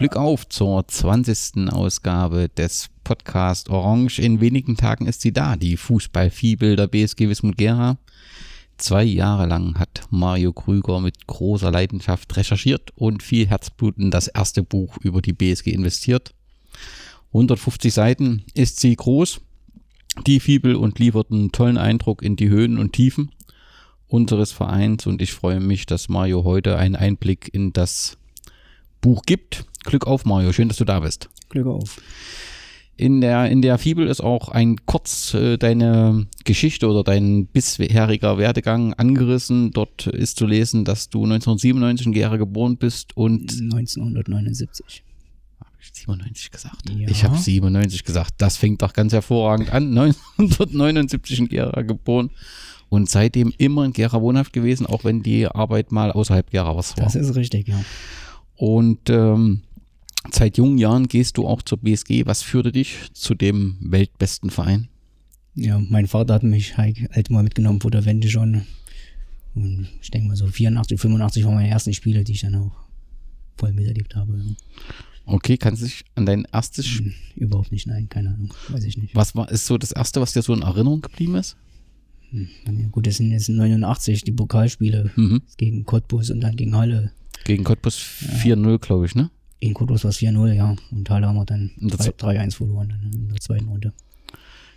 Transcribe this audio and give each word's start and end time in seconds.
Glück 0.00 0.16
auf 0.16 0.48
zur 0.48 0.88
20. 0.88 1.70
Ausgabe 1.70 2.48
des 2.48 2.88
Podcast 3.04 3.68
Orange. 3.68 4.18
In 4.18 4.40
wenigen 4.40 4.78
Tagen 4.78 5.06
ist 5.06 5.20
sie 5.20 5.30
da, 5.30 5.56
die 5.56 5.76
Fußballfibel 5.76 6.74
der 6.74 6.86
BSG 6.86 7.28
Wismut 7.28 7.58
Gera. 7.58 7.98
Zwei 8.78 9.04
Jahre 9.04 9.44
lang 9.44 9.78
hat 9.78 10.04
Mario 10.08 10.54
Krüger 10.54 11.00
mit 11.00 11.26
großer 11.26 11.70
Leidenschaft 11.70 12.34
recherchiert 12.34 12.92
und 12.94 13.22
viel 13.22 13.46
Herzblut 13.46 13.98
in 13.98 14.10
das 14.10 14.28
erste 14.28 14.62
Buch 14.62 14.96
über 15.02 15.20
die 15.20 15.34
BSG 15.34 15.70
investiert. 15.70 16.32
150 17.34 17.92
Seiten 17.92 18.46
ist 18.54 18.80
sie 18.80 18.96
groß, 18.96 19.42
die 20.26 20.40
Fibel, 20.40 20.76
und 20.76 20.98
liefert 20.98 21.30
einen 21.30 21.52
tollen 21.52 21.76
Eindruck 21.76 22.22
in 22.22 22.36
die 22.36 22.48
Höhen 22.48 22.78
und 22.78 22.94
Tiefen 22.94 23.32
unseres 24.08 24.50
Vereins. 24.50 25.06
Und 25.06 25.20
ich 25.20 25.34
freue 25.34 25.60
mich, 25.60 25.84
dass 25.84 26.08
Mario 26.08 26.44
heute 26.44 26.78
einen 26.78 26.96
Einblick 26.96 27.52
in 27.52 27.74
das 27.74 28.16
Buch 29.00 29.22
gibt. 29.26 29.64
Glück 29.84 30.06
auf, 30.06 30.24
Mario. 30.24 30.52
Schön, 30.52 30.68
dass 30.68 30.76
du 30.76 30.84
da 30.84 31.00
bist. 31.00 31.28
Glück 31.48 31.66
auf. 31.66 32.00
In 32.96 33.22
der, 33.22 33.50
in 33.50 33.62
der 33.62 33.78
Fibel 33.78 34.06
ist 34.06 34.20
auch 34.20 34.50
ein 34.50 34.84
kurz 34.84 35.32
äh, 35.32 35.56
deine 35.56 36.26
Geschichte 36.44 36.86
oder 36.86 37.02
dein 37.02 37.46
bisheriger 37.46 38.36
Werdegang 38.36 38.92
angerissen. 38.92 39.70
Dort 39.70 40.06
ist 40.06 40.36
zu 40.36 40.46
lesen, 40.46 40.84
dass 40.84 41.08
du 41.08 41.22
1997 41.24 42.08
in 42.08 42.12
Gera 42.12 42.36
geboren 42.36 42.76
bist 42.76 43.16
und 43.16 43.52
1979. 43.52 45.02
Habe 45.60 45.70
ich 45.80 45.92
97 45.94 46.50
gesagt? 46.50 46.90
Ja. 46.90 47.08
Ich 47.08 47.24
habe 47.24 47.38
97 47.38 48.04
gesagt. 48.04 48.34
Das 48.36 48.58
fängt 48.58 48.82
doch 48.82 48.92
ganz 48.92 49.14
hervorragend 49.14 49.72
an. 49.72 49.96
1979 49.98 51.38
in 51.38 51.48
Gera 51.48 51.80
geboren 51.80 52.28
und 52.90 53.08
seitdem 53.08 53.54
immer 53.56 53.86
in 53.86 53.94
Gera 53.94 54.20
wohnhaft 54.20 54.52
gewesen, 54.52 54.84
auch 54.84 55.04
wenn 55.04 55.22
die 55.22 55.46
Arbeit 55.46 55.90
mal 55.90 56.12
außerhalb 56.12 56.50
Gera 56.50 56.76
was 56.76 56.98
war. 56.98 57.04
Das 57.04 57.14
ist 57.14 57.34
richtig, 57.34 57.68
ja. 57.68 57.80
Und 58.60 59.08
ähm, 59.08 59.62
seit 60.30 60.58
jungen 60.58 60.76
Jahren 60.76 61.08
gehst 61.08 61.38
du 61.38 61.46
auch 61.46 61.62
zur 61.62 61.78
BSG. 61.78 62.26
Was 62.26 62.42
führte 62.42 62.72
dich 62.72 62.94
zu 63.14 63.34
dem 63.34 63.78
weltbesten 63.80 64.50
Verein? 64.50 64.88
Ja, 65.54 65.78
mein 65.78 66.06
Vater 66.06 66.34
hat 66.34 66.42
mich 66.42 66.76
halt 66.76 67.30
mal 67.30 67.42
mitgenommen 67.42 67.80
vor 67.80 67.90
der 67.90 68.04
Wende 68.04 68.28
schon. 68.28 68.66
Und 69.54 69.88
ich 70.02 70.10
denke 70.10 70.28
mal 70.28 70.36
so 70.36 70.46
84, 70.46 71.00
85 71.00 71.44
waren 71.46 71.54
meine 71.54 71.70
ersten 71.70 71.94
Spiele, 71.94 72.22
die 72.22 72.32
ich 72.32 72.42
dann 72.42 72.54
auch 72.54 72.72
voll 73.56 73.72
miterlebt 73.72 74.14
habe. 74.14 74.36
Ja. 74.36 74.52
Okay, 75.24 75.56
kannst 75.56 75.80
du 75.80 75.86
dich 75.86 76.04
an 76.14 76.26
dein 76.26 76.44
erstes 76.52 76.86
Spiel. 76.86 77.06
Hm, 77.06 77.14
Überhaupt 77.36 77.72
nicht, 77.72 77.86
nein, 77.86 78.10
keine 78.10 78.34
Ahnung, 78.34 78.52
weiß 78.68 78.84
ich 78.84 78.98
nicht. 78.98 79.14
Was 79.14 79.34
war, 79.34 79.50
ist 79.50 79.64
so 79.64 79.78
das 79.78 79.92
erste, 79.92 80.20
was 80.20 80.34
dir 80.34 80.42
so 80.42 80.52
in 80.52 80.60
Erinnerung 80.62 81.00
geblieben 81.00 81.36
ist? 81.36 81.56
Hm, 82.30 82.46
Ja, 82.66 82.88
gut, 82.88 83.06
das 83.06 83.16
sind 83.16 83.30
jetzt 83.30 83.48
89 83.48 84.22
die 84.22 84.32
Pokalspiele 84.32 85.12
Mhm. 85.16 85.40
gegen 85.56 85.84
Cottbus 85.86 86.28
und 86.30 86.40
dann 86.42 86.56
gegen 86.56 86.76
Halle. 86.76 87.12
Gegen 87.44 87.64
Cottbus 87.64 87.96
4-0, 87.98 88.78
glaube 88.78 89.06
ich, 89.06 89.14
ne? 89.14 89.30
Gegen 89.60 89.74
Cottbus 89.74 90.04
war 90.04 90.10
es 90.10 90.18
4-0, 90.18 90.52
ja. 90.52 90.74
Und 90.90 91.10
Halle 91.10 91.26
haben 91.26 91.36
wir 91.36 91.44
dann 91.44 91.70
Und 91.80 91.92
das- 91.92 92.06
3 92.16 92.36
3-1 92.36 92.54
verloren 92.56 92.88
dann 92.90 93.10
in 93.12 93.28
der 93.28 93.40
zweiten 93.40 93.68
Runde. 93.68 93.92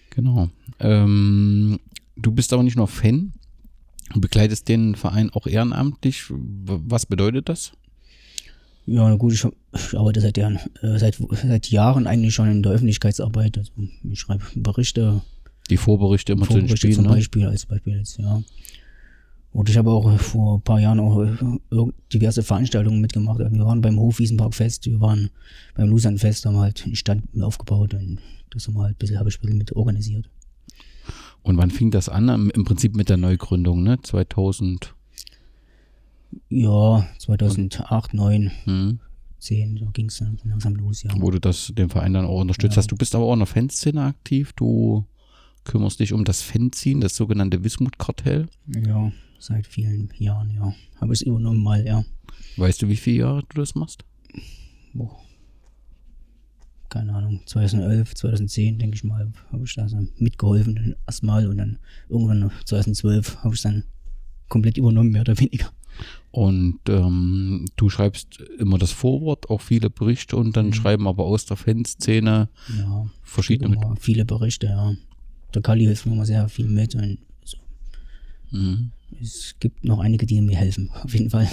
Genau. 0.09 0.49
Ähm, 0.79 1.79
du 2.15 2.31
bist 2.31 2.53
aber 2.53 2.63
nicht 2.63 2.77
nur 2.77 2.87
Fan, 2.87 3.33
du 4.13 4.21
begleitest 4.21 4.67
den 4.67 4.95
Verein 4.95 5.29
auch 5.31 5.47
ehrenamtlich. 5.47 6.25
Was 6.29 7.05
bedeutet 7.05 7.49
das? 7.49 7.71
Ja, 8.85 9.07
na 9.09 9.15
gut, 9.15 9.33
ich, 9.33 9.45
ich 9.73 9.97
arbeite 9.97 10.19
seit, 10.19 10.37
Jahren, 10.37 10.59
äh, 10.81 10.99
seit, 10.99 11.17
seit 11.31 11.69
Jahren 11.69 12.05
eigentlich 12.05 12.33
schon 12.33 12.51
in 12.51 12.61
der 12.63 12.73
Öffentlichkeitsarbeit. 12.73 13.57
Also 13.57 13.71
ich 14.09 14.19
schreibe 14.19 14.43
Berichte, 14.55 15.21
Die 15.69 15.77
Vorberichte 15.77 16.33
immer 16.33 16.45
zu 16.45 16.53
den 16.53 16.61
Vorberichte 16.67 16.77
Spielen, 16.87 16.95
zum 16.95 17.03
ne? 17.05 17.09
Beispiel, 17.11 17.45
als 17.47 17.65
Beispiel 17.65 17.97
jetzt, 17.97 18.17
ja. 18.19 18.41
Und 19.53 19.69
ich 19.69 19.77
habe 19.77 19.91
auch 19.91 20.19
vor 20.19 20.57
ein 20.57 20.61
paar 20.61 20.79
Jahren 20.79 20.99
auch 20.99 21.21
äh, 21.21 21.91
diverse 22.11 22.41
Veranstaltungen 22.41 22.99
mitgemacht. 23.01 23.37
Wir 23.39 23.65
waren 23.65 23.81
beim 23.81 23.99
Hofwiesenparkfest, 23.99 24.87
wir 24.87 24.99
waren 24.99 25.29
beim 25.75 25.89
Lusernfest, 25.89 26.45
haben 26.47 26.57
halt 26.57 26.83
einen 26.85 26.95
Stand 26.95 27.23
aufgebaut 27.41 27.93
und 27.93 28.17
das 28.49 28.67
haben 28.67 28.73
wir 28.75 28.81
halt 28.83 28.95
ein 28.95 28.97
bisschen, 28.97 29.19
habe 29.19 29.29
ich 29.29 29.37
ein 29.37 29.41
bisschen 29.41 29.57
mit 29.59 29.71
organisiert. 29.75 30.27
Und 31.43 31.57
wann 31.57 31.69
fing 31.71 31.91
das 31.91 32.09
an? 32.09 32.49
Im 32.49 32.63
Prinzip 32.63 32.95
mit 32.95 33.09
der 33.09 33.17
Neugründung, 33.17 33.83
ne? 33.83 33.99
2000. 34.01 34.95
Ja, 36.49 37.07
2008, 37.19 38.13
9, 38.13 38.51
Hm, 38.63 38.99
10, 39.39 39.77
so 39.77 39.85
ging 39.91 40.07
es 40.07 40.17
dann 40.17 40.39
langsam 40.45 40.75
los, 40.75 41.03
ja. 41.03 41.11
wo 41.17 41.29
du 41.29 41.39
das 41.39 41.71
den 41.77 41.89
Verein 41.89 42.13
dann 42.13 42.25
auch 42.25 42.41
unterstützt 42.41 42.75
Ja. 42.75 42.77
hast. 42.79 42.91
Du 42.91 42.95
bist 42.95 43.13
aber 43.13 43.25
auch 43.25 43.33
in 43.33 43.39
der 43.39 43.45
Fanszene 43.45 44.03
aktiv. 44.03 44.53
Du 44.53 45.05
kümmerst 45.63 45.99
dich 45.99 46.13
um 46.13 46.23
das 46.23 46.41
Fanzine, 46.41 47.01
das 47.01 47.15
sogenannte 47.15 47.63
Wismut-Kartell. 47.63 48.47
Ja, 48.67 49.11
seit 49.43 49.67
vielen 49.67 50.09
Jahren, 50.17 50.51
ja. 50.51 50.73
Habe 50.99 51.13
ich 51.13 51.21
es 51.21 51.27
übernommen 51.27 51.61
mal, 51.61 51.85
ja. 51.85 52.03
Weißt 52.57 52.81
du, 52.81 52.87
wie 52.87 52.95
viele 52.95 53.19
Jahre 53.19 53.43
du 53.49 53.59
das 53.61 53.75
machst? 53.75 54.03
Boah. 54.93 55.17
Keine 56.89 57.13
Ahnung, 57.15 57.41
2011, 57.47 58.13
2010, 58.13 58.77
denke 58.77 58.95
ich 58.95 59.03
mal, 59.03 59.31
habe 59.51 59.63
ich 59.65 59.73
da 59.73 59.89
so 59.89 59.97
mitgeholfen 60.17 60.75
dann 60.75 60.95
erstmal 61.07 61.47
und 61.47 61.57
dann 61.57 61.79
irgendwann 62.07 62.39
noch 62.39 62.63
2012 62.65 63.37
habe 63.43 63.49
ich 63.55 63.59
es 63.59 63.63
dann 63.63 63.83
komplett 64.47 64.77
übernommen, 64.77 65.09
mehr 65.11 65.21
oder 65.21 65.39
weniger. 65.39 65.71
Und 66.31 66.79
ähm, 66.89 67.65
du 67.75 67.89
schreibst 67.89 68.39
immer 68.59 68.77
das 68.77 68.91
Vorwort, 68.91 69.49
auch 69.49 69.61
viele 69.61 69.89
Berichte 69.89 70.35
und 70.37 70.55
dann 70.55 70.67
Mhm. 70.67 70.73
schreiben 70.73 71.07
aber 71.07 71.23
aus 71.25 71.45
der 71.45 71.57
Fanszene 71.57 72.49
Ja, 72.77 73.07
verschiedene. 73.23 73.77
viele 73.99 74.25
Berichte, 74.25 74.67
ja. 74.67 74.93
Der 75.55 75.61
Kali 75.63 75.85
hilft 75.85 76.05
mir 76.05 76.13
immer 76.13 76.25
sehr 76.25 76.47
viel 76.49 76.67
mit 76.67 76.93
und. 76.95 77.17
Mhm. 78.53 78.91
es 79.19 79.55
gibt 79.59 79.83
noch 79.83 79.99
einige, 79.99 80.25
die 80.25 80.39
mir 80.41 80.57
helfen, 80.57 80.89
auf 81.03 81.13
jeden 81.13 81.29
Fall. 81.29 81.49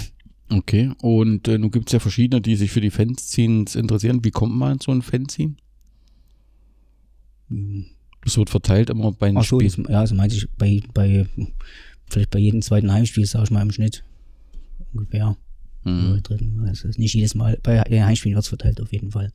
Okay, 0.49 0.91
und 1.01 1.47
äh, 1.47 1.57
nun 1.57 1.71
gibt 1.71 1.89
es 1.89 1.93
ja 1.93 1.99
verschiedene, 1.99 2.41
die 2.41 2.55
sich 2.55 2.71
für 2.71 2.81
die 2.81 2.91
Fanzines 2.91 3.75
interessieren. 3.75 4.23
Wie 4.23 4.31
kommt 4.31 4.55
man 4.55 4.73
an 4.73 4.79
so 4.79 4.91
ein 4.91 5.01
Fanzine? 5.01 5.55
Hm. 7.49 7.85
Das 8.23 8.37
wird 8.37 8.49
verteilt 8.49 8.89
immer 8.89 9.11
bei 9.13 9.29
den 9.29 9.37
Ach 9.37 9.43
so, 9.43 9.59
jetzt, 9.59 9.77
ja, 9.77 9.99
also 9.99 10.13
meinte 10.13 10.35
ich 10.35 10.47
bei, 10.57 10.81
bei, 10.93 11.25
vielleicht 12.09 12.29
bei 12.29 12.39
jedem 12.39 12.61
zweiten 12.61 12.91
Heimspiel, 12.91 13.25
sage 13.25 13.45
ich 13.45 13.51
mal 13.51 13.61
im 13.61 13.71
Schnitt. 13.71 14.03
Ungefähr. 14.93 15.37
Mhm. 15.83 16.21
Also 16.67 16.89
nicht 16.97 17.15
jedes 17.15 17.33
Mal, 17.33 17.57
bei 17.63 17.81
den 17.83 18.05
Heimspielen 18.05 18.35
wird 18.35 18.43
es 18.43 18.49
verteilt 18.49 18.79
auf 18.81 18.91
jeden 18.91 19.11
Fall. 19.11 19.31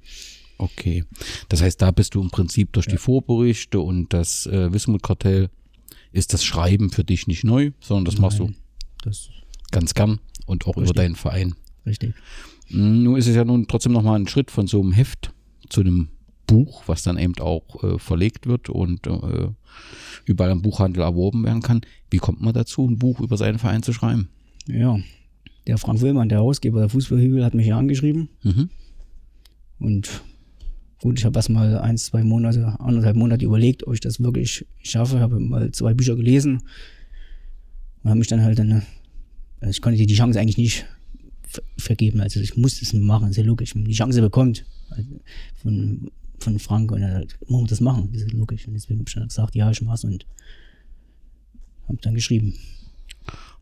Okay. 0.59 1.05
Das 1.49 1.63
heißt, 1.63 1.83
da 1.83 1.91
bist 1.91 2.15
du 2.15 2.23
im 2.23 2.31
Prinzip 2.31 2.73
durch 2.73 2.87
die 2.87 2.97
Vorberichte 2.97 3.81
und 3.81 4.13
das 4.13 4.47
äh, 4.47 4.73
Wismut-Kartell 4.73 5.51
ist 6.17 6.33
das 6.33 6.45
Schreiben 6.45 6.91
für 6.91 7.05
dich 7.05 7.27
nicht 7.27 7.45
neu, 7.45 7.73
sondern 7.81 8.05
das 8.07 8.19
machst 8.19 8.39
du 8.39 8.45
Nein, 8.45 8.57
Das 9.03 9.29
ganz 9.71 9.95
gern 9.95 10.19
und 10.47 10.67
auch 10.67 10.73
über 10.77 10.83
Richtig. 10.83 10.97
deinen 10.97 11.15
Verein. 11.17 11.55
richtig. 11.85 12.15
Mm, 12.71 13.03
Nun 13.03 13.17
ist 13.17 13.27
es 13.27 13.37
ja 13.37 13.45
nun 13.45 13.67
trotzdem 13.69 13.93
nochmal 13.93 14.19
ein 14.19 14.27
Schritt 14.29 14.51
von 14.51 14.67
so 14.67 14.81
einem 14.81 14.93
Heft 14.93 15.33
zu 15.69 15.81
einem 15.81 16.09
Buch, 16.47 16.85
was 16.87 17.03
dann 17.03 17.19
eben 17.19 17.35
auch 17.41 17.83
äh, 17.83 17.99
verlegt 17.99 18.47
wird 18.47 18.69
und 18.71 19.07
äh, 19.07 19.49
überall 20.25 20.53
im 20.53 20.63
Buchhandel 20.63 21.03
erworben 21.03 21.45
werden 21.45 21.63
kann. 21.63 21.81
Wie 22.11 22.19
kommt 22.19 22.41
man 22.41 22.55
dazu, 22.55 22.87
ein 22.89 22.99
Buch 22.99 23.21
über 23.21 23.37
seinen 23.37 23.59
Verein 23.59 23.83
zu 23.83 23.93
schreiben? 23.93 24.29
Ja. 24.69 24.99
Der 25.67 25.79
Frank 25.79 26.01
Willmann, 26.01 26.29
der 26.29 26.39
Herausgeber 26.39 26.79
der 26.81 26.89
Fußballhügel, 26.89 27.45
hat 27.45 27.55
mich 27.55 27.67
ja 27.67 27.77
angeschrieben. 27.77 28.29
Mhm. 28.45 28.71
Und 29.81 30.23
gut, 31.07 31.21
ich 31.21 31.25
habe 31.25 31.39
erst 31.39 31.51
mal 31.51 31.79
ein, 31.79 31.97
zwei 31.99 32.25
Monate, 32.25 32.75
anderthalb 32.81 33.15
Monate 33.17 33.45
überlegt, 33.45 33.87
ob 33.87 33.95
ich 33.95 34.01
das 34.01 34.19
wirklich 34.19 34.67
schaffe. 34.83 35.21
Habe 35.21 35.39
mal 35.39 35.71
zwei 35.71 35.95
Bücher 35.95 36.17
gelesen 36.17 36.63
und 38.03 38.11
habe 38.11 38.19
mich 38.19 38.27
dann 38.27 38.43
halt 38.43 38.59
dann, 38.59 38.83
also 39.61 39.71
ich 39.71 39.81
konnte 39.81 40.05
die 40.05 40.15
Chance 40.15 40.41
eigentlich 40.41 40.59
nicht 40.59 40.85
ver 41.45 41.63
vergeben. 41.79 42.21
Also 42.21 42.41
ich 42.41 42.57
musste 42.57 42.85
es 42.85 42.93
machen, 42.93 43.31
ist 43.31 43.37
ja 43.37 43.45
logisch. 43.45 43.73
Wenn 43.77 43.83
man 43.83 43.91
die 43.91 43.97
Chance 43.97 44.21
bekommt 44.21 44.65
also 44.91 45.09
von, 45.63 46.11
von 46.41 46.59
Frank 46.59 46.91
und 46.91 47.03
dann 47.03 47.25
muss 47.47 47.61
man 47.61 47.67
das 47.69 47.81
machen, 47.81 48.09
das 48.13 48.23
ist 48.23 48.33
logisch. 48.33 48.67
Und 48.67 48.75
deswegen 48.75 48.99
habe 48.99 49.09
ich 49.09 49.15
dann 49.15 49.29
gesagt, 49.29 49.55
ja, 49.55 49.71
ich 49.71 49.81
mach's 49.83 50.03
und 50.03 50.27
habe 51.87 51.99
dann 52.03 52.15
geschrieben. 52.17 52.53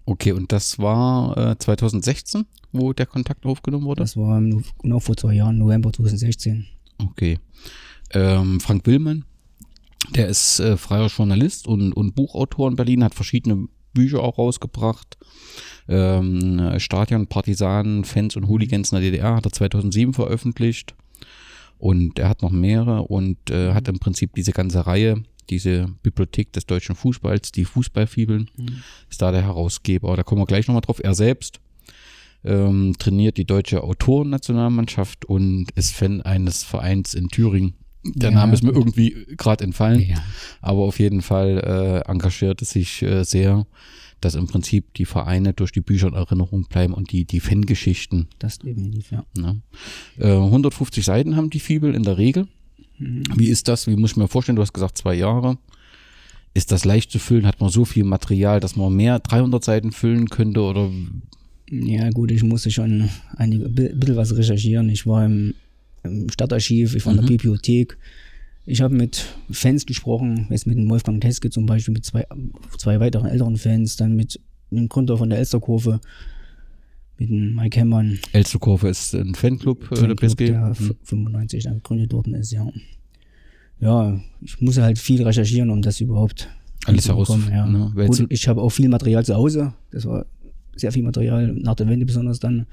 Okay, 0.07 0.33
und 0.33 0.51
das 0.51 0.79
war 0.79 1.37
äh, 1.53 1.59
2016, 1.59 2.47
wo 2.73 2.95
der 2.95 3.05
Kontakt 3.05 3.45
aufgenommen 3.45 3.85
wurde? 3.85 4.01
Das 4.01 4.17
war 4.17 4.39
im- 4.39 4.65
genau 4.81 4.99
vor 4.99 5.15
zwei 5.15 5.35
Jahren, 5.35 5.59
November 5.59 5.93
2016. 5.93 6.67
Okay. 6.99 7.39
Ähm, 8.13 8.61
Frank 8.61 8.87
Willmann, 8.87 9.25
der 10.15 10.29
ist 10.29 10.61
äh, 10.61 10.77
freier 10.77 11.09
Journalist 11.09 11.67
und, 11.67 11.93
und 11.93 12.15
Buchautor 12.15 12.69
in 12.69 12.77
Berlin, 12.77 13.05
hat 13.05 13.15
verschiedene 13.15 13.69
Bücher 13.93 14.21
auch 14.21 14.39
rausgebracht. 14.39 15.17
Ähm, 15.89 16.79
Stadion, 16.79 17.27
Partisanen, 17.27 18.05
Fans 18.05 18.37
und 18.37 18.49
Hooligans 18.49 18.93
in 18.93 19.01
der 19.01 19.11
DDR 19.11 19.37
hat 19.37 19.47
er 19.47 19.53
2007 19.53 20.13
veröffentlicht. 20.13 20.95
Und 21.79 22.19
er 22.19 22.29
hat 22.29 22.43
noch 22.43 22.51
mehrere 22.51 23.03
und 23.03 23.51
äh, 23.51 23.73
hat 23.73 23.89
im 23.89 23.99
Prinzip 23.99 24.35
diese 24.35 24.53
ganze 24.53 24.87
Reihe, 24.87 25.23
diese 25.51 25.89
Bibliothek 26.03 26.53
des 26.53 26.67
deutschen 26.67 26.95
Fußballs, 26.95 27.53
die 27.53 27.65
Fußballfibeln, 27.65 28.51
ist 29.11 29.21
da 29.21 29.33
der 29.33 29.43
Herausgeber. 29.43 30.17
Da 30.17 30.23
kommen 30.23 30.41
wir 30.41 30.47
gleich 30.47 30.67
nochmal 30.67 30.81
drauf. 30.81 31.03
Er 31.03 31.15
selbst 31.15 31.61
ähm, 32.45 32.95
trainiert 32.99 33.37
die 33.37 33.45
deutsche 33.47 33.83
Autorennationalmannschaft 33.83 35.25
und 35.25 35.67
ist 35.75 35.95
Fan 35.95 36.23
eines 36.23 36.63
Vereins 36.65 37.15
in 37.15 37.29
Thüringen. 37.29 37.75
Der 38.05 38.31
Ja, 38.31 38.37
Name 38.37 38.53
ist 38.53 38.63
mir 38.63 38.73
gut. 38.73 38.83
irgendwie 38.83 39.27
gerade 39.37 39.65
entfallen, 39.65 40.03
Ja. 40.03 40.23
aber 40.61 40.81
auf 40.83 40.99
jeden 40.99 41.23
Fall 41.23 42.03
äh, 42.07 42.11
engagiert 42.11 42.61
es 42.63 42.71
sich 42.71 43.03
äh, 43.03 43.25
sehr 43.25 43.67
dass 44.21 44.37
im 44.37 44.47
Prinzip 44.47 44.95
die 44.95 45.05
Vereine 45.05 45.53
durch 45.53 45.71
die 45.71 45.83
Bücher 45.83 46.07
in 46.09 46.15
Erinnerung 46.15 46.65
bleiben 46.65 46.95
und 46.95 47.13
die, 47.13 47.27
die 47.27 47.41
Fangeschichten. 47.41 48.29
Das 48.39 48.59
definitiv, 48.59 49.11
ja. 49.11 49.23
Ne? 49.37 49.61
Äh, 50.19 50.33
150 50.33 51.05
Seiten 51.05 51.37
haben 51.37 51.51
die 51.51 51.61
Fibel 51.61 51.95
in 51.95 52.05
der 52.05 52.17
Regel. 52.17 52.49
Mhm. 52.99 53.25
Wie 53.37 53.49
ist 53.49 53.69
das? 53.69 53.87
Wie 53.87 53.97
muss 53.97 54.13
ich 54.13 54.17
mir 54.17 54.27
vorstellen? 54.29 54.57
Du 54.57 54.63
hast 54.63 54.73
gesagt 54.73 54.97
zwei 54.97 55.13
Jahre. 55.15 55.59
Ist 56.55 56.73
das 56.73 56.87
leicht 56.87 57.11
zu 57.11 57.19
füllen? 57.19 57.45
Hat 57.47 57.61
man 57.61 57.69
so 57.69 57.85
viel 57.85 58.05
Material, 58.05 58.61
dass 58.61 58.77
man 58.77 58.95
mehr 58.95 59.19
300 59.19 59.63
Seiten 59.63 59.93
füllen 59.93 60.31
könnte 60.31 60.63
oder 60.63 60.89
Ja, 61.71 62.11
gut, 62.11 62.31
ich 62.31 62.43
musste 62.43 62.71
schon 62.71 63.09
bi- 63.39 63.93
bisschen 63.95 64.17
was 64.17 64.37
recherchieren. 64.37 64.89
Ich 64.91 65.07
war 65.07 65.25
im, 65.25 65.55
im 66.03 66.29
Stadtarchiv, 66.31 66.95
ich 66.95 67.05
war 67.07 67.15
in 67.15 67.21
der 67.21 67.27
Bibliothek. 67.27 67.97
Ich 68.67 68.81
habe 68.81 68.95
mit 68.95 69.25
Fans 69.51 69.85
gesprochen, 69.87 70.47
jetzt 70.51 70.67
mit 70.67 70.77
dem 70.79 70.89
Wolfgang 70.91 71.21
Teske 71.21 71.51
zum 71.51 71.67
Beispiel, 71.67 71.93
mit 71.95 72.05
zwei, 72.05 72.25
zwei 72.79 73.01
weiteren 73.01 73.27
älteren 73.27 73.57
Fans, 73.57 73.97
dann 73.97 74.15
mit 74.17 74.41
dem 74.71 74.89
Gründer 74.89 75.17
von 75.19 75.29
der 75.31 75.39
Elsterkurve, 75.39 76.01
mit 77.19 77.29
dem 77.31 77.55
Mike 77.55 77.79
Hemmern, 77.79 78.19
Elsterkurve 78.33 78.89
ist 78.89 79.15
ein 79.15 79.35
Fanclub, 79.35 79.85
äh, 79.85 79.89
der 79.89 79.97
Fanclub, 79.99 80.21
PSG? 80.21 80.37
der 80.47 80.65
Hm. 80.67 80.73
f- 80.73 80.95
95 81.05 81.65
dann 81.65 81.75
gegründet 81.75 82.13
worden 82.13 82.35
ist, 82.35 82.53
ja. 82.53 82.67
Ja, 83.81 84.21
ich 84.41 84.61
musste 84.61 84.83
halt 84.83 84.99
viel 84.99 85.23
recherchieren, 85.23 85.69
um 85.71 85.83
das 85.83 86.01
überhaupt 86.01 86.49
Alles 86.87 87.05
hinzubekommen, 87.07 87.49
heraus- 87.49 87.95
ne, 87.95 88.07
Gut, 88.07 88.27
ich 88.31 88.49
habe 88.49 88.63
auch 88.63 88.71
viel 88.71 88.89
Material 88.89 89.25
zu 89.25 89.35
Hause. 89.35 89.75
Das 89.91 90.07
war 90.07 90.27
sehr 90.77 90.93
viel 90.93 91.03
Material, 91.03 91.53
nach 91.55 91.75
der 91.75 91.89
Wende 91.89 92.07
besonders 92.07 92.39
dann. 92.41 92.67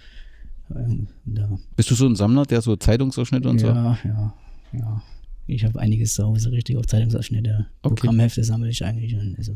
Ähm, 0.76 1.08
Da, 1.26 1.50
Bist 1.76 1.92
du 1.92 1.96
so 1.96 2.06
ein 2.06 2.16
Sammler, 2.16 2.46
der 2.46 2.62
so 2.62 2.76
Zeitungsausschnitte 2.76 3.50
und 3.50 3.60
so? 3.60 3.68
ja, 3.68 3.98
ja, 4.04 4.34
ja. 4.74 5.02
Ich 5.48 5.66
habe 5.66 5.80
einiges 5.80 6.14
zu 6.14 6.24
Hause, 6.24 6.52
richtig 6.52 6.78
auf 6.78 6.86
Zeitungsausschnitte. 6.88 7.66
Okay. 7.82 7.96
Programmhefte 7.96 8.44
sammle 8.44 8.70
ich 8.70 8.84
eigentlich. 8.86 9.16
Also, 9.38 9.56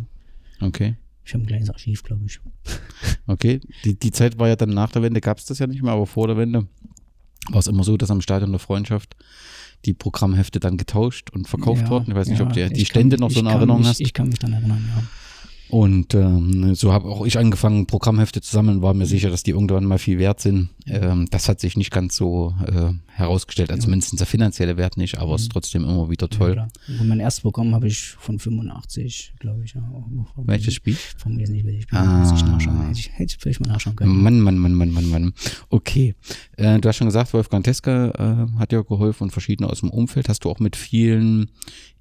Okay. 0.62 0.96
ich 1.24 1.34
habe 1.34 1.44
ein 1.44 1.48
kleines 1.48 1.70
Archiv, 1.70 2.04
glaube 2.04 2.26
ich. 2.26 2.40
Okay, 3.28 3.60
die, 3.84 3.98
die 3.98 4.12
Zeit 4.12 4.38
war 4.40 4.48
ja 4.50 4.56
dann 4.56 4.70
nach 4.70 4.92
der 4.92 5.02
Wende, 5.02 5.20
gab 5.22 5.38
es 5.40 5.46
das 5.46 5.58
ja 5.60 5.66
nicht 5.68 5.82
mehr, 5.82 5.94
aber 5.94 6.06
vor 6.06 6.28
der 6.28 6.38
Wende 6.38 6.68
war 7.50 7.60
es 7.60 7.68
immer 7.68 7.84
so, 7.84 7.98
dass 7.98 8.12
am 8.12 8.22
Stadion 8.22 8.52
der 8.52 8.60
Freundschaft 8.60 9.16
die 9.86 9.94
Programmhefte 9.94 10.60
dann 10.60 10.78
getauscht 10.78 11.30
und 11.32 11.48
verkauft 11.48 11.84
Ja, 11.84 11.90
wurden. 11.90 12.10
Ich 12.12 12.16
weiß 12.16 12.28
nicht, 12.28 12.40
ja, 12.40 12.46
ob 12.46 12.54
du 12.54 12.70
die 12.70 12.86
Stände 12.86 13.16
kann- 13.16 13.22
noch 13.22 13.32
so 13.32 13.42
kann 13.42 13.52
Erinnerung 13.52 13.80
mich, 13.82 13.90
hast. 13.90 14.00
Ich 14.02 14.14
kann 14.14 14.30
mich 14.30 14.40
dann 14.40 14.54
erinnern, 14.54 14.84
ja. 14.96 15.04
Und 15.70 16.14
ähm, 16.14 16.76
so 16.76 16.94
habe 16.94 17.08
auch 17.10 17.26
ich 17.26 17.38
angefangen, 17.40 17.88
Programmhefte 17.88 18.40
zu 18.42 18.52
sammeln, 18.52 18.82
war 18.82 18.94
mir 18.94 19.08
sicher, 19.08 19.30
dass 19.30 19.44
die 19.44 19.52
irgendwann 19.52 19.86
mal 19.86 19.98
viel 19.98 20.20
wert 20.20 20.40
sind. 20.40 20.70
Ähm, 20.86 21.28
das 21.32 21.50
hat 21.50 21.60
sich 21.60 21.76
nicht 21.76 21.92
ganz 21.92 22.16
so 22.16 22.54
äh, 22.68 22.92
herausgestellt, 23.08 23.72
also 23.72 23.84
zumindest 23.86 24.20
der 24.20 24.28
finanzielle 24.28 24.78
Wert 24.78 24.98
nicht, 24.98 25.18
aber 25.18 25.34
es 25.36 25.44
ist 25.44 25.52
trotzdem 25.52 25.84
immer 25.84 26.10
wieder 26.10 26.28
Ja, 26.32 26.38
toll. 26.38 26.52
klar. 26.54 26.68
Und 27.00 27.08
mein 27.08 27.20
erstes 27.20 27.42
Programm 27.42 27.74
habe 27.74 27.88
ich 27.88 28.00
von 28.20 28.38
85, 28.38 29.34
glaube 29.40 29.64
ich. 29.64 29.74
Ja. 29.74 29.82
Welches 30.38 30.76
Spiel? 30.76 30.96
Vom 31.18 31.38
Lesen 31.38 31.54
nicht, 31.56 31.66
welches 31.66 31.84
Spiel. 31.84 31.98
Ah. 31.98 32.34
Ich 32.36 32.44
nachschauen. 32.44 32.88
Hätte 32.88 33.00
ich, 33.00 33.12
hätte 33.14 33.34
ich 33.36 33.38
vielleicht 33.42 33.60
mal 33.62 33.70
nachschauen 33.74 33.96
können. 33.96 34.22
Mann, 34.22 34.40
Mann, 34.42 34.58
Mann, 34.58 34.74
Mann, 34.74 34.92
Mann, 34.92 35.10
Mann. 35.10 35.34
Okay. 35.70 36.14
Äh, 36.58 36.80
du 36.80 36.88
hast 36.88 36.98
schon 36.98 37.08
gesagt, 37.08 37.34
Wolfgang 37.34 37.64
Teske 37.64 38.14
äh, 38.18 38.60
hat 38.60 38.72
ja 38.72 38.82
geholfen 38.82 39.24
und 39.24 39.32
verschiedene 39.32 39.70
aus 39.70 39.80
dem 39.80 39.90
Umfeld. 39.90 40.30
Hast 40.30 40.46
du 40.46 40.50
auch 40.52 40.60
mit 40.60 40.76
vielen 40.76 41.50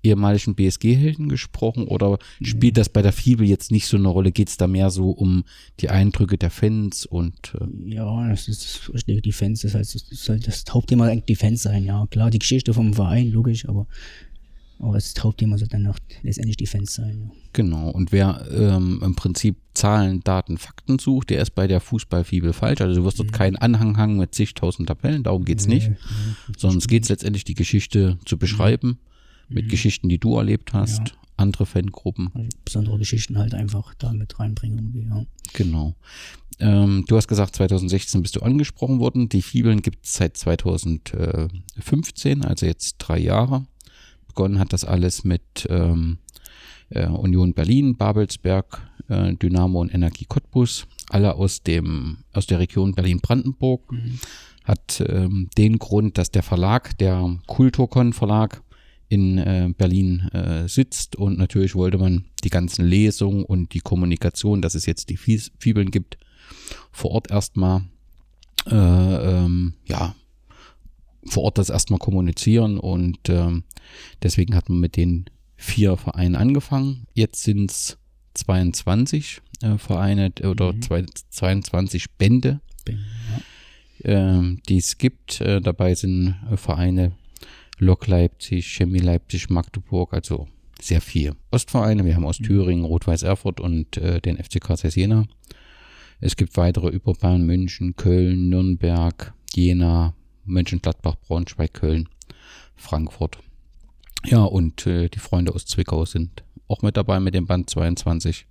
ehemaligen 0.04 0.54
BSG-Helden 0.54 1.28
gesprochen 1.28 1.86
oder 1.86 2.18
spielt 2.42 2.76
das 2.76 2.88
bei 2.88 3.02
der 3.02 3.12
Fibel 3.12 3.46
jetzt 3.46 3.70
nicht 3.70 3.86
so 3.86 3.96
eine 3.96 4.08
Rolle? 4.08 4.32
Geht 4.32 4.48
es 4.48 4.56
da 4.56 4.66
mehr 4.66 4.90
so 4.90 5.10
um 5.10 5.44
die 5.80 5.90
Eindrücke 5.90 6.38
der 6.38 6.50
Fans 6.50 7.06
und 7.06 7.54
äh, 7.60 7.94
Ja, 7.94 8.28
das 8.28 8.48
ist 8.48 8.90
die 9.06 9.32
Fans, 9.32 9.62
das 9.62 9.74
heißt, 9.74 9.94
das 10.10 10.28
halt 10.28 10.46
das 10.46 10.64
Hauptthema 10.70 11.06
eigentlich 11.06 11.24
die 11.24 11.36
Fans 11.36 11.62
sein, 11.62 11.84
ja. 11.84 12.06
Klar, 12.10 12.30
die 12.30 12.38
Geschichte 12.38 12.74
vom 12.74 12.94
Verein, 12.94 13.30
logisch, 13.30 13.68
aber, 13.68 13.86
aber 14.78 14.94
das 14.94 15.14
Hauptthema 15.18 15.58
soll 15.58 15.68
dann 15.68 15.86
auch 15.86 15.98
letztendlich 16.22 16.56
die 16.56 16.66
Fans 16.66 16.94
sein, 16.94 17.22
ja. 17.24 17.30
genau. 17.52 17.90
Und 17.90 18.12
wer 18.12 18.46
ähm, 18.50 19.00
im 19.02 19.14
Prinzip 19.14 19.56
Zahlen, 19.74 20.20
Daten, 20.22 20.56
Fakten 20.56 20.98
sucht, 20.98 21.30
der 21.30 21.42
ist 21.42 21.50
bei 21.50 21.66
der 21.66 21.80
Fußballfibel 21.80 22.52
falsch. 22.52 22.80
Also 22.80 23.00
du 23.00 23.04
wirst 23.04 23.18
dort 23.18 23.32
keinen 23.32 23.56
Anhang 23.56 23.96
haben 23.96 24.16
mit 24.16 24.34
zigtausend 24.34 24.88
Tabellen, 24.88 25.24
darum 25.24 25.44
geht's 25.44 25.66
nicht. 25.66 25.90
Nee, 25.90 25.96
nee, 26.48 26.54
sondern 26.56 26.78
es 26.78 26.86
geht 26.86 27.08
letztendlich 27.08 27.44
die 27.44 27.54
Geschichte 27.54 28.18
zu 28.24 28.38
beschreiben, 28.38 28.98
mit 29.48 29.68
Geschichten, 29.68 30.08
die 30.08 30.18
du 30.18 30.36
erlebt 30.36 30.72
hast, 30.72 31.08
Ja. 31.08 31.14
andere 31.36 31.66
Fangruppen. 31.66 32.30
also 32.34 32.48
besondere 32.64 32.98
Geschichten 32.98 33.38
halt 33.38 33.54
einfach 33.54 33.94
da 33.94 34.12
mit 34.12 34.38
reinbringen 34.38 34.78
irgendwie, 34.78 35.06
ja. 35.08 35.24
Genau. 35.52 35.94
Ähm, 36.60 37.04
du 37.08 37.16
hast 37.16 37.26
gesagt, 37.26 37.56
2016 37.56 38.22
bist 38.22 38.36
du 38.36 38.40
angesprochen 38.40 39.00
worden. 39.00 39.28
Die 39.28 39.42
Fibeln 39.42 39.82
gibt 39.82 40.06
es 40.06 40.14
seit 40.14 40.36
2015, 40.36 42.44
also 42.44 42.66
jetzt 42.66 42.96
drei 42.98 43.18
Jahre. 43.18 43.66
Begonnen 44.28 44.58
hat 44.58 44.72
das 44.72 44.84
alles 44.84 45.24
mit 45.24 45.66
ähm, 45.68 46.18
äh, 46.90 47.06
Union 47.06 47.54
Berlin, 47.54 47.96
Babelsberg, 47.96 48.88
äh, 49.08 49.34
Dynamo 49.34 49.80
und 49.80 49.94
Energie 49.94 50.24
Cottbus, 50.26 50.86
alle 51.08 51.34
aus 51.34 51.62
dem 51.62 52.18
aus 52.32 52.46
der 52.46 52.58
Region 52.58 52.94
Berlin-Brandenburg. 52.94 53.92
Hat 54.64 55.04
ähm, 55.06 55.48
den 55.58 55.78
Grund, 55.78 56.16
dass 56.18 56.30
der 56.30 56.42
Verlag, 56.42 56.96
der 56.98 57.38
Kulturkon 57.46 58.12
Verlag 58.14 58.62
in 59.08 59.38
äh, 59.38 59.72
Berlin 59.76 60.28
äh, 60.32 60.68
sitzt 60.68 61.16
und 61.16 61.38
natürlich 61.38 61.74
wollte 61.74 61.98
man 61.98 62.24
die 62.42 62.50
ganzen 62.50 62.86
Lesungen 62.86 63.44
und 63.44 63.74
die 63.74 63.80
Kommunikation, 63.80 64.62
dass 64.62 64.74
es 64.74 64.86
jetzt 64.86 65.10
die 65.10 65.16
Fibeln 65.16 65.90
gibt, 65.90 66.18
vor 66.90 67.12
Ort 67.12 67.30
erstmal 67.30 67.82
äh, 68.66 68.74
ähm, 68.74 69.74
ja 69.86 70.14
vor 71.26 71.44
Ort 71.44 71.58
das 71.58 71.70
erstmal 71.70 71.98
kommunizieren 71.98 72.78
und 72.78 73.18
ähm, 73.28 73.64
deswegen 74.22 74.54
hat 74.54 74.68
man 74.68 74.80
mit 74.80 74.96
den 74.96 75.26
vier 75.56 75.96
Vereinen 75.96 76.36
angefangen. 76.36 77.06
Jetzt 77.14 77.42
sind 77.42 77.70
es 77.70 77.98
22 78.34 79.40
äh, 79.62 79.78
Vereine 79.78 80.32
oder 80.42 80.78
zwei, 80.80 81.04
22 81.30 82.10
Bände, 82.12 82.60
Bin, 82.84 82.98
ja. 84.04 84.10
ähm, 84.10 84.60
die 84.68 84.78
es 84.78 84.98
gibt. 84.98 85.40
Äh, 85.40 85.60
dabei 85.60 85.94
sind 85.94 86.36
Vereine 86.56 87.12
Lok 87.78 88.06
Leipzig, 88.06 88.66
Chemie 88.66 88.98
Leipzig, 89.00 89.50
Magdeburg, 89.50 90.12
also 90.14 90.46
sehr 90.80 91.00
viel. 91.00 91.34
Ostvereine, 91.50 92.04
wir 92.04 92.14
haben 92.16 92.26
aus 92.26 92.38
Thüringen, 92.38 92.84
Rot-Weiß 92.84 93.22
Erfurt 93.22 93.60
und 93.60 93.96
äh, 93.96 94.20
den 94.20 94.36
FC 94.42 94.60
KC 94.60 94.94
Jena. 94.94 95.24
Es 96.20 96.36
gibt 96.36 96.56
weitere 96.56 96.88
über 96.88 97.12
Bayern, 97.14 97.44
München, 97.46 97.96
Köln, 97.96 98.48
Nürnberg, 98.48 99.34
Jena, 99.54 100.14
Mönchengladbach, 100.44 101.16
Braunschweig, 101.16 101.74
Köln, 101.74 102.08
Frankfurt. 102.76 103.38
Ja, 104.24 104.44
und 104.44 104.86
äh, 104.86 105.08
die 105.08 105.18
Freunde 105.18 105.54
aus 105.54 105.66
Zwickau 105.66 106.04
sind 106.06 106.44
auch 106.68 106.82
mit 106.82 106.96
dabei 106.96 107.20
mit 107.20 107.34
dem 107.34 107.46
Band 107.46 107.68
22, 107.70 108.46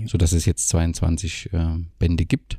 Ja. 0.00 0.06
sodass 0.08 0.32
es 0.32 0.44
jetzt 0.44 0.68
22 0.68 1.52
äh, 1.52 1.76
Bände 1.98 2.26
gibt, 2.26 2.58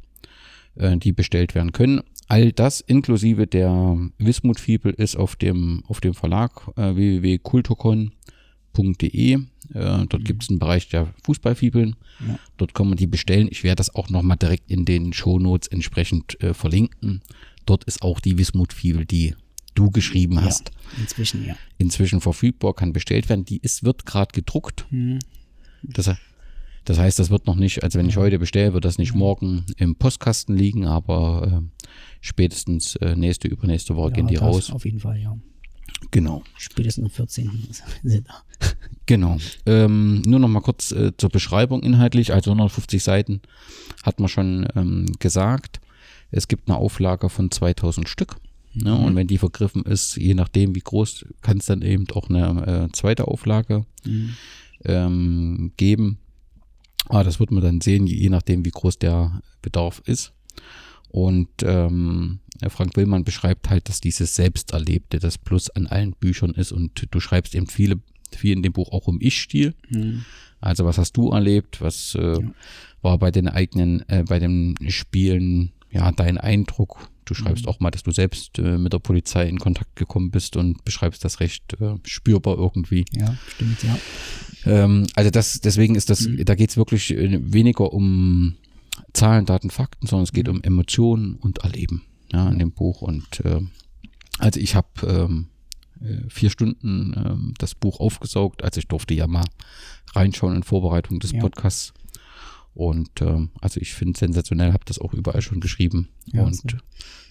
äh, 0.77 0.97
die 0.97 1.11
bestellt 1.11 1.55
werden 1.55 1.71
können. 1.71 2.01
All 2.27 2.51
das 2.51 2.81
inklusive 2.81 3.47
der 3.47 3.97
Wismut-Fibel 4.17 4.93
ist 4.93 5.15
auf 5.15 5.37
dem, 5.37 5.83
auf 5.87 6.01
dem 6.01 6.13
Verlag 6.13 6.67
äh, 6.75 6.95
www.kulturcon.de. 6.95 9.33
Äh, 9.33 9.39
dort 9.73 10.25
gibt 10.25 10.43
es 10.43 10.49
einen 10.49 10.59
Bereich 10.59 10.89
der 10.89 11.13
Fußballfibeln. 11.23 11.95
Ja. 12.27 12.37
Dort 12.57 12.73
kann 12.73 12.89
man 12.89 12.97
die 12.97 13.07
bestellen. 13.07 13.47
Ich 13.49 13.63
werde 13.63 13.77
das 13.77 13.95
auch 13.95 14.09
nochmal 14.09 14.35
direkt 14.37 14.69
in 14.69 14.83
den 14.83 15.13
Shownotes 15.13 15.69
entsprechend 15.69 16.41
äh, 16.41 16.53
verlinken. 16.53 17.21
Dort 17.65 17.85
ist 17.85 18.01
auch 18.01 18.19
die 18.19 18.37
Wismut-Fibel, 18.37 19.05
die 19.05 19.35
du 19.75 19.91
geschrieben 19.91 20.41
hast, 20.41 20.69
ja. 20.69 21.01
Inzwischen, 21.01 21.45
ja. 21.45 21.55
inzwischen 21.77 22.19
verfügbar, 22.19 22.73
kann 22.73 22.93
bestellt 22.93 23.29
werden. 23.29 23.45
Die 23.45 23.57
ist, 23.57 23.83
wird 23.83 24.05
gerade 24.05 24.33
gedruckt. 24.33 24.85
Mhm. 24.89 25.19
Das, 25.83 26.09
das 26.87 26.97
heißt, 26.99 27.19
das 27.19 27.29
wird 27.29 27.47
noch 27.47 27.55
nicht, 27.55 27.83
also 27.83 27.99
wenn 27.99 28.07
ich 28.07 28.15
heute 28.17 28.39
bestelle, 28.39 28.73
wird 28.73 28.85
das 28.85 28.97
nicht 28.97 29.13
morgen 29.13 29.65
im 29.77 29.95
Postkasten 29.95 30.55
liegen, 30.55 30.85
aber 30.85 31.61
äh, 31.63 31.85
spätestens 32.21 32.95
äh, 32.97 33.15
nächste, 33.15 33.47
übernächste 33.49 33.95
Woche 33.95 34.13
gehen 34.13 34.27
die 34.27 34.37
raus. 34.37 34.71
Auf 34.71 34.85
jeden 34.85 34.99
Fall, 34.99 35.19
ja. 35.19 35.37
Genau, 36.11 36.43
Spätestens 36.57 37.05
am 37.05 37.09
14. 37.11 37.67
sind 38.03 38.27
da. 38.27 38.67
genau. 39.05 39.37
Ähm, 39.65 40.21
nur 40.25 40.39
noch 40.39 40.47
mal 40.47 40.61
kurz 40.61 40.91
äh, 40.91 41.11
zur 41.17 41.29
Beschreibung 41.29 41.81
inhaltlich. 41.83 42.33
Also 42.33 42.51
150 42.51 43.03
Seiten 43.03 43.41
hat 44.03 44.19
man 44.19 44.29
schon 44.29 44.67
ähm, 44.75 45.07
gesagt. 45.19 45.81
Es 46.31 46.47
gibt 46.47 46.69
eine 46.69 46.77
Auflage 46.77 47.29
von 47.29 47.51
2000 47.51 48.07
Stück. 48.07 48.35
Ne? 48.73 48.95
Und 48.95 49.15
wenn 49.15 49.27
die 49.27 49.39
vergriffen 49.39 49.83
ist, 49.83 50.17
je 50.17 50.35
nachdem 50.35 50.75
wie 50.75 50.81
groß, 50.81 51.25
kann 51.41 51.57
es 51.57 51.65
dann 51.65 51.81
eben 51.81 52.05
auch 52.13 52.29
eine 52.29 52.85
äh, 52.85 52.91
zweite 52.93 53.27
Auflage 53.27 53.85
Mhm. 54.05 54.33
ähm, 54.85 55.71
geben. 55.77 56.19
Aber 57.09 57.23
das 57.23 57.39
wird 57.39 57.51
man 57.51 57.63
dann 57.63 57.81
sehen, 57.81 58.07
je 58.07 58.15
je 58.15 58.29
nachdem, 58.29 58.65
wie 58.65 58.71
groß 58.71 58.99
der 58.99 59.41
Bedarf 59.61 60.01
ist. 60.05 60.33
Und 61.09 61.47
ähm, 61.63 62.39
Frank 62.69 62.95
Willmann 62.97 63.23
beschreibt 63.23 63.69
halt, 63.69 63.87
dass 63.89 64.01
dieses 64.01 64.35
Selbsterlebte 64.35 65.19
das 65.19 65.37
Plus 65.37 65.69
an 65.69 65.87
allen 65.87 66.11
Büchern 66.11 66.51
ist. 66.51 66.71
Und 66.71 67.07
du 67.11 67.19
schreibst 67.19 67.55
eben 67.55 67.67
viele, 67.67 67.99
viel 68.35 68.53
in 68.53 68.63
dem 68.63 68.73
Buch 68.73 68.91
auch 68.91 69.07
um 69.07 69.19
Ich-Stil. 69.21 69.73
Mhm. 69.89 70.25
Also 70.59 70.85
was 70.85 70.97
hast 70.97 71.13
du 71.13 71.29
erlebt? 71.31 71.81
Was 71.81 72.15
äh, 72.15 72.33
Ja. 72.41 72.51
war 73.01 73.17
bei 73.19 73.31
den 73.31 73.47
eigenen, 73.47 74.07
äh, 74.09 74.23
bei 74.27 74.39
den 74.39 74.75
Spielen, 74.89 75.71
ja, 75.91 76.11
dein 76.11 76.37
Eindruck? 76.37 77.09
Du 77.27 77.33
schreibst 77.33 77.67
auch 77.67 77.79
mal, 77.79 77.91
dass 77.91 78.03
du 78.03 78.11
selbst 78.11 78.57
äh, 78.59 78.77
mit 78.77 78.93
der 78.93 78.99
Polizei 78.99 79.47
in 79.47 79.59
Kontakt 79.59 79.95
gekommen 79.95 80.31
bist 80.31 80.55
und 80.55 80.83
beschreibst 80.85 81.23
das 81.25 81.39
recht 81.39 81.79
äh, 81.81 81.95
spürbar 82.05 82.57
irgendwie. 82.57 83.05
Ja, 83.11 83.35
stimmt, 83.47 83.83
ja. 83.83 83.97
Ähm, 84.65 85.07
also 85.15 85.29
das, 85.29 85.59
deswegen 85.61 85.95
ist 85.95 86.09
das, 86.09 86.27
da 86.45 86.55
geht 86.55 86.69
es 86.69 86.77
wirklich 86.77 87.11
äh, 87.13 87.39
weniger 87.41 87.91
um 87.93 88.55
Zahlen, 89.13 89.45
Daten, 89.45 89.69
Fakten, 89.69 90.07
sondern 90.07 90.23
es 90.23 90.31
geht 90.31 90.49
um 90.49 90.61
Emotionen 90.63 91.35
und 91.35 91.59
Erleben 91.59 92.03
ja, 92.31 92.49
in 92.49 92.59
dem 92.59 92.71
Buch. 92.71 93.01
Und 93.01 93.41
äh, 93.45 93.61
also 94.39 94.59
ich 94.59 94.75
habe 94.75 94.87
ähm, 95.03 95.47
äh, 96.01 96.29
vier 96.29 96.49
Stunden 96.49 97.13
ähm, 97.17 97.53
das 97.57 97.75
Buch 97.75 97.99
aufgesaugt, 97.99 98.63
also 98.63 98.79
ich 98.79 98.87
durfte 98.87 99.13
ja 99.13 99.27
mal 99.27 99.45
reinschauen 100.13 100.55
in 100.55 100.63
Vorbereitung 100.63 101.19
des 101.19 101.31
Ja. 101.31 101.41
Podcasts. 101.41 101.93
Und 102.77 103.09
ähm, 103.21 103.49
also 103.59 103.81
ich 103.81 103.93
finde 103.95 104.13
es 104.13 104.19
sensationell, 104.19 104.71
habe 104.71 104.85
das 104.85 104.99
auch 104.99 105.13
überall 105.13 105.41
schon 105.41 105.59
geschrieben 105.59 106.09
Ja, 106.31 106.43
und 106.43 106.77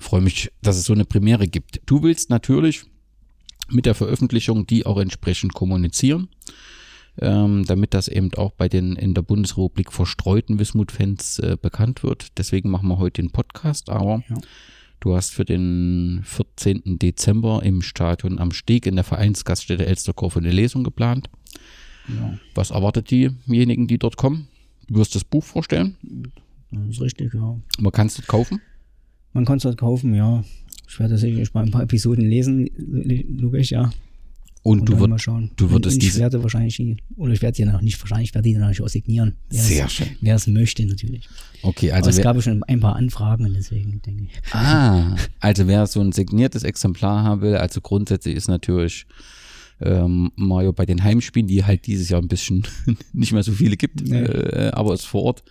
freue 0.01 0.21
mich, 0.21 0.51
dass 0.61 0.77
es 0.77 0.85
so 0.85 0.93
eine 0.93 1.05
Premiere 1.05 1.47
gibt. 1.47 1.81
Du 1.87 2.03
willst 2.03 2.31
natürlich 2.31 2.83
mit 3.69 3.87
der 3.87 3.95
Veröffentlichung 3.95 4.67
die 4.67 4.87
auch 4.87 4.99
entsprechend 4.99 5.55
kommunizieren, 5.55 6.29
ähm, 7.21 7.65
damit 7.65 7.95
das 7.95 8.09
eben 8.09 8.35
auch 8.35 8.51
bei 8.53 8.69
den 8.69 8.97
in 8.97 9.15
der 9.15 9.23
Bundesrepublik 9.23 9.93
verstreuten 9.93 10.59
Wismut-Fans 10.59 11.39
äh, 11.39 11.57
bekannt 11.61 12.03
wird. 12.03 12.37
Deswegen 12.39 12.69
machen 12.71 12.89
wir 12.89 12.99
heute 12.99 13.23
den 13.23 13.31
Podcast, 13.31 13.89
aber 13.89 14.25
Ja. 14.29 14.37
du 14.99 15.15
hast 15.15 15.33
für 15.33 15.45
den 15.45 16.23
14. 16.25 16.99
Dezember 16.99 17.63
im 17.63 17.83
Stadion 17.83 18.41
am 18.41 18.51
Steg 18.51 18.85
in 18.87 18.97
der 18.97 19.05
Vereinsgaststätte 19.05 19.87
Elsterkorf 19.87 20.37
eine 20.37 20.51
Lesung 20.51 20.83
geplant. 20.83 21.31
ja. 22.09 22.37
Was 22.57 22.71
erwartet 22.73 23.13
diejenigen, 23.13 23.87
die 23.87 23.99
dort 23.99 24.17
kommen? 24.17 24.49
Du 24.89 24.95
wirst 24.97 25.15
das 25.15 25.25
Buch 25.25 25.45
vorstellen. 25.45 25.97
Das 26.71 26.89
ist 26.91 27.01
richtig, 27.01 27.35
ja. 27.35 27.59
Man 27.79 27.93
kann 27.93 28.07
es 28.07 28.15
dort 28.17 28.29
kaufen. 28.29 28.61
Man 29.33 29.45
kann 29.45 29.57
es 29.59 29.65
dort 29.65 29.77
kaufen, 29.79 30.15
ja. 30.15 30.45
Ich 30.89 30.99
werde 30.99 31.19
sicherlich 31.19 31.53
mal 31.53 31.65
ein 31.65 31.71
paar 31.71 31.83
Episoden 31.83 32.25
lesen, 32.25 32.69
logisch, 33.39 33.71
ja. 33.71 33.93
Und, 34.63 34.91
Und 34.91 34.99
du, 34.99 35.19
schauen. 35.19 35.53
du 35.55 35.71
würdest 35.71 35.95
Und 35.97 36.03
ich 36.03 36.17
werde 36.19 36.43
wahrscheinlich, 36.43 36.77
die- 36.77 36.97
oder 37.17 37.33
ich 37.33 37.41
werde 37.41 37.55
die 37.55 37.65
noch 37.65 37.81
nicht, 37.81 38.01
wahrscheinlich 38.01 38.35
werde 38.35 38.49
die 38.49 38.55
dann 38.55 38.65
auch 38.65 38.89
signieren. 38.89 39.37
Sehr 39.49 39.87
es, 39.87 39.93
schön. 39.93 40.09
Wer 40.21 40.35
es 40.35 40.49
möchte, 40.49 40.85
natürlich. 40.85 41.29
Okay, 41.63 41.93
Also 41.93 42.09
also 42.09 42.19
es 42.19 42.25
gab 42.25 42.43
schon 42.43 42.65
ein 42.65 42.81
paar 42.81 42.97
Anfragen 42.97 43.47
und 43.47 43.55
deswegen 43.55 44.03
denke 44.03 44.25
ich. 44.25 44.53
Ah, 44.53 45.15
also 45.39 45.69
wer 45.69 45.87
so 45.87 46.01
ein 46.01 46.11
signiertes 46.11 46.65
Exemplar 46.65 47.23
haben 47.23 47.43
will, 47.43 47.55
also 47.55 47.81
grundsätzlich 47.81 48.35
ist 48.35 48.49
natürlich 48.49 49.07
ähm, 49.81 50.33
Mario 50.37 50.73
bei 50.73 50.87
den 50.87 51.03
Heimspielen, 51.05 51.47
die 51.49 51.65
halt 51.65 51.87
dieses 51.87 52.09
Jahr 52.09 52.21
ein 52.23 52.29
bisschen 52.29 52.67
nicht 53.13 53.33
mehr 53.33 53.43
so 53.43 53.53
viele 53.53 53.77
gibt, 53.77 54.01
Nee. 54.03 54.21
äh, 54.21 54.71
aber 54.73 54.95
ist 54.95 55.05
vor 55.07 55.23
Ort. 55.25 55.45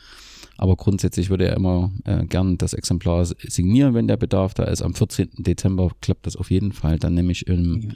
Aber 0.58 0.76
grundsätzlich 0.78 1.30
würde 1.30 1.48
er 1.48 1.58
immer 1.58 1.92
äh, 2.06 2.26
gern 2.26 2.58
das 2.58 2.74
Exemplar 2.74 3.26
signieren, 3.26 3.94
wenn 3.94 4.08
der 4.08 4.16
Bedarf 4.18 4.54
da 4.54 4.64
ist. 4.64 4.82
Am 4.82 4.94
14. 4.96 5.30
Dezember 5.40 5.92
klappt 6.02 6.26
das 6.26 6.38
auf 6.38 6.50
jeden 6.50 6.72
Fall. 6.72 6.98
Dann 6.98 7.14
nämlich 7.14 7.48
im 7.48 7.82
Ja. 7.82 7.90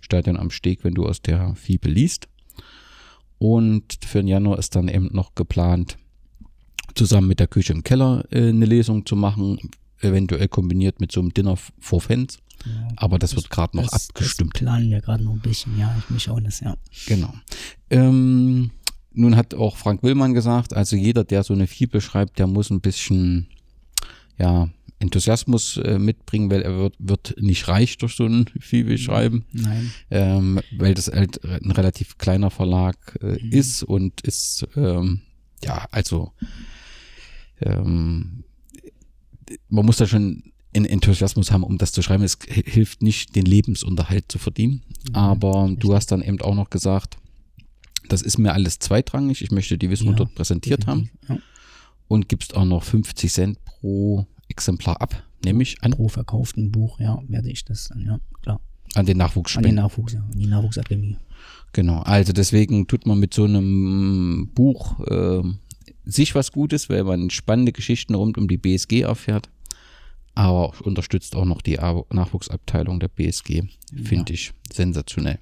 Stadion 0.00 0.36
am 0.36 0.50
Steg, 0.50 0.84
wenn 0.84 0.94
du 0.94 1.06
aus 1.06 1.22
der 1.22 1.54
Fibel 1.56 1.90
liest. 1.90 2.28
Und 3.38 3.98
für 4.06 4.18
den 4.18 4.28
Januar 4.28 4.58
ist 4.58 4.76
dann 4.76 4.88
eben 4.88 5.08
noch 5.12 5.34
geplant, 5.34 5.96
zusammen 6.94 7.26
mit 7.28 7.40
der 7.40 7.48
Küche 7.48 7.72
im 7.72 7.82
Keller 7.82 8.24
äh, 8.30 8.48
eine 8.48 8.66
Lesung 8.66 9.04
zu 9.06 9.16
machen, 9.16 9.58
eventuell 10.00 10.48
kombiniert 10.48 11.00
mit 11.00 11.10
so 11.10 11.20
einem 11.20 11.34
Dinner 11.34 11.56
for 11.80 12.00
Fans. 12.00 12.38
Ja. 12.64 12.88
Aber 12.96 13.18
das, 13.18 13.36
wird 13.36 13.50
gerade 13.50 13.76
noch 13.76 13.88
das, 13.88 14.08
abgestimmt. 14.08 14.54
Das 14.54 14.60
planen 14.60 14.90
wir 14.90 15.00
gerade 15.00 15.24
noch 15.24 15.32
ein 15.32 15.40
bisschen, 15.40 15.78
ja. 15.78 15.94
Ich 15.98 16.10
mich 16.10 16.28
auch 16.30 16.40
das, 16.40 16.60
ja. 16.60 16.76
Genau. 17.06 17.32
Ähm, 17.90 18.70
nun 19.12 19.36
hat 19.36 19.54
auch 19.54 19.76
Frank 19.76 20.02
Willmann 20.02 20.34
gesagt, 20.34 20.74
also 20.74 20.96
jeder, 20.96 21.24
der 21.24 21.42
so 21.44 21.54
eine 21.54 21.66
Fibel 21.66 22.00
schreibt, 22.00 22.38
der 22.38 22.46
muss 22.46 22.70
ein 22.70 22.80
bisschen 22.80 23.48
ja, 24.38 24.68
Enthusiasmus 24.98 25.76
äh, 25.76 25.98
mitbringen, 25.98 26.50
weil 26.50 26.62
er 26.62 26.76
wird, 26.76 26.94
wird 26.98 27.34
nicht 27.38 27.68
reich 27.68 27.98
durch 27.98 28.16
so 28.16 28.26
ein 28.26 28.46
Fibel 28.58 28.98
schreiben, 28.98 29.44
Nein. 29.52 29.90
ähm, 30.10 30.60
weil 30.76 30.94
das 30.94 31.08
halt 31.08 31.44
ein 31.44 31.70
relativ 31.70 32.18
kleiner 32.18 32.50
Verlag 32.50 32.96
äh, 33.20 33.38
Mhm. 33.42 33.52
ist 33.52 33.82
und 33.82 34.20
ist, 34.22 34.66
ähm, 34.76 35.20
ja, 35.62 35.86
also 35.90 36.32
ähm, 37.60 38.44
man 39.68 39.84
muss 39.86 39.98
da 39.98 40.06
schon 40.06 40.42
einen 40.74 40.86
Enthusiasmus 40.86 41.50
haben, 41.52 41.62
um 41.62 41.78
das 41.78 41.92
zu 41.92 42.02
schreiben. 42.02 42.24
Es 42.24 42.38
hilft 42.48 43.02
nicht, 43.02 43.36
den 43.36 43.44
Lebensunterhalt 43.46 44.24
zu 44.30 44.38
verdienen. 44.38 44.82
Aber 45.12 45.70
du 45.78 45.94
hast 45.94 46.10
dann 46.12 46.22
eben 46.22 46.40
auch 46.40 46.54
noch 46.54 46.70
gesagt, 46.70 47.16
das 48.08 48.22
ist 48.22 48.38
mir 48.38 48.52
alles 48.52 48.78
zweitrangig. 48.78 49.42
Ich 49.42 49.50
möchte 49.50 49.78
die 49.78 49.90
Wismut 49.90 50.12
Ja, 50.14 50.18
dort 50.24 50.34
präsentiert 50.34 50.86
haben 50.86 51.10
Ja. 51.28 51.38
und 52.08 52.28
gibst 52.28 52.54
auch 52.56 52.64
noch 52.64 52.82
50 52.82 53.32
Cent 53.32 53.58
pro 53.64 54.26
Exemplar 54.48 55.00
ab, 55.00 55.22
nämlich 55.44 55.76
an, 55.82 55.92
Pro 55.92 56.08
verkauften 56.08 56.70
Buch, 56.70 57.00
ja, 57.00 57.18
werde 57.28 57.50
ich 57.50 57.64
das 57.64 57.88
dann, 57.88 58.02
ja, 58.04 58.18
klar. 58.42 58.60
an 58.94 59.06
den 59.06 59.20
An 59.20 59.26
Nachwuchsspenden. 59.26 59.70
den 59.76 59.82
Nachwuchs, 59.82 60.12
ja, 60.12 60.20
an 60.20 60.38
die 60.38 60.46
Nachwuchsakademie. 60.46 61.16
Genau, 61.72 62.00
also 62.00 62.32
deswegen 62.34 62.86
tut 62.86 63.06
man 63.06 63.18
mit 63.18 63.32
so 63.34 63.44
einem 63.44 64.50
Buch 64.54 65.00
ähm, 65.10 65.58
sich 66.04 66.34
was 66.34 66.52
Gutes, 66.52 66.88
weil 66.90 67.04
man 67.04 67.30
spannende 67.30 67.72
Geschichten 67.72 68.14
rund 68.14 68.36
um 68.36 68.48
die 68.48 68.58
BSG 68.58 69.00
erfährt, 69.00 69.48
aber 70.34 70.72
unterstützt 70.82 71.36
auch 71.36 71.44
noch 71.44 71.62
die 71.62 71.78
Nachwuchsabteilung 72.10 73.00
der 73.00 73.08
BSG. 73.08 73.62
Finde 74.02 74.32
ich 74.32 74.52
sensationell. 74.72 75.38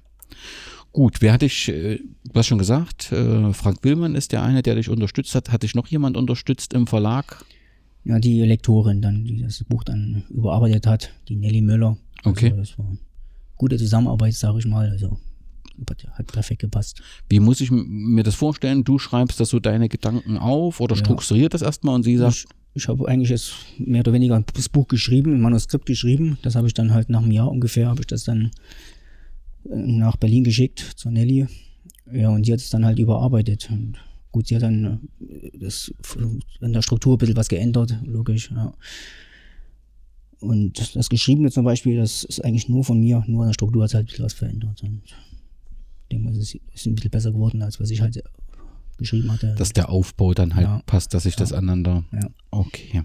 Gut, 0.91 1.21
wer 1.21 1.33
hat 1.33 1.41
dich, 1.41 1.69
äh, 1.69 1.97
du 1.97 2.33
hast 2.35 2.47
schon 2.47 2.59
gesagt, 2.59 3.11
äh, 3.11 3.51
Frank 3.53 3.79
Willmann 3.81 4.13
ist 4.13 4.31
der 4.31 4.43
eine, 4.43 4.61
der 4.61 4.75
dich 4.75 4.89
unterstützt 4.89 5.33
hat. 5.33 5.51
Hat 5.51 5.63
dich 5.63 5.73
noch 5.73 5.87
jemand 5.87 6.15
unterstützt 6.17 6.73
im 6.73 6.85
Verlag? 6.85 7.43
Ja, 8.03 8.19
die 8.19 8.41
Lektorin 8.41 9.01
dann, 9.01 9.25
die 9.25 9.41
das 9.41 9.63
Buch 9.63 9.83
dann 9.83 10.23
überarbeitet 10.29 10.85
hat, 10.85 11.11
die 11.29 11.35
Nelly 11.35 11.61
Müller. 11.61 11.97
Okay. 12.23 12.51
Also 12.51 12.57
das 12.57 12.77
war 12.77 12.97
gute 13.57 13.77
Zusammenarbeit, 13.77 14.35
sage 14.35 14.59
ich 14.59 14.65
mal. 14.65 14.89
Also 14.89 15.17
hat- 16.15 16.27
perfekt 16.27 16.61
gepasst. 16.61 17.01
Wie 17.29 17.39
muss 17.39 17.61
ich 17.61 17.71
mir 17.71 18.23
das 18.23 18.35
vorstellen? 18.35 18.83
Du 18.83 18.99
schreibst 18.99 19.39
das 19.39 19.49
so 19.49 19.59
deine 19.59 19.89
Gedanken 19.89 20.37
auf 20.37 20.79
oder 20.79 20.95
Ja. 20.95 20.99
strukturiert 21.03 21.53
das 21.53 21.61
erstmal 21.61 21.95
und 21.95 22.03
sie 22.03 22.17
sagt, 22.17 22.35
Ich, 22.35 22.45
ich 22.83 22.87
habe 22.87 23.07
eigentlich 23.07 23.29
jetzt 23.29 23.53
mehr 23.77 24.01
oder 24.01 24.13
weniger 24.13 24.43
das 24.53 24.69
Buch 24.69 24.87
geschrieben, 24.87 25.33
ein 25.33 25.41
Manuskript 25.41 25.85
geschrieben. 25.85 26.37
Das 26.41 26.55
habe 26.55 26.67
ich 26.67 26.73
dann 26.73 26.93
halt 26.93 27.09
nach 27.09 27.21
einem 27.21 27.31
Jahr 27.31 27.49
ungefähr, 27.51 27.87
habe 27.89 28.01
ich 28.01 28.07
das 28.07 28.23
dann 28.23 28.51
äh, 29.69 29.75
nach 29.75 30.15
Berlin 30.17 30.43
geschickt 30.43 30.79
zur 30.95 31.11
Nelly. 31.11 31.47
Ja, 32.11 32.29
und 32.29 32.45
sie 32.45 32.51
hat 32.53 32.59
es 32.59 32.69
dann 32.69 32.83
halt 32.85 32.99
überarbeitet. 32.99 33.69
Und 33.71 33.97
gut, 34.31 34.47
sie 34.47 34.55
hat 34.55 34.63
dann 34.63 35.07
äh, 35.21 35.51
das 35.59 35.93
in 36.61 36.73
der 36.73 36.81
Struktur 36.81 37.15
ein 37.15 37.17
bisschen 37.19 37.37
was 37.37 37.47
geändert, 37.47 37.95
logisch, 38.05 38.51
ja. 38.51 38.73
Und 40.39 40.95
das 40.95 41.07
Geschriebene 41.07 41.51
zum 41.51 41.63
Beispiel, 41.63 41.95
das 41.97 42.25
ist 42.25 42.43
eigentlich 42.43 42.67
nur 42.67 42.83
von 42.83 42.99
mir, 42.99 43.23
nur 43.27 43.43
in 43.43 43.47
der 43.49 43.53
Struktur 43.53 43.83
hat 43.83 43.91
es 43.91 43.93
halt 43.93 44.03
ein 44.05 44.07
bisschen 44.07 44.25
was 44.25 44.33
verändert. 44.33 44.83
Und 44.83 45.01
ich 46.03 46.09
denke 46.17 46.25
mal, 46.25 46.31
es 46.37 46.53
ist, 46.73 46.85
ein 46.85 46.95
bisschen 46.95 47.11
besser 47.11 47.31
geworden, 47.31 47.61
als 47.61 47.79
was 47.79 47.89
ich 47.89 48.01
halt 48.01 48.21
geschrieben 48.97 49.31
hatte. 49.31 49.55
dass 49.57 49.73
der 49.73 49.89
Aufbau 49.89 50.33
dann 50.33 50.55
halt 50.55 50.67
Ja. 50.67 50.81
passt, 50.85 51.13
dass 51.13 51.23
sich 51.23 51.35
das 51.35 51.51
aneinander. 51.53 52.03
Ja. 52.11 52.29
Okay. 52.51 53.03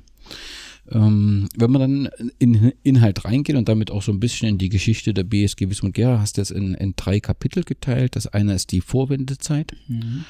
Ähm, 0.90 1.48
wenn 1.56 1.70
man 1.70 1.80
dann 1.80 2.30
in 2.38 2.72
Inhalt 2.82 3.24
reingeht 3.24 3.56
und 3.56 3.68
damit 3.68 3.90
auch 3.90 4.02
so 4.02 4.10
ein 4.12 4.20
bisschen 4.20 4.48
in 4.48 4.58
die 4.58 4.68
Geschichte 4.70 5.12
der 5.12 5.24
BSG 5.24 5.68
Wismut 5.68 5.94
Gera, 5.94 6.18
hast 6.20 6.36
du 6.36 6.40
das 6.40 6.50
in, 6.50 6.74
in 6.74 6.94
drei 6.96 7.20
Kapitel 7.20 7.62
geteilt. 7.62 8.16
Das 8.16 8.26
eine 8.26 8.54
ist 8.54 8.72
die 8.72 8.80
Vorwendezeit. 8.80 9.74
Mhm. 9.86 10.24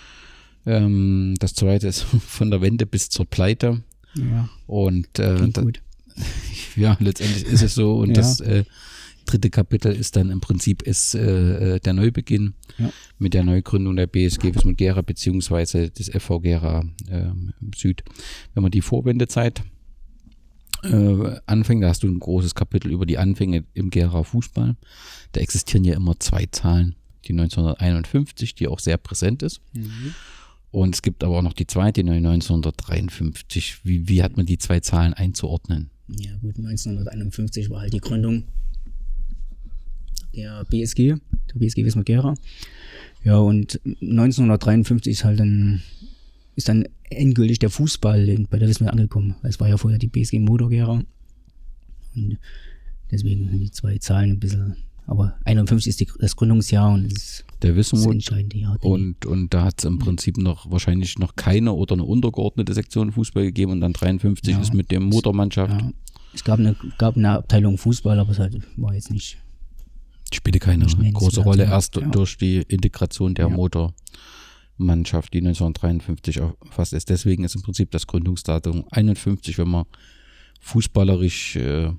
Ähm, 0.66 1.34
das 1.38 1.54
zweite 1.54 1.87
ist 1.88 2.02
von 2.26 2.50
der 2.50 2.60
Wende 2.60 2.87
bis 2.87 3.08
zur 3.08 3.26
Pleite. 3.26 3.82
Ja, 4.16 4.48
Und 4.66 5.18
äh, 5.18 5.48
da, 5.48 5.62
gut. 5.62 5.80
ja, 6.76 6.96
letztendlich 7.00 7.44
ist 7.44 7.62
es 7.62 7.75
so. 7.75 7.98
Und 7.98 8.08
Ja. 8.10 8.14
das 8.14 8.40
äh, 8.40 8.64
dritte 9.30 9.50
Kapitel 9.50 9.92
ist 9.94 10.16
dann 10.16 10.30
im 10.30 10.40
Prinzip 10.40 10.82
ist, 10.82 11.14
äh, 11.14 11.76
äh, 11.76 11.80
der 11.80 11.92
Neubeginn 11.92 12.54
Ja. 12.78 12.90
mit 13.18 13.35
der 13.35 13.44
Neugründung 13.44 13.97
der 13.97 14.06
BSG 14.06 14.54
Wismut 14.54 14.76
Gera 14.78 15.02
beziehungsweise 15.02 15.90
des 15.90 16.08
FV 16.11 16.40
Gera 16.40 16.85
ähm, 17.11 17.52
Süd. 17.76 18.02
Wenn 18.54 18.62
man 18.62 18.73
die 18.73 18.80
Vorwendezeit 18.82 19.62
äh, 20.85 21.37
anfängt, 21.47 21.82
da 21.82 21.88
hast 21.88 22.02
du 22.02 22.08
ein 22.08 22.20
großes 22.20 22.54
Kapitel 22.54 22.90
über 22.92 23.04
die 23.06 23.18
Anfänge 23.18 23.64
im 23.75 23.90
Gera 23.90 24.23
Fußball. 24.23 24.76
Da 25.32 25.40
existieren 25.40 25.85
ja 25.85 25.94
immer 25.94 26.18
zwei 26.20 26.47
Zahlen. 26.47 26.94
Die 27.25 27.32
1951, 27.32 28.54
die 28.54 28.68
auch 28.68 28.78
sehr 28.78 28.97
präsent 28.97 29.42
ist. 29.42 29.61
Und 30.70 30.94
es 30.94 31.02
gibt 31.02 31.25
aber 31.25 31.38
auch 31.38 31.42
noch 31.42 31.52
die 31.52 31.66
zweite, 31.66 32.02
die 32.04 32.11
1953. 32.11 33.85
Wie, 33.85 34.08
wie 34.08 34.23
hat 34.23 34.37
man 34.37 34.47
die 34.47 34.58
zwei 34.58 34.80
Zahlen 34.80 35.14
einzuordnen? 35.14 35.90
Ja, 36.08 36.32
gut, 36.37 36.56
1951 36.56 37.70
war 37.70 37.80
halt 37.80 37.92
die 37.92 38.00
Gründung 38.00 38.44
der 40.35 40.64
BSG, 40.64 41.14
der 41.52 41.58
BSG 41.58 41.85
Wismut 41.85 42.06
Gera. 42.06 42.35
Ja, 43.25 43.37
und 43.38 43.80
1953 43.85 45.12
ist 45.12 45.25
halt 45.25 45.40
dann, 45.40 45.82
ist 46.56 46.68
dann 46.68 46.85
endgültig 47.11 47.58
der 47.58 47.70
Fußball 47.70 48.47
bei 48.50 48.58
der 48.58 48.68
Wismut 48.68 48.90
angekommen. 48.90 49.35
Es 49.42 49.58
war 49.61 49.68
ja 49.68 49.76
vorher 49.76 49.99
die 49.99 50.08
BSG 50.08 50.38
Motor 50.38 50.70
Gera. 50.70 51.02
Und 52.14 52.38
deswegen 53.11 53.49
sind 53.49 53.61
die 53.61 53.70
zwei 53.70 53.99
Zahlen 53.99 54.32
ein 54.32 54.38
bisschen, 54.40 54.76
aber 55.06 55.37
51 55.44 55.88
ist 55.88 56.00
die, 56.00 56.08
das 56.20 56.37
Gründungsjahr 56.37 56.92
und 56.92 57.04
das 57.04 57.12
ist 57.12 57.44
Der 57.62 57.75
das 57.75 57.92
Wismut 57.92 58.12
entscheidende 58.14 58.58
Jahr. 58.58 58.78
Und, 58.85 59.25
und 59.26 59.52
da 59.54 59.64
hat 59.64 59.75
es 59.78 59.85
im 59.85 59.99
Prinzip 59.99 60.37
noch 60.37 60.70
wahrscheinlich 60.70 61.18
noch 61.18 61.35
keine 61.37 61.73
oder 61.73 61.94
eine 61.94 62.04
untergeordnete 62.04 62.73
Sektion 62.75 63.12
Fußball 63.12 63.44
gegeben 63.44 63.73
und 63.73 63.80
dann 63.80 63.92
53 63.94 64.54
Ja. 64.54 64.61
ist 64.61 64.75
mit 64.75 64.90
dem 64.90 65.04
Motormannschaft. 65.04 65.80
ja, 65.80 65.90
Es 66.35 66.44
gab 66.44 66.58
eine, 66.61 66.76
gab 66.99 67.16
eine 67.16 67.30
Abteilung 67.30 67.78
Fußball, 67.78 68.18
aber 68.18 68.30
es 68.32 68.38
halt 68.38 68.56
war 68.76 68.94
jetzt 68.94 69.11
nicht. 69.11 69.38
Spielte 70.32 70.58
keine 70.58 70.87
große 70.87 71.40
Rolle, 71.40 71.64
erst 71.64 71.97
Ja. 71.97 72.06
durch 72.08 72.37
die 72.37 72.58
Integration 72.62 73.35
der 73.35 73.49
Ja. 73.49 73.54
Motormannschaft, 73.56 75.32
die 75.35 75.38
1953 75.40 76.38
erfasst 76.38 76.92
ist. 76.92 77.08
Deswegen 77.08 77.44
ist 77.44 77.54
im 77.56 77.62
Prinzip 77.62 77.90
das 77.90 78.06
Gründungsdatum 78.06 78.85
51, 78.90 79.58
wenn 79.58 79.68
man 79.68 79.85
fußballerisch 80.61 81.56
äh, 81.56 81.90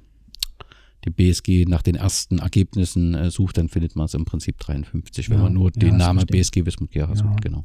die 1.05 1.09
BSG 1.11 1.65
nach 1.65 1.81
den 1.81 1.95
ersten 1.95 2.39
Ergebnissen 2.39 3.15
äh, 3.15 3.31
sucht, 3.31 3.57
dann 3.57 3.69
findet 3.69 3.95
man 3.95 4.05
es 4.05 4.13
im 4.13 4.25
Prinzip 4.25 4.59
53, 4.59 5.29
wenn 5.29 5.37
Ja, 5.37 5.43
man 5.43 5.53
nur 5.53 5.71
den 5.71 5.95
Namen. 5.97 6.25
BSG 6.25 6.65
Wismut 6.65 6.91
Gera 6.91 7.09
Ja. 7.09 7.15
sucht, 7.15 7.41
genau. 7.41 7.63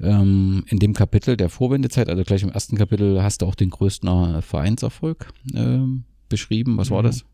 Ähm, 0.00 0.62
in 0.68 0.78
dem 0.78 0.92
Kapitel 0.94 1.36
der 1.36 1.48
Vorwendezeit, 1.48 2.08
also 2.08 2.22
gleich 2.22 2.44
im 2.44 2.50
ersten 2.50 2.76
Kapitel, 2.76 3.20
hast 3.20 3.42
du 3.42 3.46
auch 3.46 3.56
den 3.56 3.70
größten 3.70 4.08
äh, 4.36 4.42
Vereinserfolg 4.42 5.32
ähm, 5.54 6.04
beschrieben. 6.28 6.76
Was 6.76 6.90
war 6.92 7.02
das? 7.02 7.24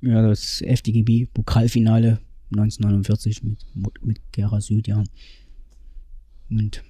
Ja, 0.00 0.22
das 0.22 0.60
FDGB 0.62 1.26
Pokalfinale 1.26 2.20
1949 2.52 3.42
mit, 3.42 3.64
mit 4.02 4.20
Gera 4.32 4.60
Süd, 4.60 4.88
ja. 4.88 5.02
Und 6.50 6.82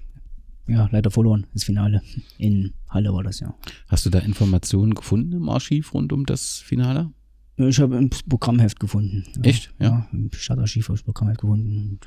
ja, 0.69 0.89
leider 0.93 1.11
verloren, 1.11 1.47
das 1.55 1.65
Finale. 1.65 2.03
In 2.37 2.75
Halle 2.89 3.13
war 3.13 3.23
das, 3.23 3.41
ja. 3.41 3.55
Hast 3.89 4.07
du 4.07 4.11
da 4.11 4.19
Informationen 4.19 4.95
gefunden 4.95 5.33
im 5.33 5.49
Archiv 5.49 5.95
rund 5.95 6.13
um 6.13 6.27
das 6.27 6.59
Finale? 6.59 7.11
Ich 7.57 7.81
habe 7.81 7.97
ein 7.97 8.11
Programmheft 8.29 8.79
gefunden. 8.79 9.25
Ja. 9.37 9.43
Echt? 9.43 9.75
Ja. 9.81 9.87
Ja, 9.87 10.09
im 10.13 10.31
Stadtarchiv 10.33 10.89
habe 10.89 10.97
ich 10.97 11.01
das 11.01 11.07
Programmheft 11.07 11.41
gefunden. 11.41 11.99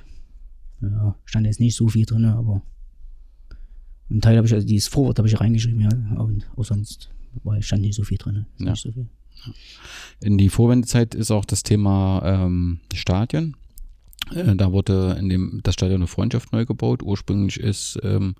Und, 0.79 0.89
ja, 0.89 1.15
stand 1.25 1.45
jetzt 1.45 1.59
nicht 1.59 1.75
so 1.75 1.87
viel 1.87 2.05
drin, 2.05 2.25
aber 2.25 2.61
im 4.09 4.21
Teil 4.21 4.37
habe 4.37 4.47
ich, 4.47 4.53
also 4.53 4.65
dieses 4.65 4.87
Vorwort 4.87 5.17
habe 5.17 5.27
ich 5.27 5.39
reingeschrieben, 5.39 5.81
ja. 5.81 6.21
Und 6.21 6.49
auch 6.55 6.63
sonst 6.63 7.09
war, 7.43 7.61
stand 7.61 7.81
nicht 7.81 7.95
so 7.95 8.03
viel 8.03 8.17
drin. 8.17 8.45
Ja. 8.59 8.71
Nicht 8.71 8.83
so 8.83 8.91
viel. 8.91 9.09
In 10.19 10.37
die 10.37 10.49
Vorwendezeit 10.49 11.15
ist 11.15 11.31
auch 11.31 11.45
das 11.45 11.63
Thema 11.63 12.21
ähm, 12.23 12.79
Stadion. 12.93 13.55
Äh, 14.33 14.55
da 14.55 14.71
wurde 14.71 15.15
in 15.19 15.29
dem 15.29 15.61
das 15.63 15.73
Stadion 15.73 16.01
eine 16.01 16.07
Freundschaft 16.07 16.53
neu 16.53 16.65
gebaut. 16.65 17.03
Ursprünglich 17.03 17.59
ist 17.59 17.99
ähm, 18.03 18.35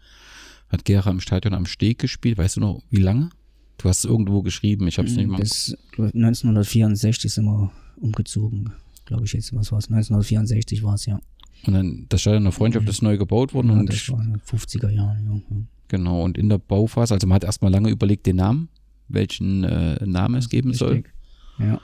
hat 0.69 0.85
Gera 0.85 1.09
im 1.09 1.19
Stadion 1.19 1.53
am 1.53 1.65
Steg 1.65 1.99
gespielt. 1.99 2.37
Weißt 2.37 2.57
du 2.57 2.61
noch, 2.61 2.81
wie 2.89 3.01
lange? 3.01 3.29
Du 3.77 3.89
hast 3.89 3.99
es 3.99 4.05
irgendwo 4.05 4.41
geschrieben. 4.41 4.87
Ich 4.87 4.97
habe 4.97 5.07
es 5.07 5.15
nicht 5.15 5.27
mal. 5.27 5.39
Bis 5.39 5.75
1964 5.97 7.33
sind 7.33 7.45
wir 7.45 7.71
umgezogen, 7.97 8.71
glaube 9.05 9.25
ich 9.25 9.33
jetzt. 9.33 9.53
Was 9.55 9.71
war 9.71 9.79
es? 9.79 9.85
1964 9.85 10.83
war 10.83 10.95
es, 10.95 11.05
ja. 11.05 11.19
Und 11.65 11.73
dann 11.73 12.05
das 12.09 12.21
Stadion 12.21 12.43
der 12.43 12.51
Freundschaft 12.51 12.87
ist 12.89 13.01
neu 13.01 13.17
gebaut 13.17 13.53
worden 13.53 13.69
ja 13.69 13.79
und 13.79 13.89
das 13.89 14.09
war 14.09 14.21
in 14.23 14.31
den 14.31 14.41
50er 14.41 14.89
Jahren, 14.89 15.25
ja. 15.25 15.57
ja. 15.57 15.63
genau 15.87 16.23
und 16.23 16.37
in 16.37 16.49
der 16.49 16.57
Bauphase. 16.57 17.13
Also 17.13 17.27
man 17.27 17.35
hat 17.35 17.43
erstmal 17.43 17.71
lange 17.71 17.89
überlegt 17.89 18.25
den 18.25 18.37
Namen, 18.37 18.69
welchen 19.13 19.63
äh, 19.63 20.05
Namen 20.05 20.35
es 20.35 20.49
geben 20.49 20.73
soll. 20.73 20.93
Richtig. 20.93 21.13
Ja. 21.59 21.81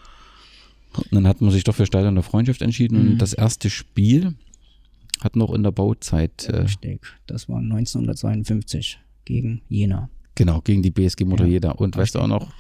Und 0.96 1.12
dann 1.14 1.28
hat 1.28 1.42
man 1.42 1.52
sich 1.52 1.64
doch 1.64 1.76
für 1.76 1.86
der 2.16 2.24
Freundschaft 2.24 2.62
entschieden. 2.62 2.98
Und 3.00 3.10
Mhm. 3.14 3.18
das 3.20 3.34
erste 3.34 3.70
Spiel 3.70 4.34
hat 5.20 5.36
noch 5.36 5.54
in 5.54 5.64
der 5.64 5.72
Bauzeit 5.72 6.48
äh, 6.50 6.58
Richtig. 6.62 7.02
Das 7.28 7.48
war 7.50 7.60
1952 7.62 9.00
gegen 9.26 9.62
Jena. 9.70 10.10
Genau, 10.36 10.62
gegen 10.62 10.82
die 10.84 10.92
BSG 10.92 11.26
Motor 11.26 11.46
Ja. 11.48 11.52
jeder. 11.54 11.80
Und 11.80 11.96
weißt 11.98 12.16
du 12.16 12.20
auch 12.20 12.28
noch, 12.28 12.52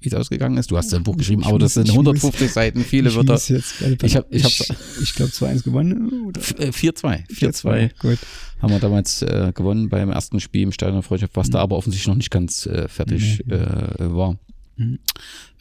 wie 0.00 0.08
es 0.08 0.14
ausgegangen 0.14 0.56
ist? 0.58 0.70
Du 0.70 0.76
hast 0.76 0.92
ja 0.92 0.98
ein 0.98 1.04
Buch 1.04 1.16
geschrieben, 1.16 1.42
Ich 1.42 1.48
aber 1.48 1.58
das 1.58 1.74
sind 1.74 1.88
ich 1.88 1.94
muss- 1.94 2.06
150 2.06 2.50
Seiten, 2.52 2.84
viele 2.84 3.08
Ich 3.10 3.16
Wörter. 3.16 3.34
jetzt 3.34 3.78
gerade- 3.78 3.96
Ich 4.06 4.16
hab- 4.16 4.26
ich 4.32 4.44
ich, 4.60 4.70
ich 5.02 5.14
glaube 5.14 5.32
2-1 5.32 5.62
gewonnen. 5.64 6.24
Oder? 6.26 6.40
F- 6.40 6.54
äh, 6.58 6.70
4-2. 6.72 7.24
4-2 7.32 7.90
Gut. 7.98 8.18
haben 8.60 8.70
wir 8.72 8.78
damals 8.80 9.22
äh, 9.22 9.52
gewonnen 9.54 9.88
beim 9.88 10.10
ersten 10.10 10.38
Spiel 10.40 10.62
im 10.62 10.72
Stadion 10.72 10.96
der 10.96 11.02
Freundschaft, 11.02 11.34
was 11.36 11.50
da 11.50 11.58
aber 11.60 11.76
offensichtlich 11.76 12.08
noch 12.08 12.14
nicht 12.16 12.30
ganz 12.30 12.66
äh, 12.66 12.86
fertig 12.88 13.42
Mhm. 13.46 13.52
äh, 13.52 14.12
war. 14.14 14.36
Mhm. 14.76 14.98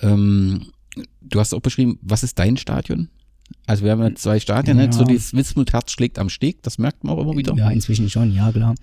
Ähm, 0.02 0.66
du 1.22 1.40
hast 1.40 1.54
auch 1.54 1.62
beschrieben, 1.62 1.98
was 2.02 2.24
ist 2.24 2.38
dein 2.38 2.58
Stadion? 2.58 3.10
Also 3.66 3.84
wir 3.86 3.92
haben 3.92 4.02
ja 4.02 4.14
zwei 4.16 4.40
Stadien, 4.40 4.78
ne? 4.78 4.86
Ja. 4.86 4.92
so 4.92 5.04
das 5.04 5.34
Wismut-Herz 5.34 5.92
schlägt 5.92 6.20
am 6.20 6.30
Steg, 6.30 6.62
das 6.64 6.78
merkt 6.78 7.04
man 7.04 7.16
auch 7.16 7.22
immer 7.22 7.36
wieder. 7.38 7.56
Ja, 7.56 7.70
inzwischen 7.72 8.10
schon, 8.10 8.34
ja 8.34 8.52
klar. 8.52 8.76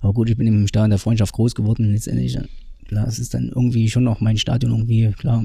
Aber 0.00 0.12
gut, 0.12 0.28
ich 0.30 0.36
bin 0.36 0.46
im 0.46 0.66
Stadion 0.68 0.90
der 0.90 0.98
Freundschaft 0.98 1.32
groß 1.32 1.54
geworden. 1.54 1.90
Letztendlich, 1.92 2.36
äh, 2.36 2.42
klar, 2.84 3.06
es 3.08 3.18
ist 3.18 3.34
dann 3.34 3.48
irgendwie 3.48 3.88
schon 3.90 4.04
noch 4.04 4.20
mein 4.20 4.36
Stadion 4.38 4.72
irgendwie, 4.72 5.10
klar. 5.12 5.44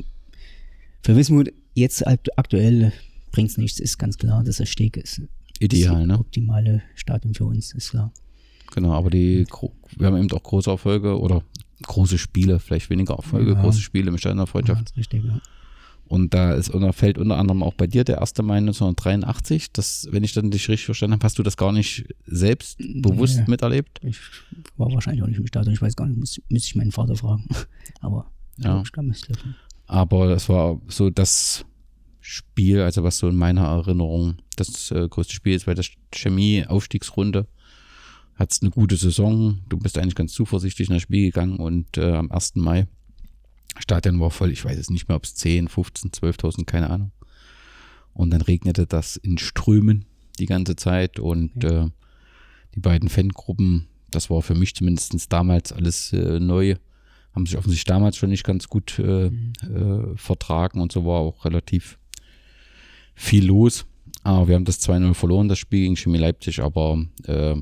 Für 1.03 1.15
Wismut 1.15 1.51
jetzt 1.73 2.05
akt- 2.05 2.37
aktuell 2.37 2.91
bringt's 3.31 3.57
nichts, 3.57 3.79
ist 3.79 3.97
ganz 3.97 4.17
klar, 4.17 4.43
dass 4.43 4.57
der 4.57 4.65
Steg 4.65 4.97
ist. 4.97 5.21
Ideal, 5.59 5.99
das 5.99 6.07
ne? 6.07 6.19
optimale 6.19 6.81
Stadion 6.95 7.33
für 7.33 7.45
uns, 7.45 7.73
ist 7.73 7.91
klar. 7.91 8.11
Genau, 8.73 8.93
aber 8.93 9.09
die, 9.09 9.45
wir 9.97 10.07
haben 10.07 10.17
eben 10.17 10.31
auch 10.31 10.43
große 10.43 10.69
Erfolge 10.69 11.19
oder 11.19 11.43
große 11.83 12.17
Spiele, 12.17 12.59
vielleicht 12.59 12.89
weniger 12.89 13.15
Erfolge, 13.15 13.53
Ja. 13.53 13.61
große 13.61 13.79
Spiele 13.81 14.11
der 14.11 14.45
Ja, 14.45 14.45
Freundschaft. 14.51 14.89
ist 14.91 14.97
richtig, 14.97 15.23
ja. 15.25 15.39
Und 16.09 16.33
da 16.33 16.53
ist 16.53 16.69
unter, 16.71 16.91
fällt 16.91 17.19
unter 17.19 17.37
anderem 17.37 17.61
auch 17.61 17.75
bei 17.75 17.85
dir 17.85 18.03
der 18.03 18.19
1. 18.19 18.33
Mai 18.41 18.57
1983. 18.57 19.71
Das, 19.71 20.07
wenn 20.11 20.23
ich 20.23 20.33
dann 20.33 20.49
dich 20.49 20.67
richtig 20.67 20.85
verstanden 20.85 21.13
habe, 21.13 21.23
hast 21.23 21.37
du 21.37 21.43
das 21.43 21.55
gar 21.55 21.71
nicht 21.71 22.05
selbst 22.25 22.79
bewusst 22.79 23.37
Nee. 23.37 23.45
miterlebt? 23.47 23.99
Ich 24.03 24.17
war 24.75 24.91
wahrscheinlich 24.91 25.21
auch 25.23 25.27
nicht 25.27 25.37
im 25.39 25.45
Stadion, 25.45 25.73
ich 25.73 25.81
weiß 25.81 25.95
gar 25.95 26.07
nicht, 26.07 26.17
muss, 26.19 26.41
müsste 26.49 26.67
ich 26.67 26.75
meinen 26.75 26.91
Vater 26.91 27.15
fragen. 27.15 27.45
Aber 28.01 28.25
Ja. 28.57 28.81
ich 28.83 28.91
kann 28.91 29.05
mich 29.07 29.21
treffen. 29.21 29.55
Aber 29.85 30.27
das 30.27 30.49
war 30.49 30.81
so 30.87 31.09
das 31.11 31.63
Spiel, 32.21 32.81
also 32.81 33.03
was 33.03 33.19
so 33.19 33.27
in 33.29 33.35
meiner 33.35 33.65
Erinnerung 33.67 34.37
das 34.55 34.89
äh, 34.91 35.07
größte 35.07 35.33
Spiel 35.35 35.53
ist, 35.55 35.67
weil 35.67 35.75
das 35.75 35.89
Chemie-Aufstiegsrunde 36.11 37.47
hat 38.35 38.57
eine 38.61 38.71
gute 38.71 38.95
Saison. 38.97 39.59
Du 39.69 39.77
bist 39.77 39.97
eigentlich 39.97 40.15
ganz 40.15 40.33
zuversichtlich 40.33 40.89
in 40.89 40.95
das 40.95 41.03
Spiel 41.03 41.25
gegangen 41.27 41.57
und 41.57 41.97
äh, 41.97 42.13
am 42.13 42.31
1. 42.31 42.55
Mai 42.55 42.87
Stadion 43.79 44.19
war 44.19 44.31
voll, 44.31 44.51
ich 44.51 44.63
weiß 44.63 44.77
es 44.77 44.89
nicht 44.89 45.07
mehr, 45.07 45.15
ob 45.15 45.23
es 45.23 45.35
10, 45.35 45.67
15, 45.67 46.11
12.000, 46.11 46.65
keine 46.65 46.89
Ahnung. 46.89 47.11
Und 48.13 48.31
dann 48.31 48.41
regnete 48.41 48.85
das 48.85 49.15
in 49.15 49.37
Strömen 49.37 50.05
die 50.39 50.45
ganze 50.45 50.75
Zeit 50.75 51.19
und 51.19 51.63
äh, 51.63 51.87
die 52.75 52.79
beiden 52.79 53.09
Fangruppen, 53.09 53.87
das 54.09 54.29
war 54.29 54.41
für 54.41 54.55
mich 54.55 54.75
zumindest 54.75 55.31
damals 55.31 55.71
alles 55.71 56.13
äh, 56.13 56.39
neu, 56.39 56.75
haben 57.33 57.45
sich 57.45 57.57
offensichtlich 57.57 57.85
damals 57.85 58.17
schon 58.17 58.29
nicht 58.29 58.43
ganz 58.43 58.67
gut 58.67 58.99
äh, 58.99 59.27
äh, 59.27 60.15
vertragen 60.15 60.81
und 60.81 60.91
so 60.91 61.05
war 61.05 61.19
auch 61.19 61.45
relativ 61.45 61.97
viel 63.15 63.45
los. 63.45 63.85
Aber 64.23 64.47
wir 64.49 64.55
haben 64.55 64.65
das 64.65 64.81
2-0 64.81 65.13
verloren, 65.13 65.47
das 65.47 65.59
Spiel 65.59 65.83
gegen 65.83 65.95
Chemie 65.95 66.17
Leipzig, 66.17 66.59
aber 66.61 67.03
äh, 67.25 67.55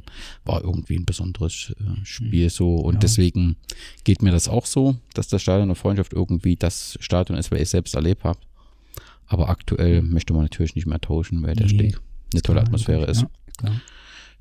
war 0.44 0.64
irgendwie 0.64 0.96
ein 0.98 1.06
besonderes 1.06 1.74
äh, 1.80 2.06
Spiel 2.06 2.50
so. 2.50 2.78
Und 2.78 2.96
Ja. 2.96 3.00
deswegen 3.02 3.58
geht 4.04 4.22
mir 4.24 4.32
das 4.32 4.48
auch 4.50 4.66
so, 4.66 4.96
dass 5.14 5.28
das 5.28 5.42
Stadion 5.42 5.68
der 5.70 5.76
Freundschaft 5.76 6.14
irgendwie 6.14 6.56
das 6.56 6.98
Stadion 7.00 7.38
ist, 7.38 7.52
weil 7.52 7.62
ich 7.62 7.70
selbst 7.70 7.94
erlebt 7.96 8.24
habe. 8.24 8.40
Aber 9.28 9.50
aktuell 9.50 10.02
möchte 10.02 10.34
man 10.34 10.44
natürlich 10.44 10.76
nicht 10.76 10.88
mehr 10.88 11.00
tauschen, 11.02 11.44
weil 11.44 11.56
der 11.56 11.68
Nee, 11.68 11.74
Steg 11.74 12.00
eine 12.34 12.42
tolle 12.42 12.62
Atmosphäre 12.62 13.06
ist. 13.06 13.26
Ja. 13.64 13.72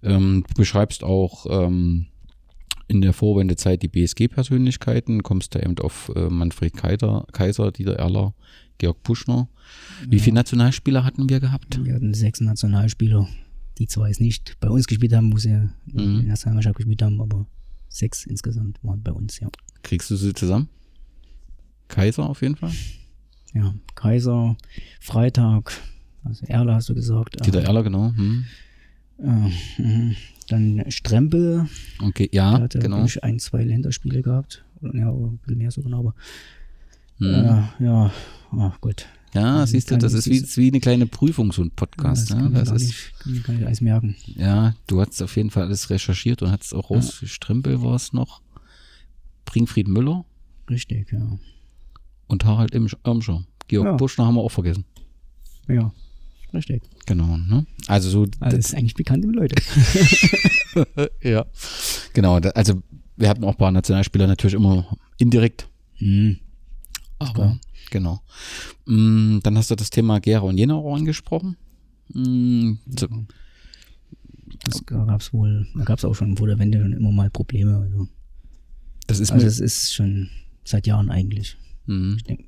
Ähm, 0.02 0.44
du 0.48 0.54
beschreibst 0.54 1.04
auch 1.04 1.46
ähm, 1.50 2.06
in 2.88 3.00
der 3.02 3.12
Vorwendezeit 3.12 3.82
die 3.82 3.88
BSG-Persönlichkeiten, 3.88 5.22
kommst 5.22 5.54
da 5.54 5.60
eben 5.60 5.76
auf 5.80 6.10
äh, 6.14 6.28
Manfred 6.30 6.74
Kaiser, 6.76 7.26
Kaiser, 7.32 7.72
Dieter 7.72 7.94
Erler, 7.96 8.32
Georg 8.78 9.02
Puschner. 9.02 9.48
Wie 10.08 10.18
viele 10.20 10.34
Nationalspieler 10.34 11.04
hatten 11.04 11.28
wir 11.28 11.40
gehabt? 11.40 11.82
Wir 11.84 11.94
hatten 11.94 12.14
sechs 12.14 12.40
Nationalspieler, 12.40 13.28
die 13.78 13.86
zwar 13.86 14.08
jetzt 14.08 14.20
nicht 14.20 14.56
bei 14.60 14.68
uns 14.68 14.86
gespielt 14.86 15.12
haben, 15.14 15.32
wo 15.32 15.38
sie 15.38 15.50
in 15.50 15.70
Mhm. 15.86 16.16
der 16.20 16.28
Nationalmannschaft 16.28 16.76
gespielt 16.76 17.02
haben, 17.02 17.20
aber 17.20 17.46
sechs 17.88 18.26
insgesamt 18.26 18.78
waren 18.82 19.02
bei 19.02 19.12
uns, 19.12 19.40
ja. 19.40 19.48
Kriegst 19.82 20.10
du 20.10 20.16
sie 20.16 20.32
zusammen? 20.32 20.68
Kaiser 21.88 22.28
auf 22.28 22.42
jeden 22.42 22.56
Fall. 22.56 22.72
Ja, 23.54 23.74
Kaiser, 23.94 24.56
Freitag, 25.00 25.72
also 26.24 26.44
Erler 26.46 26.74
hast 26.74 26.88
du 26.88 26.94
gesagt. 26.94 27.44
Dieter 27.46 27.60
äh, 27.60 27.64
Erler, 27.64 27.82
genau. 27.82 28.12
Hm. 28.14 28.44
äh, 29.18 29.82
mhm. 29.82 30.16
Dann 30.48 30.84
Strempel, 30.90 31.66
Okay, 32.00 32.28
ja, 32.32 32.60
hatte 32.60 32.78
genau. 32.78 33.04
ich, 33.04 33.24
ein, 33.24 33.38
zwei 33.40 33.64
Länderspiele 33.64 34.22
gehabt. 34.22 34.64
Ja, 34.82 35.10
ein 35.10 35.38
bisschen 35.38 35.58
mehr 35.58 35.70
so 35.72 35.82
genau, 35.82 36.00
aber 36.00 36.14
Äh, 37.20 37.62
ja, 37.84 38.12
ah, 38.52 38.72
gut. 38.80 39.06
Ja, 39.34 39.66
siehst 39.66 39.90
du, 39.90 39.98
das 39.98 40.12
ist 40.14 40.26
wie, 40.30 40.36
ist 40.36 40.56
wie 40.56 40.68
eine 40.68 40.80
kleine 40.80 41.06
Prüfung, 41.06 41.52
so 41.52 41.62
ein 41.62 41.70
Podcast. 41.70 42.30
das 42.30 42.36
Ja, 42.38 42.42
kann, 42.42 42.52
ich 42.56 42.58
das 42.68 42.82
ist, 42.82 43.12
nicht, 43.26 43.44
kann 43.44 43.58
ich 43.58 43.66
alles 43.66 43.80
merken. 43.82 44.16
ja, 44.34 44.74
du 44.86 45.00
hast 45.00 45.20
auf 45.22 45.36
jeden 45.36 45.50
Fall 45.50 45.64
alles 45.64 45.90
recherchiert 45.90 46.42
und 46.42 46.50
hast 46.50 46.74
auch 46.74 46.90
raus. 46.90 47.20
Strempel 47.24 47.82
war 47.82 47.94
es 47.94 48.12
noch. 48.12 48.40
Bringfried 49.44 49.88
Müller 49.88 50.24
Richtig, 50.70 51.12
ja. 51.12 51.38
und 52.28 52.44
Harald 52.44 52.74
Irmscher. 52.74 53.44
Georg 53.68 53.86
Ja. 53.86 53.92
Buschner 53.92 54.26
haben 54.26 54.34
wir 54.36 54.42
auch 54.42 54.50
vergessen. 54.50 54.84
Ja, 55.68 55.92
richtig. 56.54 56.82
Genau, 57.06 57.36
ne? 57.36 57.66
Also 57.88 58.08
so, 58.10 58.26
Alles 58.40 58.72
eigentlich 58.74 58.94
bekannte 58.94 59.28
Leute. 59.28 59.56
ja. 61.22 61.44
Genau, 62.14 62.36
also 62.36 62.82
wir 63.16 63.28
hatten 63.28 63.44
auch 63.44 63.50
ein 63.52 63.56
paar 63.58 63.70
Nationalspieler 63.72 64.26
natürlich 64.26 64.54
immer 64.54 64.86
indirekt, 65.18 65.68
Mhm. 65.98 66.38
Aber 67.18 67.32
klar. 67.32 67.58
genau. 67.90 68.20
Mm, 68.86 69.38
Dann 69.42 69.56
hast 69.56 69.70
du 69.70 69.74
das 69.74 69.90
Thema 69.90 70.20
Gera 70.20 70.40
und 70.42 70.58
Jena 70.58 70.74
auch 70.74 70.94
angesprochen. 70.94 71.56
Mm, 72.12 72.74
so, 72.98 73.08
Das 74.64 74.84
gab 74.86 75.20
es 75.20 75.32
wohl, 75.32 75.66
da 75.76 75.84
gab 75.84 75.98
es 75.98 76.04
auch 76.04 76.14
schon 76.14 76.36
vor 76.36 76.46
der 76.46 76.58
Wende 76.58 76.80
schon 76.80 76.92
immer 76.92 77.12
mal 77.12 77.30
Probleme. 77.30 77.76
Also, 77.78 78.08
Das 79.06 79.20
ist 79.20 79.32
also 79.32 79.46
es 79.46 79.60
ist 79.60 79.94
schon 79.94 80.28
seit 80.64 80.86
Jahren 80.86 81.10
eigentlich. 81.10 81.56
Ich 81.86 82.22
denke, 82.24 82.44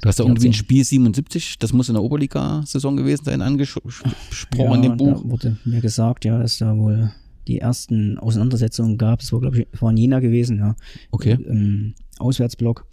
Du 0.00 0.08
hast 0.08 0.18
ja 0.18 0.24
irgendwie 0.24 0.48
ein 0.48 0.52
14. 0.52 0.64
Spiel 0.64 0.84
77, 0.84 1.58
das 1.58 1.72
muss 1.72 1.88
in 1.88 1.94
der 1.94 2.02
Oberliga-Saison 2.02 2.96
gewesen 2.96 3.24
sein, 3.24 3.42
angesprochen 3.42 4.12
in 4.54 4.82
dem 4.82 4.96
Buch. 4.96 5.22
Da 5.22 5.30
wurde 5.30 5.56
mir 5.64 5.80
gesagt, 5.80 6.24
ja, 6.24 6.38
dass 6.38 6.58
da 6.58 6.76
wohl 6.76 7.12
die 7.46 7.58
ersten 7.58 8.18
Auseinandersetzungen 8.18 8.96
gab. 8.98 9.20
Es 9.20 9.32
war, 9.32 9.40
glaube 9.40 9.60
ich, 9.60 9.82
war 9.82 9.90
in 9.90 9.96
Jena 9.96 10.20
gewesen, 10.20 10.58
ja. 10.58 10.76
Okay. 11.10 11.32
Im 11.44 11.94
Auswärtsblock. 12.18 12.86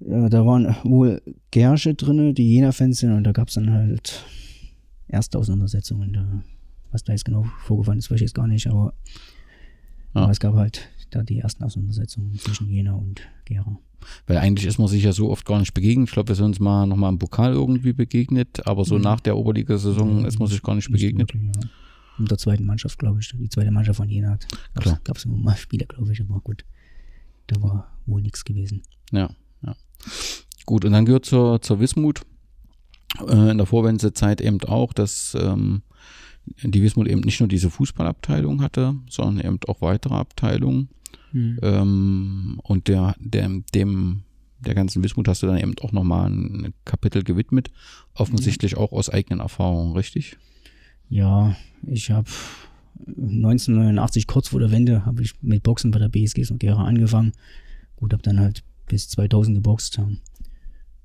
Ja, 0.00 0.28
da 0.28 0.46
waren 0.46 0.74
wohl 0.84 1.20
Gersche 1.50 1.94
drinne, 1.94 2.32
die 2.34 2.48
Jena-Fans 2.54 2.98
sind, 2.98 3.12
und 3.12 3.24
da 3.24 3.32
gab 3.32 3.48
es 3.48 3.54
dann 3.54 3.70
halt 3.70 4.24
erste 5.08 5.38
Auseinandersetzungen. 5.38 6.12
Da, 6.12 6.42
was 6.90 7.04
da 7.04 7.12
jetzt 7.12 7.24
genau 7.24 7.44
vorgefallen 7.64 7.98
ist, 7.98 8.10
weiß 8.10 8.16
ich 8.16 8.22
jetzt 8.22 8.34
gar 8.34 8.46
nicht, 8.46 8.66
aber, 8.66 8.94
Ja. 10.14 10.22
aber 10.22 10.32
es 10.32 10.40
gab 10.40 10.54
halt 10.54 10.88
da 11.10 11.22
die 11.22 11.38
ersten 11.38 11.62
Auseinandersetzungen 11.64 12.34
zwischen 12.38 12.68
Jena 12.70 12.94
und 12.94 13.20
Gera. 13.44 13.78
Weil 14.26 14.38
eigentlich 14.38 14.66
ist 14.66 14.78
man 14.78 14.88
sich 14.88 15.02
ja 15.04 15.12
so 15.12 15.28
oft 15.30 15.44
gar 15.44 15.58
nicht 15.58 15.74
begegnet. 15.74 16.08
Ich 16.08 16.14
glaube, 16.14 16.28
wir 16.28 16.34
sind 16.34 16.46
uns 16.46 16.60
mal 16.60 16.86
nochmal 16.86 17.12
im 17.12 17.18
Pokal 17.18 17.52
irgendwie 17.52 17.92
begegnet, 17.92 18.66
aber 18.66 18.84
so 18.86 18.94
Mhm. 18.96 19.02
nach 19.02 19.20
der 19.20 19.36
Oberliga-Saison 19.36 20.24
ist 20.24 20.38
man 20.38 20.48
sich 20.48 20.62
gar 20.62 20.74
nicht 20.74 20.90
begegnet. 20.90 21.34
wirklich, 21.34 21.54
ja. 21.54 21.68
In 22.18 22.24
der 22.26 22.38
zweiten 22.38 22.64
Mannschaft, 22.64 22.98
glaube 22.98 23.20
ich. 23.20 23.30
Die 23.36 23.48
zweite 23.48 23.70
Mannschaft 23.70 23.98
von 23.98 24.08
Jena 24.08 24.30
hat. 24.30 24.46
Gab 25.04 25.16
es 25.18 25.24
immer 25.26 25.36
mal 25.36 25.56
Spiele, 25.56 25.84
glaube 25.86 26.12
ich, 26.12 26.20
aber 26.22 26.40
gut. 26.40 26.64
Da 27.46 27.60
war 27.62 27.96
wohl 28.06 28.22
nichts 28.22 28.44
gewesen. 28.44 28.82
Ja, 29.10 29.30
ja. 29.64 29.74
Gut, 30.66 30.84
und 30.84 30.92
dann 30.92 31.04
gehört 31.04 31.24
zur, 31.24 31.60
zur 31.62 31.80
Wismut 31.80 32.22
äh, 33.26 33.50
in 33.50 33.58
der 33.58 33.66
Vorwendezeit 33.66 34.40
eben 34.40 34.60
auch, 34.62 34.92
dass 34.92 35.36
ähm, 35.40 35.82
die 36.62 36.82
Wismut 36.82 37.08
eben 37.08 37.20
nicht 37.20 37.40
nur 37.40 37.48
diese 37.48 37.70
Fußballabteilung 37.70 38.62
hatte, 38.62 38.94
sondern 39.08 39.44
eben 39.44 39.58
auch 39.66 39.80
weitere 39.80 40.14
Abteilungen. 40.14 40.88
Ähm, 41.32 42.60
und 42.62 42.88
der, 42.88 43.14
der, 43.18 43.48
dem, 43.74 44.22
der 44.60 44.74
ganzen 44.74 45.02
Wismut 45.02 45.28
hast 45.28 45.42
du 45.42 45.46
dann 45.46 45.58
eben 45.58 45.74
auch 45.80 45.92
nochmal 45.92 46.30
ein 46.30 46.74
Kapitel 46.84 47.22
gewidmet, 47.22 47.70
offensichtlich 48.14 48.76
auch 48.76 48.92
aus 48.92 49.10
eigenen 49.10 49.40
Erfahrungen, 49.40 49.94
richtig? 49.94 50.38
Ja, 51.08 51.56
ich 51.86 52.10
habe 52.10 52.28
1989, 53.06 54.26
kurz 54.26 54.48
vor 54.48 54.60
der 54.60 54.70
Wende, 54.70 55.06
habe 55.06 55.22
ich 55.22 55.34
mit 55.42 55.62
Boxen 55.62 55.90
bei 55.90 55.98
der 55.98 56.08
BSG 56.08 56.50
und 56.50 56.58
Gera 56.58 56.84
angefangen. 56.84 57.32
Gut, 57.96 58.12
habe 58.12 58.22
dann 58.22 58.40
halt 58.40 58.64
bis 58.90 59.08
2000 59.08 59.56
geboxt. 59.56 59.96
ja. 59.96 60.08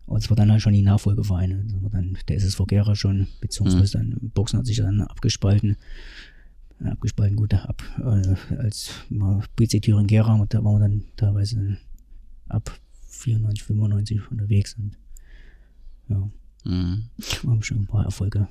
Aber 0.08 0.18
es 0.18 0.30
war 0.30 0.36
dann 0.38 0.52
halt 0.52 0.62
schon 0.62 0.74
die 0.74 0.82
Nachfolgevereine. 0.84 1.64
Das 1.72 1.82
war 1.84 1.90
dann 1.90 2.18
der 2.28 2.36
SSV 2.38 2.66
Gera 2.68 2.96
schon, 2.96 3.28
beziehungsweise 3.42 3.94
dann 3.94 4.16
Boxen 4.36 4.60
hat 4.60 4.66
sich 4.68 4.78
dann 4.78 5.02
abgespalten. 5.02 5.78
Ja, 6.84 6.92
Abgespalten, 6.92 7.38
gut, 7.38 7.54
ab, 7.54 7.82
äh, 8.00 8.56
als 8.58 8.90
mal 9.10 9.42
BC 9.56 9.80
Thüringen 9.82 10.08
Gera, 10.08 10.46
da 10.50 10.64
waren 10.64 10.76
wir 10.76 10.80
dann 10.80 11.04
teilweise 11.16 11.78
ab 12.50 12.70
94, 13.08 13.64
95 13.64 14.30
unterwegs 14.30 14.76
und 14.78 14.98
ja, 16.10 16.30
Mhm. 16.66 17.04
haben 17.48 17.64
schon 17.64 17.78
ein 17.80 17.88
paar 17.88 18.04
Erfolge 18.06 18.48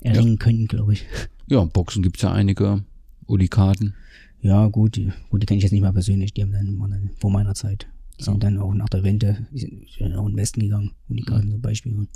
erringen 0.00 0.38
können, 0.38 0.66
glaube 0.68 0.92
ich. 0.92 1.06
Ja, 1.48 1.64
Boxen 1.64 2.02
gibt's 2.02 2.22
ja 2.22 2.32
einige 2.32 2.84
Unikaten. 3.26 3.94
Ja, 4.40 4.68
gut, 4.68 4.96
die, 4.96 5.12
gut, 5.30 5.42
die 5.42 5.46
kenne 5.46 5.58
ich 5.58 5.64
jetzt 5.64 5.72
nicht 5.72 5.80
mal 5.82 5.92
persönlich, 5.92 6.32
die 6.34 6.42
haben 6.42 6.52
dann, 6.52 6.78
waren 6.78 6.90
dann 6.92 7.10
vor 7.18 7.30
meiner 7.32 7.54
Zeit. 7.54 7.88
Die 8.18 8.24
sind 8.24 8.42
dann 8.42 8.58
auch 8.58 8.72
nach 8.72 8.88
der 8.88 9.02
Wende, 9.02 9.46
die 9.50 9.58
sind 9.58 9.88
sind 9.90 10.14
auch 10.14 10.26
in 10.26 10.32
den 10.32 10.36
Westen 10.38 10.60
gegangen, 10.60 10.92
Unikaten 11.08 11.50
zum 11.50 11.60
Beispiel. 11.60 12.08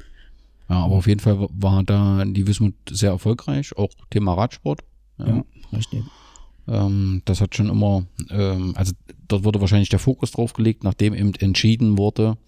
Ja, 0.69 0.85
aber 0.85 0.95
auf 0.95 1.07
jeden 1.07 1.21
Fall 1.21 1.49
war 1.51 1.83
da 1.83 2.25
die 2.25 2.47
Wismut 2.47 2.75
sehr 2.89 3.11
erfolgreich, 3.11 3.77
auch 3.77 3.91
Thema 4.09 4.35
Radsport. 4.35 4.83
Ja, 5.19 5.45
richtig. 5.73 6.05
Ähm, 6.69 7.23
das 7.25 7.41
hat 7.41 7.57
schon 7.57 7.69
immer, 7.69 8.07
ähm, 8.31 8.73
also 8.77 8.93
dort 9.29 9.45
wurde 9.45 9.61
wahrscheinlich 9.61 9.89
der 9.89 9.99
Fokus 9.99 10.31
drauf 10.31 10.53
gelegt, 10.53 10.85
nachdem 10.85 11.15
eben 11.15 11.35
entschieden 11.35 11.99
wurde, 11.99 12.39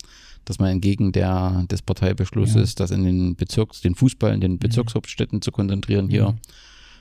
dass 0.44 0.58
man 0.58 0.70
entgegen 0.70 1.12
der, 1.12 1.66
des 1.70 1.82
Parteibeschlusses, 1.82 2.74
das 2.74 2.90
in 2.90 3.04
den 3.04 3.36
Bezirks, 3.36 3.80
den 3.80 3.94
Fußball 3.94 4.32
in 4.32 4.40
den 4.40 4.58
Bezirkshauptstädten 4.58 5.42
zu 5.42 5.52
konzentrieren, 5.52 6.08
hier 6.08 6.36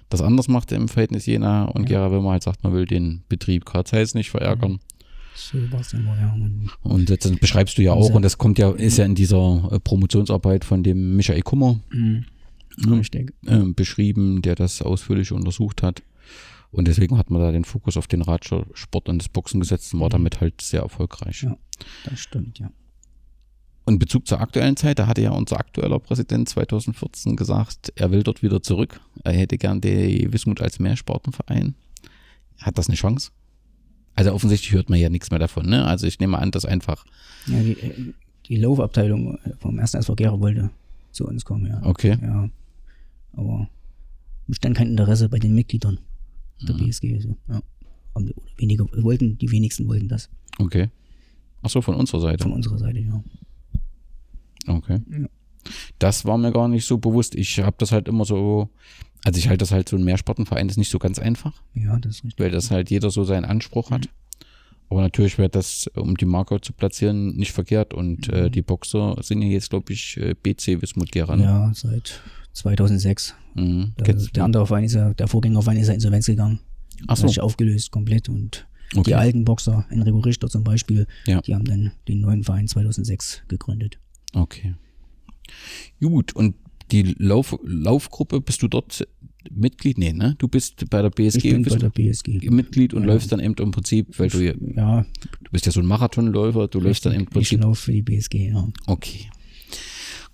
das 0.10 0.22
anders 0.22 0.48
macht 0.48 0.72
im 0.72 0.88
Verhältnis 0.90 1.26
Jena 1.26 1.66
und 1.66 1.86
Gera 1.86 2.12
Wilmer 2.12 2.32
halt 2.32 2.44
sagt, 2.44 2.64
man 2.64 2.74
will 2.74 2.86
den 2.86 3.24
Betrieb 3.30 3.66
Karl 3.66 3.86
nicht 4.14 4.30
verärgern. 4.30 4.80
So 4.80 4.91
dann 5.52 6.06
wohl, 6.06 6.18
ja. 6.18 6.36
Und, 6.84 7.10
das, 7.10 7.32
beschreibst 7.38 7.78
du 7.78 7.82
ja 7.82 7.94
auch 7.94 8.12
und 8.12 8.22
das 8.22 8.38
kommt 8.38 8.58
ja, 8.60 8.72
ist 8.72 8.98
ja 8.98 9.06
in 9.06 9.16
dieser 9.16 9.70
äh, 9.72 9.80
Promotionsarbeit 9.80 10.66
von 10.66 10.84
dem 10.84 11.16
Michael 11.16 11.42
Kummer 11.42 11.80
Mhm. 11.90 12.26
Richtig. 12.94 13.34
äh, 13.46 13.60
beschrieben, 13.66 14.42
der 14.42 14.56
das 14.56 14.82
ausführlich 14.82 15.32
untersucht 15.32 15.84
hat. 15.84 16.04
Und 16.72 16.88
deswegen 16.88 17.18
hat 17.18 17.30
man 17.30 17.42
da 17.42 17.52
den 17.52 17.66
Fokus 17.66 17.98
auf 17.98 18.08
den 18.08 18.22
Radsport 18.22 19.10
und 19.10 19.18
das 19.18 19.28
Boxen 19.28 19.60
gesetzt 19.60 19.94
und 19.94 20.00
war 20.00 20.10
damit 20.10 20.40
halt 20.40 20.62
sehr 20.62 20.82
erfolgreich. 20.82 21.44
Ja. 21.44 21.58
Das 22.06 22.20
stimmt, 22.20 22.60
ja. 22.60 22.72
Und 23.84 23.96
in 23.96 24.00
Bezug 24.00 24.28
zur 24.28 24.40
aktuellen 24.40 24.78
Zeit, 24.78 25.00
da 25.00 25.08
hatte 25.08 25.22
ja 25.22 25.32
unser 25.32 25.60
aktueller 25.60 26.00
Präsident 26.00 26.48
2014 26.48 27.36
gesagt, 27.36 27.92
er 27.96 28.12
will 28.12 28.24
dort 28.24 28.42
wieder 28.42 28.62
zurück. 28.62 29.02
Er 29.24 29.34
hätte 29.34 29.58
gern 29.58 29.82
die 29.82 30.32
Wismut 30.32 30.62
als 30.62 30.80
Mehrsportenverein. 30.80 31.76
Hat 32.60 32.78
das 32.78 32.88
eine 32.88 32.96
Chance? 32.96 33.32
Also 34.22 34.34
offensichtlich 34.36 34.72
hört 34.74 34.90
man 34.90 35.00
ja 35.00 35.10
nichts 35.10 35.32
mehr 35.32 35.40
davon. 35.40 35.68
Ne? 35.70 35.86
Also 35.86 36.08
ich 36.08 36.20
nehme 36.20 36.38
an, 36.38 36.52
dass 36.52 36.66
einfach, 36.66 37.06
ja 37.48 37.62
die, 37.62 37.72
äh, 37.80 38.14
die 38.48 38.56
Laufabteilung 38.58 39.38
vom 39.60 39.80
ersten 39.80 39.98
SV 39.98 40.16
Gera 40.16 40.40
wollte 40.40 40.70
zu 41.12 41.28
uns 41.28 41.44
kommen, 41.46 41.68
ja. 41.68 41.82
okay, 41.84 42.18
Ja. 42.22 42.50
Aber 43.34 43.70
bestand 44.48 44.76
kein 44.78 44.88
Interesse 44.90 45.30
bei 45.30 45.40
den 45.40 45.56
Mitgliedern 45.56 45.98
der 46.68 46.74
BSG. 46.74 47.20
So. 47.20 47.38
Ja. 47.48 47.62
Haben 48.14 48.26
die- 48.26 48.34
oder 48.34 48.46
Weniger 48.58 48.86
wollten, 49.04 49.38
die 49.38 49.50
wenigsten 49.52 49.88
wollten 49.88 50.08
das 50.10 50.30
okay. 50.60 50.90
Ach 51.64 51.70
so, 51.70 51.82
von 51.82 51.96
unserer 51.96 52.20
Seite. 52.22 52.44
von 52.44 52.54
unserer 52.54 52.78
Seite, 52.78 53.00
ja. 53.00 53.24
Okay. 54.68 55.00
Ja. 55.10 55.28
Das 56.00 56.26
war 56.26 56.38
mir 56.38 56.52
gar 56.52 56.68
nicht 56.68 56.86
so 56.86 56.98
bewusst. 56.98 57.36
Ich 57.36 57.60
habe 57.60 57.76
das 57.80 57.92
halt 57.92 58.08
immer 58.08 58.26
so, 58.26 58.70
also 59.24 59.38
ich 59.38 59.48
halte 59.48 59.60
das 59.60 59.72
halt 59.72 59.88
so 59.90 59.96
ein 59.98 60.04
Mehrsportenverein 60.04 60.68
ist 60.70 60.78
nicht 60.78 60.90
so 60.92 61.00
ganz 61.00 61.20
einfach, 61.20 61.54
Ja, 61.74 62.00
das 62.00 62.18
ist 62.18 62.24
richtig. 62.24 62.40
weil 62.44 62.52
das 62.52 62.72
halt 62.72 62.90
jeder 62.90 63.10
so 63.12 63.24
seinen 63.24 63.46
Anspruch 63.46 63.92
hat. 63.92 64.10
Aber 64.90 65.02
natürlich 65.02 65.38
wäre 65.38 65.48
das, 65.50 65.88
um 65.96 66.18
die 66.18 66.26
Marke 66.26 66.60
zu 66.60 66.74
platzieren, 66.74 67.38
nicht 67.38 67.54
verkehrt. 67.54 67.94
Und 67.94 68.28
äh, 68.28 68.50
die 68.50 68.62
Boxer 68.62 69.16
sind 69.22 69.42
ja 69.42 69.48
jetzt, 69.48 69.70
glaube 69.70 69.94
ich, 69.94 70.18
äh, 70.18 70.34
BC 70.34 70.82
Wismut 70.82 71.12
Gera. 71.14 71.38
ne? 71.38 71.44
Ja, 71.44 71.72
seit 71.74 72.22
2006. 72.52 73.34
Mhm. 73.56 73.94
Der, 73.98 74.06
Kennst- 74.06 74.36
der 74.36 74.44
andere 74.44 74.68
Verein 74.68 74.84
ist 74.84 74.94
ja, 74.96 75.14
der 75.14 75.30
Vorgängerverein 75.30 75.78
ist 75.78 75.88
ja 75.88 75.94
insolvenz 75.94 76.26
gegangen. 76.26 76.60
Ach 77.08 77.16
so. 77.16 77.24
Hat 77.24 77.30
sich 77.30 77.40
aufgelöst 77.40 77.92
komplett 77.92 78.28
und 78.28 78.68
Okay. 78.94 79.04
die 79.12 79.16
alten 79.16 79.46
Boxer, 79.46 79.86
Enrico 79.90 80.20
Richter 80.20 80.50
zum 80.50 80.66
Beispiel, 80.66 81.08
Ja. 81.26 81.40
die 81.40 81.56
haben 81.56 81.64
dann 81.64 81.94
den 82.10 82.20
neuen 82.20 82.44
Verein 82.44 82.68
2006 82.68 83.44
gegründet. 83.48 83.98
Okay. 84.34 84.76
Gut, 86.02 86.34
und 86.36 86.56
die 86.92 87.16
Lauf 87.18 87.58
Laufgruppe, 87.64 88.42
bist 88.42 88.62
du 88.62 88.68
dort 88.68 89.08
Mitglied? 89.50 89.98
Nee, 89.98 90.14
ne? 90.14 90.36
Du 90.38 90.48
bist 90.48 90.90
bei 90.90 91.02
der 91.02 91.10
BSG 91.10 91.38
Ich 91.38 91.44
bin 91.54 91.64
bei 91.64 91.76
der 91.76 91.90
BSG. 91.90 92.50
Mitglied 92.50 92.94
und 92.94 93.02
Ja. 93.04 93.08
läufst 93.08 93.32
dann 93.32 93.40
eben 93.40 93.56
im 93.56 93.72
Prinzip, 93.72 94.20
weil 94.20 94.30
du, 94.30 94.44
ja- 94.44 94.54
Ja, 94.76 95.02
du 95.44 95.52
bist 95.52 95.66
ja 95.66 95.72
so 95.72 95.80
ein 95.80 95.86
Marathonläufer, 95.86 96.68
du 96.68 96.80
läufst 96.80 97.06
dann 97.06 97.14
im 97.14 97.22
ich 97.24 97.30
Prinzip 97.30 97.62
laufe 97.62 97.82
für 97.86 97.92
die 97.94 98.02
BSG, 98.02 98.50
ja. 98.50 98.68
Okay. 98.88 99.30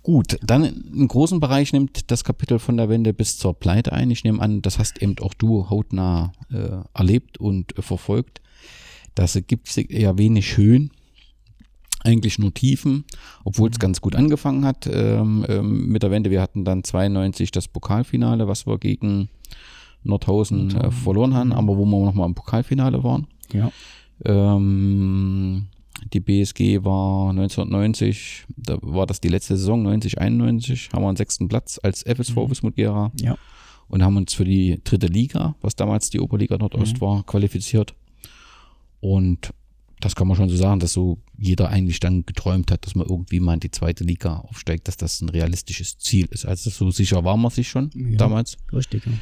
Gut, 0.02 0.38
dann 0.42 0.64
einen 0.64 1.08
großen 1.08 1.38
Bereich 1.40 1.72
nimmt 1.72 2.10
das 2.10 2.24
Kapitel 2.24 2.58
von 2.58 2.76
der 2.76 2.88
Wende 2.88 3.12
bis 3.12 3.36
zur 3.36 3.52
Pleite 3.58 3.92
ein. 3.92 4.10
Ich 4.10 4.24
nehme 4.24 4.40
an, 4.40 4.62
das 4.62 4.78
hast 4.78 5.02
eben 5.02 5.18
auch 5.20 5.34
du 5.34 5.68
hautnah 5.68 6.32
äh, 6.50 6.78
erlebt 6.94 7.38
und 7.38 7.76
äh, 7.78 7.82
verfolgt. 7.82 8.40
Das 9.14 9.38
gibt 9.46 9.74
ja 9.90 10.16
wenig 10.16 10.56
Höhen, 10.56 10.92
eigentlich 12.08 12.38
nur 12.38 12.52
Tiefen, 12.52 13.04
obwohl 13.44 13.70
es 13.70 13.78
ganz 13.78 14.00
gut 14.00 14.16
angefangen 14.16 14.64
hat 14.64 14.88
ähm, 14.90 15.44
ähm, 15.48 15.88
mit 15.88 16.02
der 16.02 16.10
Wende. 16.10 16.30
Wir 16.30 16.40
hatten 16.42 16.64
dann 16.64 16.82
92 16.84 17.50
das 17.50 17.68
Pokalfinale, 17.68 18.48
was 18.48 18.66
wir 18.66 18.78
gegen 18.78 19.28
Nordhausen 20.04 20.74
äh, 20.76 20.90
verloren 20.90 21.34
haben, 21.34 21.52
aber 21.52 21.76
wo 21.76 21.84
wir 21.84 22.04
nochmal 22.04 22.26
im 22.28 22.34
Pokalfinale 22.34 23.02
waren. 23.04 23.26
Ja, 23.52 23.70
Ähm, 24.24 25.66
die 26.12 26.20
BSG 26.20 26.84
war 26.84 27.30
1990, 27.30 28.44
da 28.56 28.78
war 28.82 29.06
das 29.06 29.20
die 29.20 29.28
letzte 29.28 29.56
Saison, 29.56 29.82
90, 29.82 30.18
91, 30.20 30.90
haben 30.92 31.02
wir 31.02 31.08
einen 31.08 31.16
sechsten 31.16 31.48
Platz 31.48 31.78
als 31.82 32.02
FSV 32.04 32.36
Wismut 32.48 32.76
Gera 32.76 33.10
ja. 33.20 33.36
und 33.88 34.02
haben 34.02 34.16
uns 34.16 34.34
für 34.34 34.44
die 34.44 34.80
dritte 34.84 35.06
Liga, 35.08 35.54
was 35.60 35.74
damals 35.76 36.10
die 36.10 36.20
Oberliga 36.20 36.56
Nordost 36.56 36.96
Mhm. 36.96 37.00
war, 37.00 37.22
qualifiziert. 37.24 37.94
Und 39.00 39.50
das 40.00 40.14
kann 40.14 40.28
man 40.28 40.36
schon 40.36 40.48
so 40.48 40.56
sagen, 40.56 40.80
dass 40.80 40.92
so 40.92 41.18
jeder 41.38 41.68
eigentlich 41.68 42.00
dann 42.00 42.26
geträumt 42.26 42.70
hat, 42.70 42.84
dass 42.84 42.94
man 42.94 43.06
irgendwie 43.06 43.38
mal 43.40 43.54
in 43.54 43.60
die 43.60 43.70
zweite 43.70 44.04
Liga 44.04 44.36
aufsteigt, 44.38 44.88
dass 44.88 44.96
das 44.96 45.20
ein 45.20 45.28
realistisches 45.28 45.96
Ziel 45.98 46.26
ist. 46.30 46.44
Also 46.44 46.68
so 46.70 46.90
sicher 46.90 47.24
war 47.24 47.36
man 47.36 47.50
sich 47.50 47.68
schon 47.68 47.90
Ja. 47.94 48.16
damals 48.18 48.56
Richtig, 48.72 49.04
ja. 49.06 49.12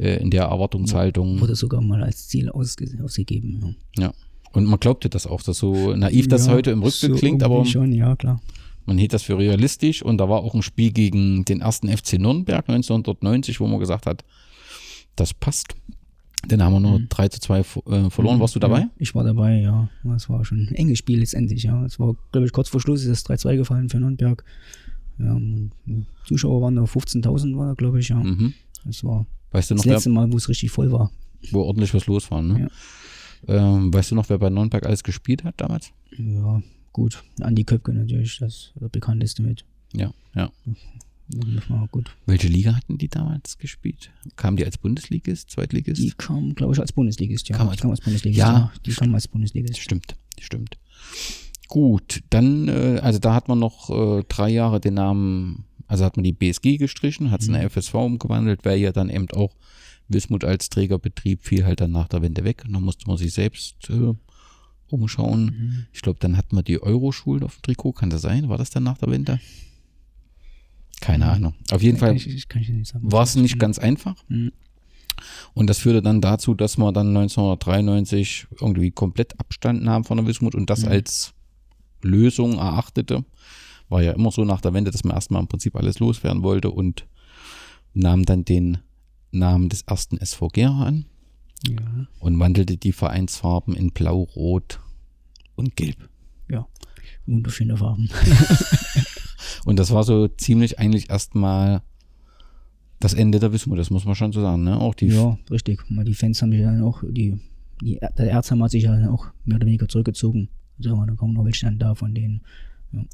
äh, 0.00 0.20
in 0.20 0.30
der 0.30 0.44
Erwartungshaltung. 0.44 1.40
Wurde 1.40 1.54
sogar 1.54 1.80
mal 1.80 2.02
als 2.02 2.28
Ziel 2.28 2.50
ausge 2.50 2.88
ausgegeben. 3.02 3.76
Ja. 3.96 4.02
Ja. 4.04 4.12
Und 4.52 4.64
man 4.64 4.80
glaubte 4.80 5.08
das 5.08 5.26
auch, 5.28 5.42
dass 5.42 5.58
so 5.58 5.94
naiv 5.94 6.26
das 6.26 6.48
heute 6.48 6.72
im 6.72 6.82
Rückblick 6.82 7.12
so 7.12 7.16
klingt, 7.18 7.42
aber 7.44 7.64
schon, 7.64 7.92
ja, 7.92 8.16
klar. 8.16 8.40
man 8.84 8.98
hielt 8.98 9.12
das 9.12 9.22
für 9.22 9.38
realistisch 9.38 10.02
und 10.02 10.18
da 10.18 10.28
war 10.28 10.40
auch 10.42 10.54
ein 10.56 10.62
Spiel 10.62 10.90
gegen 10.90 11.44
den 11.44 11.60
ersten 11.60 11.86
FC 11.88 12.14
Nürnberg 12.18 12.68
1990, 12.68 13.60
wo 13.60 13.68
man 13.68 13.78
gesagt 13.78 14.06
hat, 14.06 14.24
das 15.14 15.32
passt. 15.34 15.76
Den 16.46 16.62
haben 16.62 16.72
wir 16.72 16.80
nur 16.80 17.00
3 17.00 17.28
zu 17.28 17.40
2 17.40 17.58
äh, 17.58 18.10
verloren. 18.10 18.40
Warst 18.40 18.54
du 18.54 18.60
dabei? 18.60 18.80
Ja, 18.80 18.90
ich 18.98 19.14
war 19.14 19.24
dabei, 19.24 19.60
ja. 19.60 19.88
Es 20.16 20.28
war 20.28 20.44
schon 20.44 20.68
ein 20.68 20.74
enges 20.74 20.98
Spiel 20.98 21.20
letztendlich, 21.20 21.64
ja. 21.64 21.84
Es 21.84 21.98
war, 21.98 22.14
glaube 22.32 22.46
ich, 22.46 22.52
kurz 22.52 22.68
vor 22.68 22.80
Schluss 22.80 23.04
ist 23.04 23.28
das 23.28 23.40
3-2 23.40 23.56
gefallen 23.56 23.88
für 23.88 24.00
Nürnberg. 24.00 24.42
Ja, 25.18 25.38
Zuschauer 26.26 26.62
waren 26.62 26.76
da 26.76 26.82
15.000, 26.82 27.56
war 27.56 27.66
da, 27.66 27.74
glaube 27.74 28.00
ich, 28.00 28.08
ja. 28.08 28.16
Mhm. 28.16 28.54
Das 28.84 29.04
war 29.04 29.26
Weißt 29.50 29.70
du 29.70 29.74
noch, 29.74 29.84
das 29.84 29.92
letzte 29.92 30.10
Mal, 30.10 30.32
wo 30.32 30.36
es 30.36 30.48
richtig 30.48 30.70
voll 30.70 30.90
war. 30.92 31.10
wo 31.50 31.62
ordentlich 31.62 31.92
was 31.92 32.06
los 32.06 32.30
war? 32.30 32.40
Ne? 32.40 32.68
Ähm, 33.46 33.92
weißt 33.92 34.10
du 34.10 34.14
noch, 34.14 34.28
wer 34.28 34.38
bei 34.38 34.50
Nürnberg 34.50 34.86
alles 34.86 35.02
gespielt 35.02 35.44
hat 35.44 35.60
damals? 35.60 35.92
Ja, 36.16 36.62
gut. 36.92 37.22
Andi 37.40 37.64
Köpke 37.64 37.92
natürlich, 37.92 38.38
das 38.38 38.72
bekannteste 38.92 39.42
mit. 39.42 39.64
Ja, 39.92 40.12
ja. 40.34 40.50
Gut. 41.90 42.10
Welche 42.26 42.48
Liga 42.48 42.74
hatten 42.74 42.98
die 42.98 43.08
damals 43.08 43.58
gespielt? 43.58 44.10
Kamen 44.36 44.56
die 44.56 44.64
als 44.64 44.78
Bundesligist, 44.78 45.50
Zweitligist? 45.50 46.02
Die 46.02 46.10
kam, 46.12 46.54
glaube 46.54 46.72
ich, 46.74 46.80
als 46.80 46.92
Bundesligist, 46.92 47.48
ja. 47.48 47.56
Kam 47.56 47.66
die 47.68 47.70
als- 47.72 47.80
kam 47.80 47.90
als 47.90 48.00
Bundesligist, 48.00 48.38
Ja, 48.38 48.52
ja. 48.52 48.72
Die 48.86 48.92
kam 48.92 49.14
als 49.14 49.28
Bundesligist. 49.28 49.78
Stimmt, 49.78 50.16
stimmt. 50.40 50.78
Gut, 51.68 52.22
dann, 52.30 52.68
äh, 52.68 52.98
also 53.02 53.18
da 53.18 53.34
hat 53.34 53.48
man 53.48 53.58
noch 53.60 53.90
äh, 53.90 54.24
drei 54.28 54.48
Jahre 54.50 54.80
den 54.80 54.94
Namen, 54.94 55.64
also 55.86 56.04
hat 56.04 56.16
man 56.16 56.24
die 56.24 56.32
BSG 56.32 56.76
gestrichen, 56.78 57.30
hat 57.30 57.42
es 57.42 57.46
in 57.48 57.52
der 57.54 57.62
FSV 57.70 57.94
umgewandelt, 57.94 58.64
weil 58.64 58.78
ja 58.80 58.90
dann 58.92 59.08
eben 59.08 59.28
auch 59.32 59.54
Wismut 60.08 60.44
als 60.44 60.68
Trägerbetrieb 60.68 61.42
fiel 61.42 61.64
halt 61.64 61.80
dann 61.80 61.92
nach 61.92 62.08
der 62.08 62.22
Wende 62.22 62.42
weg 62.44 62.64
und 62.66 62.72
dann 62.72 62.82
musste 62.82 63.06
man 63.06 63.16
sich 63.16 63.32
selbst 63.32 63.88
äh, 63.90 64.12
umschauen. 64.88 65.86
Ich 65.92 66.02
glaube, 66.02 66.18
dann 66.20 66.36
hat 66.36 66.52
man 66.52 66.64
die 66.64 66.82
Euroschulen 66.82 67.44
auf 67.44 67.56
dem 67.56 67.62
Trikot, 67.62 67.92
kann 67.92 68.10
das 68.10 68.22
sein? 68.22 68.48
War 68.48 68.58
das 68.58 68.70
dann 68.70 68.82
nach 68.82 68.98
der 68.98 69.10
Wende? 69.10 69.38
Keine 71.00 71.30
Ahnung. 71.30 71.54
Auf 71.70 71.82
jeden 71.82 71.98
Fall 71.98 72.16
war 73.02 73.22
es 73.22 73.34
nicht 73.36 73.58
ganz 73.58 73.78
einfach. 73.78 74.16
Mhm. 74.28 74.52
Und 75.54 75.68
das 75.68 75.78
führte 75.78 76.02
dann 76.02 76.20
dazu, 76.20 76.54
dass 76.54 76.78
wir 76.78 76.92
dann 76.92 77.08
1993 77.08 78.46
irgendwie 78.60 78.90
komplett 78.90 79.38
abstanden 79.38 79.88
haben 79.90 80.04
von 80.04 80.16
der 80.16 80.26
Wismut 80.26 80.54
und 80.54 80.70
das 80.70 80.84
als 80.84 81.34
Lösung 82.02 82.58
erachtete. 82.58 83.24
War 83.88 84.02
ja 84.02 84.12
immer 84.12 84.30
so 84.30 84.44
nach 84.44 84.60
der 84.60 84.72
Wende, 84.72 84.90
dass 84.90 85.04
man 85.04 85.14
erstmal 85.14 85.42
im 85.42 85.48
Prinzip 85.48 85.76
alles 85.76 85.98
loswerden 85.98 86.42
wollte 86.42 86.70
und 86.70 87.06
nahm 87.92 88.24
dann 88.24 88.44
den 88.44 88.78
Namen 89.32 89.68
des 89.68 89.82
ersten 89.82 90.16
SV 90.16 90.48
Gera 90.48 90.84
an 90.84 91.06
Ja, 91.68 92.06
und 92.20 92.38
wandelte 92.38 92.76
die 92.76 92.92
Vereinsfarben 92.92 93.74
in 93.74 93.90
Blau, 93.90 94.22
Rot 94.22 94.80
und 95.56 95.76
Gelb. 95.76 96.08
ja. 96.48 96.66
Wunderschöne 97.26 97.76
Farben. 97.76 98.08
Und 99.64 99.78
das 99.78 99.92
war 99.92 100.04
so 100.04 100.28
ziemlich 100.28 100.78
eigentlich 100.78 101.10
erstmal 101.10 101.82
das 103.00 103.14
Ende 103.14 103.38
der 103.40 103.52
Wismut, 103.52 103.78
das 103.78 103.90
muss 103.90 104.04
man 104.04 104.14
schon 104.14 104.32
so 104.32 104.42
sagen. 104.42 104.62
Ne? 104.62 104.78
Auch 104.78 104.94
die 104.94 105.06
Ja, 105.06 105.38
richtig. 105.50 105.80
Die 105.88 106.14
Fans 106.14 106.40
haben 106.42 106.52
sich 106.52 106.60
dann 106.60 106.82
auch, 106.82 107.02
die, 107.08 107.38
die 107.80 107.98
der 108.18 108.30
Erzheim 108.30 108.62
hat 108.62 108.70
sich 108.70 108.84
ja 108.84 108.92
dann 108.92 109.08
auch 109.08 109.26
mehr 109.44 109.56
oder 109.56 109.66
weniger 109.66 109.88
zurückgezogen. 109.88 110.48
Also 110.78 111.04
da 111.04 111.14
kommen 111.14 111.34
noch 111.34 111.44
welche 111.44 111.66
dann 111.66 111.78
da 111.78 111.94
von 111.94 112.14
denen. 112.14 112.42
Ja. 112.92 113.04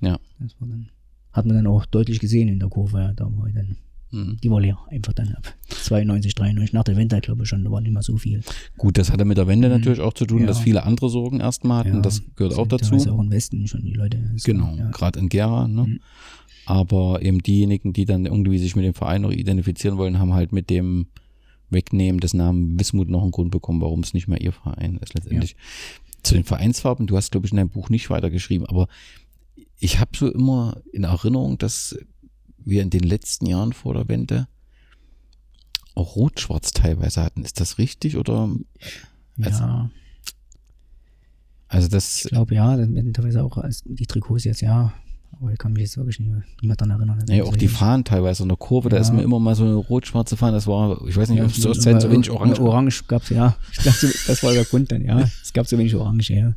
Ja. 0.00 0.18
Das 0.38 0.60
war 0.60 0.68
dann, 0.68 0.90
hat 1.32 1.46
man 1.46 1.56
dann 1.56 1.66
auch 1.66 1.86
deutlich 1.86 2.20
gesehen 2.20 2.48
in 2.48 2.60
der 2.60 2.68
Kurve. 2.68 2.98
Ja. 2.98 3.12
Da 3.14 3.24
war 3.24 3.50
dann, 3.50 3.76
Mhm. 4.10 4.38
die 4.42 4.50
war 4.50 4.60
leer. 4.60 4.78
Einfach 4.90 5.12
dann 5.12 5.34
ab 5.34 5.54
92, 5.68 6.34
93, 6.34 6.72
nach 6.72 6.84
der 6.84 6.96
Wende, 6.96 7.20
glaube 7.20 7.42
ich 7.42 7.48
schon, 7.48 7.64
da 7.64 7.70
war 7.70 7.80
nicht 7.80 7.92
mehr 7.92 8.02
so 8.02 8.16
viel. 8.16 8.40
Gut, 8.78 8.96
das 8.98 9.12
hatte 9.12 9.24
mit 9.24 9.36
der 9.38 9.46
Wende 9.46 9.68
natürlich 9.68 10.00
auch 10.00 10.14
zu 10.14 10.24
tun, 10.26 10.38
Mhm. 10.38 10.42
Ja. 10.44 10.48
dass 10.48 10.60
viele 10.60 10.84
andere 10.84 11.10
Sorgen 11.10 11.40
erstmal 11.40 11.80
hatten. 11.80 11.96
Ja, 11.96 12.00
das 12.00 12.22
gehört 12.36 12.54
auch 12.54 12.62
sind 12.64 12.72
dazu. 12.72 12.90
teilweise 12.90 13.12
auch 13.12 13.20
im 13.20 13.30
Westen 13.30 13.66
schon 13.66 13.82
die 13.84 13.92
Leute. 13.92 14.18
Das 14.32 14.44
Genau, 14.44 14.74
Ja. 14.76 14.90
gerade 14.90 15.18
in 15.20 15.28
Gera. 15.28 15.68
Ne? 15.68 15.82
Mhm. 15.84 16.00
Aber 16.66 17.22
eben 17.22 17.38
diejenigen, 17.42 17.92
die 17.92 18.04
dann 18.04 18.26
irgendwie 18.26 18.58
sich 18.58 18.76
mit 18.76 18.84
dem 18.84 18.94
Verein 18.94 19.22
noch 19.22 19.30
identifizieren 19.32 19.96
wollen, 19.98 20.18
haben 20.18 20.34
halt 20.34 20.52
mit 20.52 20.68
dem 20.70 21.06
Wegnehmen 21.70 22.20
des 22.20 22.34
Namen 22.34 22.78
Wismut 22.78 23.08
noch 23.10 23.22
einen 23.22 23.30
Grund 23.30 23.50
bekommen, 23.50 23.80
warum 23.80 24.00
es 24.00 24.14
nicht 24.14 24.26
mehr 24.28 24.40
ihr 24.40 24.52
Verein 24.52 24.98
ist 25.02 25.14
letztendlich. 25.14 25.54
Zu 26.22 26.34
den 26.34 26.44
Vereinsfarben, 26.44 27.06
du 27.06 27.16
hast, 27.16 27.30
glaube 27.30 27.46
ich, 27.46 27.52
in 27.52 27.56
deinem 27.58 27.68
Buch 27.70 27.90
nicht 27.90 28.10
weitergeschrieben, 28.10 28.66
aber 28.66 28.88
ich 29.78 30.00
habe 30.00 30.10
so 30.16 30.30
immer 30.30 30.78
in 30.92 31.04
Erinnerung, 31.04 31.56
dass 31.58 31.96
wir 32.64 32.82
in 32.82 32.90
den 32.90 33.02
letzten 33.02 33.46
Jahren 33.46 33.72
vor 33.72 33.94
der 33.94 34.08
Wende 34.08 34.46
auch 35.94 36.16
Rot-Schwarz 36.16 36.72
teilweise 36.72 37.22
hatten. 37.22 37.44
Ist 37.44 37.60
das 37.60 37.78
richtig 37.78 38.16
oder? 38.16 38.48
Also- 39.42 39.64
ja, 39.64 39.90
Also 41.68 41.88
das, 41.88 42.24
ich 42.24 42.30
glaube 42.30 42.54
ja, 42.54 42.76
das 42.76 42.92
werden 42.92 43.12
teilweise 43.12 43.42
auch 43.44 43.58
als 43.58 43.82
die 43.84 44.06
Trikots 44.06 44.44
jetzt, 44.44 44.60
ja. 44.62 44.92
Aber 45.40 45.52
ich 45.52 45.58
kann 45.58 45.72
mich 45.74 45.82
jetzt 45.82 45.96
wirklich 45.98 46.18
nicht 46.18 46.30
mehr, 46.30 46.38
nicht 46.38 46.62
mehr 46.64 46.74
daran 46.76 46.98
erinnern. 46.98 47.24
Ja, 47.28 47.44
auch 47.44 47.54
die 47.56 47.68
Fahnen 47.68 48.02
teilweise 48.04 48.42
in 48.42 48.48
der 48.48 48.56
Kurve, 48.56 48.88
da 48.88 48.96
Ja. 48.96 49.02
ist 49.02 49.12
mir 49.12 49.22
immer 49.22 49.38
mal 49.38 49.54
so 49.54 49.64
eine 49.64 49.74
rot-schwarze 49.74 50.36
Fahne, 50.36 50.52
das 50.52 50.66
war, 50.66 51.06
ich 51.06 51.16
weiß 51.16 51.28
nicht, 51.28 51.38
Ja, 51.38 51.44
ob 51.44 51.50
es 51.50 51.60
zur 51.60 51.78
Zeit 51.78 52.00
so 52.00 52.10
wenig 52.10 52.30
orange 52.30 52.58
weil 52.58 52.66
Orange 52.68 53.04
gab's 53.06 53.28
ja. 53.28 53.56
Ich 53.72 53.78
glaube, 53.78 53.98
das 54.26 54.42
war 54.42 54.52
der 54.52 54.64
Grund 54.64 54.90
dann, 54.90 55.02
ja. 55.04 55.20
Es 55.42 55.52
gab 55.52 55.66
so 55.66 55.76
wenig 55.78 55.94
Orange, 55.94 56.30
ja. 56.32 56.54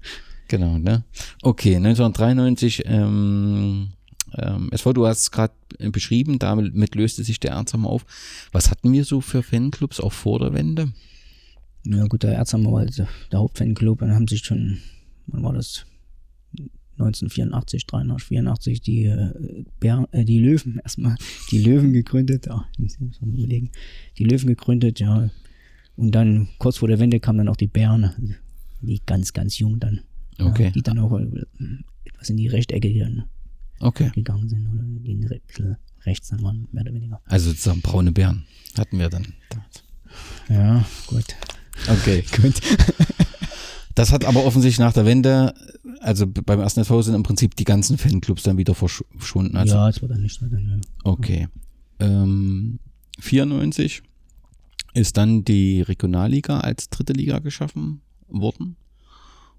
Genau, 0.48 0.78
ne? 0.78 1.04
Okay, 1.44 1.76
1993, 1.76 2.84
ähm, 2.86 3.90
ähm, 4.38 4.70
SV, 4.72 4.94
du 4.94 5.08
hast 5.08 5.20
es 5.20 5.32
gerade 5.32 5.54
beschrieben, 5.92 6.40
damit 6.40 6.96
löste 6.96 7.24
sich 7.24 7.40
der 7.40 7.52
Erzhammer 7.52 7.90
auf. 7.90 8.06
Was 8.52 8.72
hatten 8.72 8.92
wir 8.92 9.06
so 9.06 9.22
für 9.22 9.44
Fanclubs 9.44 10.00
auch 10.00 10.14
vor 10.14 10.40
der 10.40 10.54
Wende? 10.54 10.94
Ja 11.84 12.06
gut, 12.08 12.24
der 12.24 12.34
Erzhammer 12.34 12.72
war 12.72 12.80
halt 12.82 12.98
der 12.98 13.40
Hauptfanclub, 13.40 14.00
dann 14.00 14.14
haben 14.14 14.28
sich 14.28 14.44
schon, 14.46 14.78
wann 15.28 15.44
war 15.44 15.54
das? 15.54 15.86
1984, 16.94 17.88
83, 17.88 18.28
84 18.28 18.82
die 18.82 19.06
äh, 19.06 19.64
Bär, 19.80 20.08
äh, 20.12 20.24
die 20.24 20.40
Löwen 20.40 20.80
erstmal, 20.84 21.16
die 21.50 21.64
Löwen 21.64 21.94
gegründet, 21.94 22.48
muss 22.78 23.00
mal 23.00 23.12
überlegen, 23.22 23.72
die 24.18 24.24
Löwen 24.24 24.48
gegründet, 24.48 25.00
ja. 25.00 25.30
Und 25.96 26.12
dann 26.14 26.48
kurz 26.60 26.78
vor 26.78 26.88
der 26.88 27.00
Wende 27.00 27.20
kamen 27.20 27.40
dann 27.40 27.50
auch 27.50 27.58
die 27.58 27.68
Bären, 27.68 28.06
also 28.06 28.34
die 28.82 29.02
ganz, 29.06 29.34
ganz 29.34 29.58
jung 29.58 29.80
dann. 29.80 30.02
Okay. 30.40 30.66
Ja, 30.66 30.70
die 30.72 30.82
dann 30.82 31.00
auch 31.00 31.18
äh, 31.20 31.26
etwas 32.06 32.30
in 32.30 32.38
die 32.38 32.48
Rechtecke 32.48 32.98
dann 33.00 33.26
Okay. 33.82 34.12
gegangen 34.14 34.48
sind 34.48 34.68
oder 34.68 34.84
die 34.84 35.14
ein 35.16 35.42
bisschen 35.48 35.78
rechts 36.06 36.30
dann 36.30 36.42
waren, 36.44 36.68
mehr 36.72 36.84
oder 36.84 36.94
weniger. 36.94 37.22
Also 37.26 37.50
sozusagen 37.50 37.82
braune 37.82 38.12
Bären 38.12 38.46
hatten 38.78 39.00
wir 39.00 39.10
dann. 39.10 39.28
Ja, 40.50 40.86
gut. 41.08 41.26
Okay, 41.88 42.24
gut. 42.42 42.54
Das 43.96 44.12
hat 44.12 44.24
aber 44.26 44.46
offensichtlich 44.46 44.80
nach 44.80 44.94
der 44.94 45.06
Wende, 45.06 45.54
also 46.00 46.26
beim 46.28 46.60
ersten 46.60 46.80
SV 46.82 47.02
sind 47.02 47.16
im 47.16 47.24
Prinzip 47.24 47.56
die 47.56 47.64
ganzen 47.66 47.98
Fanclubs 47.98 48.44
dann 48.44 48.58
wieder 48.58 48.74
versch- 48.74 49.04
verschwunden. 49.18 49.58
Also 49.58 49.76
ja, 49.76 49.90
es 49.90 50.02
war 50.02 50.10
dann 50.10 50.22
nicht 50.22 50.40
so. 50.40 50.48
Dann, 50.48 50.68
ja. 50.68 50.80
Okay. 51.04 51.48
Ähm, 52.00 52.80
94 53.20 54.02
ist 54.94 55.18
dann 55.18 55.44
die 55.44 55.82
Regionalliga 55.82 56.60
als 56.62 56.90
dritte 56.90 57.14
Liga 57.14 57.40
geschaffen 57.40 58.02
worden. 58.28 58.76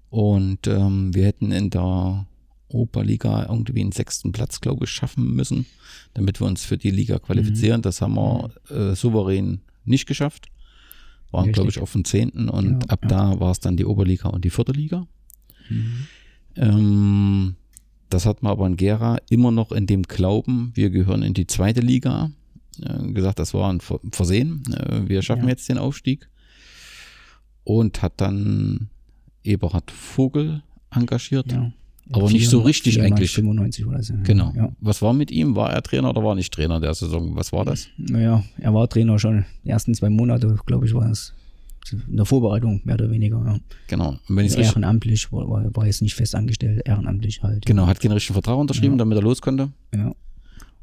Und 0.09 0.67
ähm, 0.67 1.13
wir 1.15 1.25
hätten 1.25 1.51
in 1.51 1.69
der 1.69 2.27
Oberliga 2.73 3.45
irgendwie 3.47 3.81
einen 3.81 3.91
sechsten 3.91 4.31
Platz, 4.31 4.59
glaube 4.61 4.85
ich, 4.85 4.91
schaffen 4.91 5.33
müssen, 5.35 5.65
damit 6.13 6.41
wir 6.41 6.47
uns 6.47 6.65
für 6.65 6.77
die 6.77 6.91
Liga 6.91 7.19
qualifizieren. 7.19 7.81
Das 7.81 8.01
haben 8.01 8.15
wir 8.15 8.51
äh, 8.69 8.95
souverän 8.95 9.61
nicht 9.85 10.05
geschafft. 10.07 10.47
Waren, 11.31 11.51
glaube 11.51 11.69
ich, 11.69 11.79
auf 11.79 11.91
dem 11.93 12.05
zehnten 12.05 12.47
und 12.49 12.83
Ja, 12.83 12.89
ab 12.89 12.99
ja. 13.03 13.07
da 13.09 13.39
war 13.39 13.51
es 13.51 13.59
dann 13.59 13.75
die 13.77 13.85
Oberliga 13.85 14.29
und 14.29 14.45
die 14.45 14.49
vierte 14.51 14.71
Liga. 14.71 15.07
Mhm. 15.69 16.07
Ähm, 16.55 17.55
das 18.09 18.25
hat 18.27 18.43
man 18.43 18.51
aber 18.51 18.67
in 18.67 18.77
Gera 18.77 19.17
immer 19.29 19.51
noch 19.51 19.71
in 19.71 19.87
dem 19.87 20.03
Glauben, 20.03 20.71
wir 20.75 20.89
gehören 20.91 21.23
in 21.23 21.33
die 21.33 21.47
zweite 21.47 21.81
Liga. 21.81 22.29
Äh, 22.81 23.11
gesagt, 23.13 23.39
das 23.39 23.53
war 23.55 23.71
ein 23.71 23.81
Ver- 23.81 23.99
Versehen. 24.11 24.63
Äh, 24.73 25.07
wir 25.09 25.21
schaffen 25.23 25.43
Ja. 25.45 25.49
jetzt 25.49 25.67
den 25.69 25.77
Aufstieg. 25.79 26.29
Und 27.63 28.01
hat 28.01 28.13
dann 28.17 28.89
Eberhard 29.43 29.89
Vogel 29.89 30.61
engagiert. 30.91 31.51
Ja. 31.51 31.71
Aber 32.11 32.29
nicht 32.29 32.49
so 32.49 32.59
richtig 32.61 32.95
94, 32.95 33.13
eigentlich. 33.13 33.31
95 33.31 33.85
oder 33.85 34.03
so. 34.03 34.13
Genau. 34.23 34.51
Ja. 34.55 34.71
Was 34.81 35.01
war 35.01 35.13
mit 35.13 35.31
ihm? 35.31 35.55
War 35.55 35.71
er 35.71 35.81
Trainer 35.81 36.09
oder 36.09 36.21
war 36.23 36.33
er 36.33 36.35
nicht 36.35 36.53
Trainer 36.53 36.79
der 36.79 36.93
Saison? 36.93 37.35
Was 37.35 37.51
war 37.53 37.63
das? 37.65 37.87
Naja, 37.97 38.43
er 38.57 38.73
war 38.73 38.89
Trainer 38.89 39.17
schon. 39.19 39.45
Die 39.63 39.69
ersten 39.69 39.93
zwei 39.95 40.09
Monate, 40.09 40.57
glaube 40.65 40.85
ich, 40.85 40.93
war 40.93 41.09
es 41.09 41.33
in 42.07 42.15
der 42.17 42.25
Vorbereitung, 42.25 42.81
mehr 42.85 42.95
oder 42.95 43.09
weniger. 43.09 43.41
Ja. 43.45 43.57
Genau. 43.87 44.09
Und 44.27 44.35
wenn 44.37 44.45
Ehrenamtlich, 44.45 45.31
war, 45.31 45.49
war, 45.49 45.75
war 45.75 45.85
jetzt 45.85 46.01
nicht 46.01 46.15
fest 46.15 46.33
angestellt, 46.35 46.81
ehrenamtlich 46.85 47.41
halt. 47.43 47.65
genau, 47.65 47.87
hat 47.87 47.99
keinen 47.99 48.13
richtigen 48.13 48.33
Vertrag 48.33 48.57
unterschrieben, 48.57 48.93
Ja. 48.95 48.99
damit 48.99 49.17
er 49.17 49.21
los 49.21 49.41
konnte. 49.41 49.69
Ja. 49.93 50.13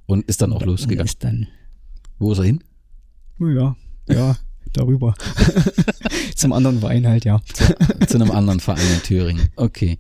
Und 0.07 0.27
ist 0.29 0.43
dann 0.43 0.53
auch 0.53 0.61
Und 0.61 0.67
losgegangen. 0.69 1.07
ist 1.07 1.23
dann, 1.25 1.47
Wo 2.19 2.33
ist 2.33 2.39
er 2.39 2.45
hin? 2.45 2.63
ja, 3.39 3.77
ja, 4.09 4.37
darüber. 4.73 5.15
Zum 6.35 6.53
anderen 6.53 6.81
Verein 6.81 7.07
halt, 7.07 7.25
ja. 7.25 7.41
zu 8.07 8.17
einem 8.17 8.31
anderen 8.31 8.61
Verein 8.61 8.87
in 8.95 9.03
Thüringen. 9.03 9.49
Okay. 9.57 9.99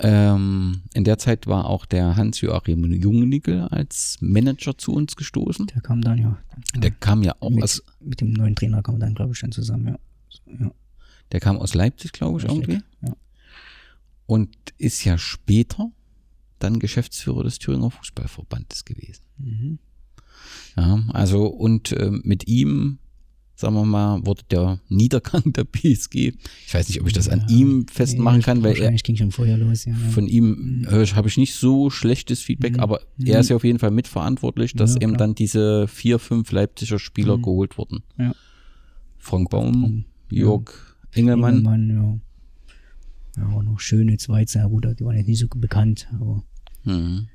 Ähm, 0.00 0.82
in 0.94 1.04
der 1.04 1.18
Zeit 1.18 1.46
war 1.46 1.66
auch 1.66 1.84
der 1.84 2.16
Hans-Joachim 2.16 2.92
Jungnickel 2.92 3.62
als 3.62 4.16
Manager 4.20 4.78
zu 4.78 4.92
uns 4.92 5.16
gestoßen. 5.16 5.66
Der 5.66 5.80
kam 5.80 6.02
dann, 6.02 6.18
ja. 6.18 6.38
Der 6.76 6.92
kam 6.92 7.22
ja 7.22 7.34
auch 7.40 7.50
mit, 7.50 7.64
aus, 7.64 7.82
mit 8.00 8.20
dem 8.20 8.32
neuen 8.32 8.54
Trainer 8.54 8.82
kam 8.82 8.96
er 8.96 9.00
dann, 9.00 9.14
glaube 9.14 9.32
ich, 9.32 9.40
dann 9.40 9.50
zusammen, 9.50 9.88
ja. 9.88 9.98
ja. 10.60 10.70
der 11.32 11.40
kam 11.40 11.58
aus 11.58 11.74
Leipzig, 11.74 12.12
glaube 12.12 12.38
ich, 12.38 12.48
Richtig, 12.48 12.68
irgendwie. 12.68 12.84
ja. 13.02 13.16
Und 14.26 14.50
ist 14.76 15.04
ja 15.04 15.18
später 15.18 15.90
dann 16.60 16.78
Geschäftsführer 16.78 17.42
des 17.42 17.58
Thüringer 17.58 17.90
Fußballverbandes 17.90 18.84
gewesen. 18.84 19.22
Mhm. 19.38 19.78
Ja, 20.76 21.02
also 21.08 21.46
und 21.46 21.92
ähm, 21.98 22.22
mit 22.24 22.46
ihm 22.46 22.98
sagen 23.60 23.74
wir 23.74 23.84
mal, 23.84 24.24
wurde 24.24 24.42
der 24.52 24.78
Niedergang 24.88 25.42
der 25.52 25.64
BSG. 25.64 26.32
Ich 26.66 26.72
weiß 26.74 26.88
nicht, 26.88 27.00
ob 27.00 27.08
ich 27.08 27.12
das 27.12 27.28
an 27.28 27.40
Ja, 27.48 27.56
ihm 27.56 27.86
festmachen 27.88 28.38
Nee, 28.38 28.44
kann, 28.44 28.62
weil 28.62 28.76
er, 28.78 28.92
ging 28.92 29.16
schon 29.16 29.32
vorher 29.32 29.58
los, 29.58 29.84
ja. 29.84 29.92
ja. 29.92 29.98
von 30.10 30.28
ihm 30.28 30.86
äh, 30.88 31.04
habe 31.06 31.26
ich 31.26 31.36
nicht 31.36 31.54
so 31.54 31.90
schlechtes 31.90 32.40
Feedback, 32.40 32.74
Mhm. 32.74 32.80
aber 32.80 33.00
Mhm. 33.16 33.26
er 33.26 33.40
ist 33.40 33.48
ja 33.50 33.56
auf 33.56 33.64
jeden 33.64 33.80
Fall 33.80 33.90
mitverantwortlich, 33.90 34.74
dass 34.74 34.94
eben 34.94 35.16
dann 35.16 35.34
diese 35.34 35.88
vier, 35.88 36.20
fünf 36.20 36.52
Leipziger 36.52 37.00
Spieler 37.00 37.36
Mhm. 37.38 37.42
geholt 37.42 37.78
wurden. 37.78 38.04
Ja. 38.16 38.32
Frank 39.18 39.50
Baum, 39.50 40.04
Jörg 40.30 40.70
Engelmann. 41.12 41.56
Engelmann, 41.66 42.20
ja. 43.36 43.44
Auch 43.56 43.62
noch 43.64 43.80
schöne 43.80 44.16
Zweite, 44.18 44.58
ja 44.60 44.66
gut, 44.68 44.84
die 45.00 45.04
waren 45.04 45.16
jetzt 45.16 45.26
nicht 45.26 45.38
so 45.40 45.48
bekannt, 45.48 46.08
aber 46.14 46.44
Mhm. 46.84 47.26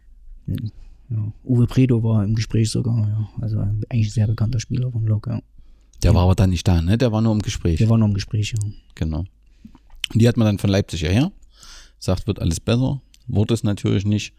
Uwe 1.43 1.67
Predo 1.67 2.01
war 2.01 2.23
im 2.23 2.33
Gespräch 2.33 2.71
sogar, 2.71 2.97
ja. 3.07 3.29
Also 3.41 3.59
eigentlich 3.59 4.07
ein 4.07 4.11
sehr 4.11 4.27
bekannter 4.27 4.59
Spieler 4.61 4.89
von 4.91 5.05
Lok, 5.05 5.27
ja. 5.27 5.41
Der 6.03 6.13
war 6.13 6.23
aber 6.23 6.35
dann 6.35 6.49
nicht 6.49 6.67
da, 6.67 6.81
ne? 6.81 6.97
Der 6.97 7.11
war 7.11 7.21
nur 7.21 7.33
im 7.33 7.41
Gespräch. 7.41 7.77
Der 7.77 7.89
war 7.89 7.97
noch 7.97 8.07
im 8.07 8.13
Gespräch, 8.13 8.53
ja. 8.53 8.69
Genau. 8.95 9.19
Und 10.13 10.21
die 10.21 10.27
hat 10.27 10.37
man 10.37 10.45
dann 10.45 10.57
von 10.59 10.69
Leipzig 10.69 11.01
hierher. 11.01 11.31
Sagt, 11.99 12.27
wird 12.27 12.39
alles 12.39 12.59
besser. 12.59 13.01
Wurde 13.27 13.53
es 13.53 13.63
natürlich 13.63 14.05
nicht. 14.05 14.33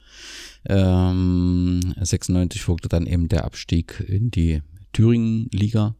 Ähm, 0.66 1.80
96 2.00 2.60
folgte 2.62 2.88
dann 2.88 3.06
eben 3.06 3.28
der 3.28 3.44
Abstieg 3.44 4.04
in 4.06 4.30
die 4.30 4.60
Thüringen-Liga, 4.92 5.94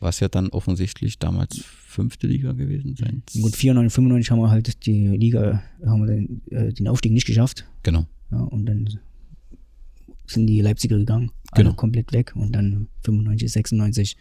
was 0.00 0.20
ja 0.20 0.28
dann 0.28 0.48
offensichtlich 0.48 1.18
damals 1.18 1.60
fünfte 1.64 2.26
Liga 2.26 2.52
gewesen 2.52 2.96
sein. 2.96 3.22
Gut, 3.40 3.54
94, 3.56 3.92
95 3.94 4.30
haben 4.30 4.40
wir 4.40 4.50
halt 4.50 4.84
die 4.86 5.06
Liga, 5.16 5.62
haben 5.84 6.00
wir 6.00 6.06
den, 6.14 6.42
äh, 6.50 6.72
den 6.72 6.88
Aufstieg 6.88 7.12
nicht 7.12 7.26
geschafft. 7.26 7.64
Genau. 7.84 8.06
Ja, 8.30 8.40
und 8.40 8.66
dann 8.66 8.98
sind 10.26 10.46
die 10.46 10.60
Leipziger 10.60 10.98
gegangen, 10.98 11.30
alle 11.52 11.64
Genau. 11.64 11.76
komplett 11.76 12.12
weg 12.12 12.32
und 12.34 12.52
dann 12.52 12.88
95, 13.04 13.50
96. 13.50 14.16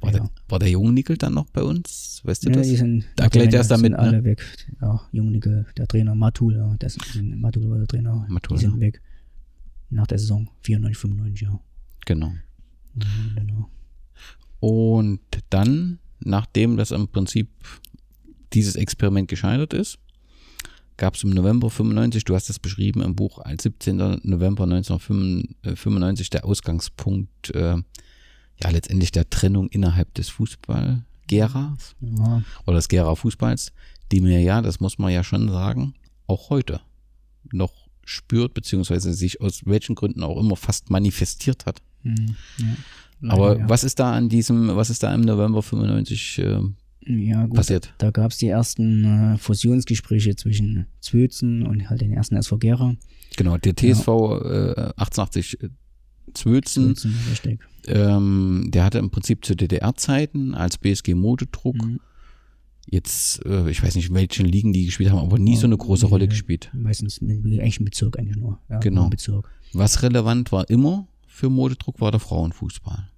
War, 0.00 0.12
ja. 0.12 0.20
der, 0.20 0.30
war 0.48 0.58
der 0.58 0.70
Jungnickel 0.70 1.16
dann 1.16 1.34
noch 1.34 1.46
bei 1.46 1.62
uns? 1.62 2.20
Weißt 2.24 2.44
du 2.44 2.50
Ja, 2.50 2.56
das? 2.56 2.68
die 2.68 2.76
sind, 2.76 3.04
Da 3.16 3.28
gleich 3.28 3.52
erst 3.52 3.68
sind 3.68 3.78
damit, 3.78 3.92
ne? 3.92 3.98
alle 3.98 4.24
weg. 4.24 4.42
Ja, 4.80 5.00
Jungnickel, 5.12 5.66
der 5.76 5.86
Trainer 5.86 6.14
Matul, 6.14 6.56
ja, 6.56 6.74
das, 6.78 6.96
Matul 7.20 7.68
war 7.70 7.78
der 7.78 7.86
Trainer, 7.86 8.26
Matul, 8.28 8.56
die 8.56 8.62
sind 8.62 8.74
ja. 8.74 8.80
weg. 8.80 9.02
Nach 9.90 10.06
der 10.06 10.18
Saison 10.18 10.48
94, 10.62 10.96
95, 10.98 11.40
ja. 11.42 11.60
Genau. 12.06 12.32
Genau. 13.34 13.70
Und 14.60 15.20
dann, 15.50 15.98
nachdem 16.20 16.76
das 16.76 16.90
im 16.90 17.08
Prinzip 17.08 17.48
dieses 18.52 18.76
Experiment 18.76 19.28
gescheitert 19.28 19.72
ist, 19.72 19.98
gab 20.96 21.14
es 21.14 21.24
im 21.24 21.30
November 21.30 21.70
95, 21.70 22.24
du 22.24 22.34
hast 22.34 22.48
das 22.48 22.58
beschrieben 22.58 23.00
im 23.00 23.16
Buch, 23.16 23.38
als 23.38 23.62
17. 23.62 24.20
November 24.22 24.64
1995 24.64 26.30
der 26.30 26.44
Ausgangspunkt, 26.44 27.54
äh, 27.54 27.76
ja 28.62 28.70
letztendlich 28.70 29.12
der 29.12 29.28
Trennung 29.28 29.68
innerhalb 29.68 30.12
des 30.14 30.28
Fußball-Geras 30.30 31.96
Ja, 32.00 32.42
oder 32.66 32.76
des 32.76 32.88
Gera 32.88 33.14
Fußballs, 33.14 33.72
die 34.12 34.20
mir 34.20 34.40
ja, 34.40 34.62
das 34.62 34.80
muss 34.80 34.98
man 34.98 35.12
ja 35.12 35.24
schon 35.24 35.48
sagen, 35.48 35.94
auch 36.26 36.50
heute 36.50 36.80
noch 37.52 37.88
spürt, 38.04 38.54
beziehungsweise 38.54 39.12
sich 39.14 39.40
aus 39.40 39.62
welchen 39.66 39.94
Gründen 39.94 40.22
auch 40.22 40.38
immer 40.38 40.56
fast 40.56 40.90
manifestiert 40.90 41.66
hat. 41.66 41.80
hm, 42.02 42.36
ja. 42.58 42.66
Leider, 43.22 43.34
Aber 43.34 43.58
ja. 43.58 43.68
was 43.68 43.84
ist 43.84 43.98
da 43.98 44.14
an 44.14 44.28
diesem, 44.30 44.74
was 44.76 44.88
ist 44.88 45.02
da 45.02 45.14
im 45.14 45.20
November 45.20 45.62
95 45.62 46.38
äh, 46.38 46.60
ja, 47.06 47.44
gut, 47.46 47.56
passiert? 47.56 47.92
Da 47.98 48.10
gab 48.10 48.30
es 48.30 48.38
die 48.38 48.48
ersten 48.48 49.34
äh, 49.34 49.38
Fusionsgespräche 49.38 50.36
zwischen 50.36 50.86
Zwötzen 51.00 51.66
und 51.66 51.90
halt 51.90 52.00
den 52.00 52.12
ersten 52.12 52.36
SV 52.36 52.56
Gera. 52.58 52.94
Genau, 53.36 53.58
der 53.58 53.76
TSV 53.76 54.08
äh, 54.08 54.92
1880 54.96 55.58
Zwötzen, 56.34 56.94
richtig. 57.30 57.60
ähm, 57.86 58.68
der 58.72 58.84
hatte 58.84 58.98
im 58.98 59.10
Prinzip 59.10 59.44
zu 59.44 59.54
DDR-Zeiten 59.56 60.54
als 60.54 60.78
BSG 60.78 61.14
Modedruck 61.14 61.76
Mhm. 61.76 62.00
jetzt, 62.86 63.44
äh, 63.46 63.70
ich 63.70 63.82
weiß 63.82 63.94
nicht, 63.94 64.08
in 64.08 64.14
welchen 64.14 64.46
Ligen 64.46 64.72
die 64.72 64.86
gespielt 64.86 65.10
haben, 65.10 65.18
aber 65.20 65.38
nie 65.38 65.56
so 65.56 65.66
eine 65.66 65.76
große 65.76 66.06
Rolle 66.06 66.28
gespielt. 66.28 66.70
Meistens 66.74 67.20
mit, 67.20 67.44
eigentlich 67.44 67.78
im 67.78 67.84
Bezirk 67.84 68.18
eigentlich 68.18 68.36
nur. 68.36 68.58
Ja, 68.68 68.78
Genau. 68.78 69.08
Bezirk. 69.08 69.48
Was 69.72 70.02
relevant 70.02 70.50
war 70.52 70.68
immer 70.70 71.06
für 71.26 71.48
Modedruck, 71.50 72.00
war 72.00 72.10
der 72.10 72.20
Frauenfußball. 72.20 73.08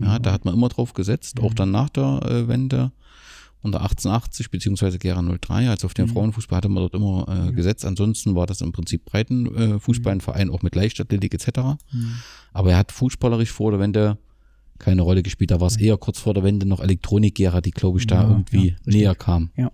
Ja, 0.00 0.18
da 0.18 0.32
hat 0.32 0.44
man 0.46 0.54
immer 0.54 0.68
drauf 0.70 0.94
gesetzt, 0.94 1.40
auch 1.40 1.52
dann 1.54 1.70
nach 1.70 1.90
der 1.90 2.22
äh, 2.24 2.48
Wende 2.48 2.90
unter 3.62 3.80
1880 3.82 4.50
beziehungsweise 4.50 4.98
Gera 4.98 5.22
03, 5.22 5.68
also 5.68 5.86
auf 5.86 5.94
den 5.94 6.06
Mhm. 6.06 6.10
Frauenfußball 6.10 6.56
hatte 6.58 6.68
man 6.68 6.82
dort 6.82 6.94
immer 6.94 7.48
äh, 7.48 7.52
gesetzt. 7.52 7.84
Ansonsten 7.84 8.34
war 8.34 8.46
das 8.46 8.60
im 8.60 8.72
Prinzip 8.72 9.04
Breitenfußball, 9.04 10.12
äh, 10.12 10.16
ein 10.16 10.20
Verein 10.20 10.50
auch 10.50 10.62
mit 10.62 10.74
Leichtathletik 10.74 11.34
etc. 11.34 11.58
Mhm. 11.92 12.14
Aber 12.52 12.70
er 12.72 12.78
hat 12.78 12.92
fußballerisch 12.92 13.50
vor 13.50 13.70
der 13.70 13.80
Wende 13.80 14.18
keine 14.78 15.02
Rolle 15.02 15.22
gespielt. 15.22 15.50
Da 15.50 15.60
war 15.60 15.68
es 15.68 15.76
eher 15.76 15.98
kurz 15.98 16.18
vor 16.18 16.32
der 16.32 16.42
Wende 16.42 16.66
noch 16.66 16.80
Elektronik-Gera, 16.80 17.60
die, 17.60 17.70
glaube 17.70 17.98
ich, 17.98 18.06
da 18.06 18.22
Ja, 18.22 18.30
irgendwie 18.30 18.68
ja, 18.68 18.76
näher 18.86 19.14
kam. 19.14 19.50
Ja. 19.56 19.70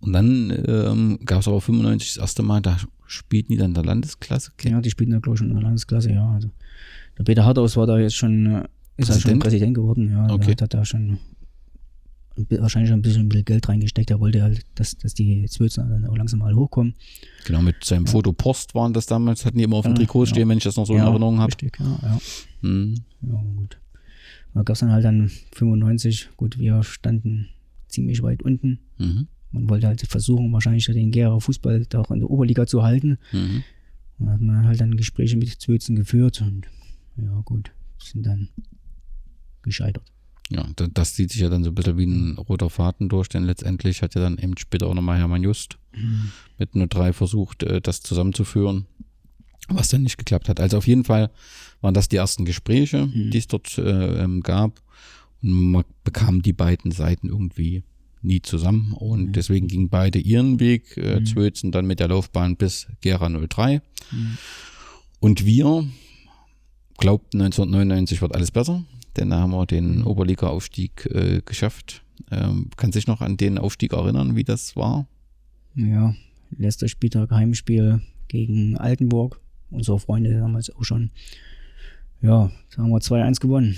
Und 0.00 0.12
dann 0.12 0.50
ähm, 0.66 1.18
gab 1.24 1.40
es 1.40 1.48
aber 1.48 1.60
95 1.60 2.14
das 2.14 2.20
erste 2.20 2.42
Mal, 2.42 2.62
da 2.62 2.78
spielten 3.06 3.52
die 3.52 3.58
dann 3.58 3.70
in 3.70 3.74
der 3.74 3.84
Landesklasse. 3.84 4.52
Ja, 4.62 4.80
die 4.80 4.90
spielten 4.90 5.12
da, 5.12 5.18
glaube 5.18 5.34
ich, 5.34 5.38
schon 5.38 5.48
in 5.48 5.54
der 5.54 5.62
Landesklasse, 5.62 6.10
ja. 6.12 6.30
Also, 6.30 6.50
der 7.18 7.24
Peter 7.24 7.44
Harthaus 7.44 7.76
war 7.76 7.86
da 7.86 7.98
jetzt 7.98 8.16
schon, 8.16 8.46
äh, 8.46 8.64
ist 8.96 9.08
ja 9.08 9.14
schon 9.14 9.38
Präsident? 9.38 9.42
Präsident 9.42 9.74
geworden, 9.74 10.10
ja. 10.10 10.30
Okay. 10.30 10.54
Der 10.54 10.64
hat, 10.64 10.74
da 10.74 10.84
schon 10.84 11.18
wahrscheinlich 12.36 12.92
ein 12.92 13.02
bisschen, 13.02 13.22
ein 13.22 13.28
bisschen 13.28 13.44
Geld 13.44 13.68
reingesteckt. 13.68 14.10
Er 14.10 14.20
wollte 14.20 14.42
halt, 14.42 14.64
dass, 14.74 14.96
dass 14.96 15.14
die 15.14 15.46
auch 16.08 16.16
langsam 16.16 16.40
mal 16.40 16.54
hochkommen. 16.54 16.94
Genau, 17.44 17.62
mit 17.62 17.84
seinem 17.84 18.06
Foto 18.06 18.32
Post 18.32 18.74
waren 18.74 18.92
das 18.92 19.06
damals, 19.06 19.44
hatten 19.44 19.58
die 19.58 19.64
immer 19.64 19.76
auf 19.76 19.84
dem 19.84 19.92
Ja, 19.92 19.98
Trikot 19.98 20.24
ja. 20.24 20.30
stehen, 20.30 20.48
wenn 20.48 20.58
ich 20.58 20.64
das 20.64 20.76
noch 20.76 20.86
so 20.86 20.94
in 20.94 21.00
ja, 21.00 21.08
Erinnerung 21.08 21.38
habe. 21.38 21.48
Richtig, 21.48 21.78
ja, 21.78 21.98
ja. 22.02 22.18
Hm. 22.62 22.94
Ja, 23.22 23.42
gut. 23.56 23.78
Da 24.54 24.62
gab 24.62 24.74
es 24.74 24.80
dann 24.80 24.90
halt 24.90 25.04
dann 25.04 25.30
95, 25.52 26.30
gut, 26.36 26.58
wir 26.58 26.82
standen 26.82 27.48
ziemlich 27.88 28.22
weit 28.22 28.42
unten. 28.42 28.80
Mhm. 28.98 29.28
Man 29.52 29.68
wollte 29.68 29.86
halt 29.86 30.00
versuchen, 30.02 30.52
wahrscheinlich 30.52 30.86
den 30.86 31.10
Gera 31.10 31.38
Fußball 31.38 31.86
da 31.86 32.00
auch 32.00 32.10
in 32.10 32.20
der 32.20 32.30
Oberliga 32.30 32.66
zu 32.66 32.82
halten. 32.82 33.18
Mhm. 33.32 33.64
Und 34.18 34.26
da 34.26 34.32
hat 34.32 34.40
man 34.40 34.66
halt 34.66 34.80
dann 34.80 34.96
Gespräche 34.96 35.36
mit 35.36 35.48
Zwölzen 35.48 35.96
geführt 35.96 36.40
und 36.42 36.66
ja 37.16 37.40
gut, 37.44 37.72
sind 37.98 38.26
dann 38.26 38.48
gescheitert. 39.62 40.04
Ja, 40.50 40.66
da- 40.76 40.88
das 40.92 41.14
zieht 41.14 41.30
sich 41.30 41.40
ja 41.40 41.48
dann 41.48 41.62
so 41.64 41.70
ein 41.70 41.74
bisschen 41.74 41.96
wie 41.96 42.06
ein 42.06 42.36
roter 42.38 42.70
Faden 42.70 43.08
durch, 43.08 43.28
denn 43.28 43.44
letztendlich 43.44 44.02
hat 44.02 44.14
ja 44.16 44.20
dann 44.20 44.36
eben 44.38 44.56
später 44.58 44.86
auch 44.88 44.94
nochmal 44.94 45.18
Hermann 45.18 45.42
Just 45.42 45.78
mit 46.58 46.74
nur 46.74 46.86
drei 46.88 47.12
versucht, 47.12 47.62
äh, 47.62 47.80
das 47.80 48.00
zusammenzuführen, 48.02 48.86
was 49.68 49.88
dann 49.88 50.02
nicht 50.02 50.18
geklappt 50.18 50.48
hat. 50.48 50.58
Also 50.60 50.78
auf 50.78 50.86
jeden 50.88 51.04
Fall 51.04 51.30
waren 51.80 51.94
das 51.94 52.08
die 52.08 52.16
ersten 52.16 52.44
Gespräche, 52.44 53.06
die 53.30 53.38
es 53.38 53.46
dort 53.46 53.78
äh, 53.78 54.22
ähm, 54.24 54.40
gab. 54.42 54.82
Und 55.42 55.70
man 55.72 55.84
bekam 56.04 56.42
die 56.42 56.52
beiden 56.52 56.90
Seiten 56.90 57.28
irgendwie 57.28 57.84
nie 58.22 58.42
zusammen. 58.42 58.92
Und 58.92 59.32
deswegen 59.36 59.68
gingen 59.68 59.88
beide 59.88 60.18
ihren 60.18 60.58
Weg, 60.60 60.96
äh, 60.96 61.22
Zwölzen 61.24 61.70
dann 61.72 61.86
mit 61.86 62.00
der 62.00 62.08
Laufbahn 62.08 62.56
bis 62.56 62.88
Gera 63.00 63.28
03. 63.28 63.80
Und 65.20 65.46
wir 65.46 65.86
glaubten 66.98 67.40
1999 67.40 68.20
wird 68.20 68.34
alles 68.34 68.50
besser, 68.50 68.84
denn 69.16 69.30
da 69.30 69.40
haben 69.40 69.52
wir 69.52 69.66
den 69.66 70.04
Oberliga-Aufstieg 70.04 71.06
äh, 71.06 71.42
geschafft. 71.44 72.02
Ähm, 72.30 72.70
kann 72.76 72.92
sich 72.92 73.06
noch 73.06 73.20
an 73.20 73.36
den 73.36 73.58
Aufstieg 73.58 73.92
erinnern, 73.92 74.36
wie 74.36 74.44
das 74.44 74.76
war? 74.76 75.06
Ja, 75.74 76.14
letzter 76.56 76.88
Spieltag 76.88 77.30
Heimspiel 77.30 78.00
gegen 78.28 78.76
Altenburg. 78.76 79.40
Unsere 79.70 79.98
Freunde 80.00 80.32
damals 80.34 80.70
auch 80.74 80.84
schon. 80.84 81.10
Ja, 82.22 82.50
da 82.74 82.82
haben 82.82 82.90
wir 82.90 82.98
2-1 82.98 83.40
gewonnen. 83.40 83.76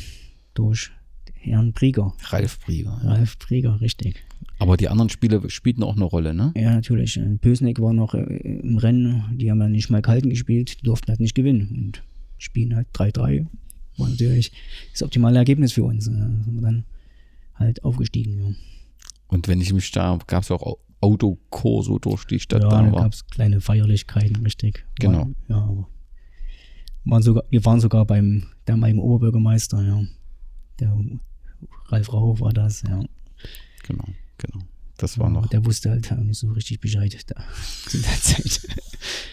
Durch 0.55 0.91
Herrn 1.35 1.73
Prieger. 1.73 2.15
Ralf 2.25 2.61
Brieger. 2.61 3.01
Ralf 3.03 3.39
Prieger, 3.39 3.81
richtig. 3.81 4.23
Aber 4.59 4.77
die 4.77 4.89
anderen 4.89 5.11
Spiele 5.11 5.49
spielten 5.51 5.83
auch 5.83 5.97
eine 5.97 6.05
Rolle, 6.05 6.35
ne? 6.35 6.53
Ja, 6.57 6.75
natürlich. 6.75 7.17
Äh, 7.17 7.37
Pösneck 7.41 7.81
war 7.81 7.93
noch 7.93 8.15
äh, 8.15 8.21
im 8.21 8.79
Rennen. 8.79 9.37
Die 9.39 9.51
haben 9.51 9.61
ja 9.61 9.69
nicht 9.69 9.91
mal 9.91 10.03
kalten 10.03 10.31
gespielt. 10.31 10.81
Die 10.81 10.85
durften 10.85 11.09
halt 11.09 11.21
nicht 11.21 11.35
gewinnen. 11.35 11.69
Und 11.77 12.03
spielen 12.39 12.75
halt 12.77 12.89
3-3. 12.95 13.47
War 13.99 14.09
natürlich 14.09 14.53
das 14.93 15.03
optimale 15.03 15.39
Ergebnis 15.39 15.73
für 15.73 15.85
uns. 15.85 16.07
Äh, 16.07 16.11
sind 16.11 16.55
wir 16.55 16.63
dann 16.63 16.85
halt 17.55 17.85
aufgestiegen. 17.85 18.39
Ja, 18.39 18.55
Und 19.29 19.49
wenn 19.49 19.61
ich 19.61 19.73
mich 19.73 19.91
da, 19.93 20.19
gab 20.27 20.43
es 20.43 20.51
auch 20.51 20.63
Au- 20.63 20.79
Autokorso 21.01 21.99
durch 21.99 22.25
die 22.25 22.39
Stadt 22.41 22.63
ja 22.63 22.69
da 22.69 22.83
da 22.83 22.91
gab 22.91 23.13
es 23.13 23.27
kleine 23.27 23.61
Feierlichkeiten, 23.61 24.37
richtig. 24.45 24.85
Genau. 25.01 25.19
War, 25.19 25.31
ja, 25.49 25.57
aber 25.57 25.89
waren 27.05 27.23
sogar, 27.23 27.43
wir 27.51 27.65
waren 27.65 27.81
sogar 27.81 28.05
beim 28.07 28.45
damaligen 28.65 29.01
Oberbürgermeister, 29.01 29.83
ja. 29.83 30.05
Der 30.79 30.97
Ralf 31.87 32.13
Rauch 32.13 32.41
war 32.41 32.53
das, 32.53 32.83
ja. 32.83 33.03
Genau, 33.83 34.05
genau. 34.39 34.61
Das 34.97 35.19
war 35.19 35.29
noch. 35.29 35.49
Der 35.49 35.65
wusste 35.65 35.91
halt 35.91 36.13
auch 36.13 36.17
nicht 36.19 36.39
so 36.39 36.49
richtig 36.53 36.79
Bescheid 36.81 37.17
da 37.27 37.43
zu 37.89 37.99
der 38.01 38.21
Zeit. 38.21 38.61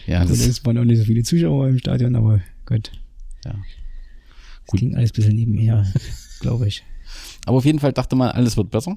Ja, 0.06 0.24
das, 0.24 0.40
es 0.40 0.64
waren 0.64 0.76
auch 0.78 0.84
nicht 0.84 0.98
so 0.98 1.04
viele 1.04 1.22
Zuschauer 1.22 1.68
im 1.68 1.78
Stadion, 1.78 2.16
aber 2.16 2.40
Gott. 2.66 2.90
ja. 3.44 3.54
Das 4.70 4.80
ging 4.80 4.96
alles 4.96 5.10
ein 5.10 5.14
bisschen 5.14 5.36
nebenher, 5.36 5.86
glaube 6.40 6.68
ich. 6.68 6.84
Aber 7.46 7.58
auf 7.58 7.64
jeden 7.64 7.78
Fall 7.78 7.92
dachte 7.92 8.16
man, 8.16 8.30
alles 8.30 8.56
wird 8.56 8.70
besser. 8.70 8.96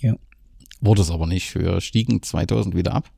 Ja. 0.00 0.16
Wurde 0.80 1.02
es 1.02 1.10
aber 1.10 1.26
nicht. 1.26 1.54
Wir 1.54 1.80
stiegen 1.80 2.22
2000 2.22 2.74
wieder 2.74 2.94
ab. 2.94 3.10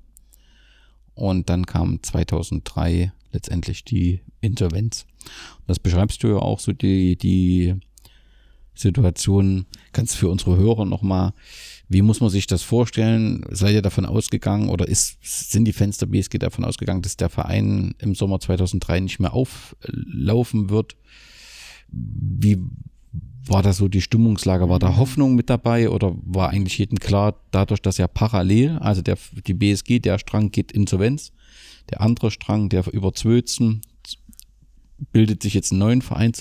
Und 1.15 1.49
dann 1.49 1.67
kam 1.67 2.03
2003 2.03 3.13
letztendlich 3.33 3.85
die 3.85 4.21
Intervenz. 4.41 5.07
Das 5.67 5.79
beschreibst 5.79 6.23
du 6.23 6.29
ja 6.29 6.37
auch 6.37 6.61
so 6.61 6.73
die, 6.73 7.17
die, 7.17 7.75
Situation, 8.77 9.67
kannst 9.93 10.15
du 10.15 10.19
für 10.19 10.29
unsere 10.29 10.57
Hörer 10.57 10.85
nochmal, 10.85 11.33
wie 11.89 12.03
muss 12.03 12.21
man 12.21 12.31
sich 12.31 12.47
das 12.47 12.63
vorstellen? 12.63 13.45
Seid 13.51 13.75
ihr 13.75 13.83
davon 13.83 14.07
ausgegangen 14.07 14.69
oder 14.69 14.87
ist, 14.87 15.19
sind 15.23 15.65
die 15.65 15.73
Fans 15.73 15.99
der 15.99 16.07
BSG 16.07 16.39
davon 16.39 16.65
ausgegangen, 16.65 17.03
dass 17.03 17.17
der 17.17 17.31
Verein 17.31 17.95
im 17.99 18.15
Sommer 18.15 18.41
2003 18.41 19.01
nicht 19.01 19.19
mehr 19.19 19.33
auflaufen 19.33 20.69
wird? 20.71 20.97
Wie 21.89 22.59
war 23.47 23.63
da 23.63 23.73
so 23.73 23.89
die 23.89 24.01
Stimmungslage? 24.01 24.69
War 24.69 24.79
da 24.79 24.97
Hoffnung 24.97 25.35
mit 25.35 25.49
dabei 25.51 25.89
oder 25.89 26.17
war 26.23 26.51
eigentlich 26.51 26.79
jedem 26.79 26.99
klar, 26.99 27.41
dadurch, 27.53 27.81
dass 27.81 27.99
ja 27.99 28.09
parallel, 28.09 28.79
also 28.79 29.03
der, 29.03 29.17
die 29.47 29.55
BSG, 29.55 30.01
der 30.01 30.19
Strang 30.19 30.51
geht 30.51 30.73
Insolvenz, 30.73 31.33
der 31.91 32.01
andere 32.01 32.31
Strang, 32.31 32.69
der 32.69 32.93
über 32.93 33.13
Zwölzen, 33.15 33.83
bildet 35.13 35.43
sich 35.43 35.55
jetzt 35.55 35.73
einen 35.73 35.79
neuen 35.79 36.03
Verein. 36.03 36.33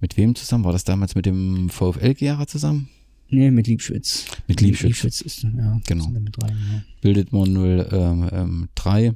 Mit 0.00 0.16
wem 0.16 0.34
zusammen? 0.34 0.64
War 0.64 0.72
das 0.72 0.84
damals 0.84 1.14
mit 1.14 1.26
dem 1.26 1.68
VfL 1.68 2.14
Gera 2.14 2.46
zusammen? 2.46 2.88
Nee, 3.28 3.50
mit 3.50 3.68
Liebschwitz. 3.68 4.26
Mit 4.48 4.60
Liebschwitz. 4.60 5.02
Liebschwitz 5.04 5.20
ist, 5.20 5.42
ja, 5.44 5.80
Genau. 5.86 6.06
rein, 6.06 6.58
ja. 6.72 6.82
Bildet 7.00 7.32
man 7.32 7.54
03. 7.54 7.96
Ähm, 7.96 8.28
ähm, 8.32 8.68
drei. 8.74 9.14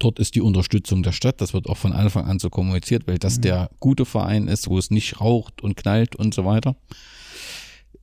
Mhm. 0.00 0.04
Dort 0.04 0.18
ist 0.18 0.34
die 0.34 0.40
Unterstützung 0.40 1.02
der 1.02 1.12
Stadt. 1.12 1.40
Das 1.40 1.52
wird 1.54 1.66
auch 1.66 1.76
von 1.76 1.92
Anfang 1.92 2.24
an 2.24 2.38
so 2.38 2.50
kommuniziert, 2.50 3.06
weil 3.06 3.18
das 3.18 3.40
der 3.40 3.70
gute 3.80 4.04
Verein 4.04 4.48
ist, 4.48 4.68
wo 4.68 4.78
es 4.78 4.90
nicht 4.90 5.20
raucht 5.20 5.62
und 5.62 5.76
knallt 5.76 6.16
und 6.16 6.34
so 6.34 6.44
weiter. 6.44 6.76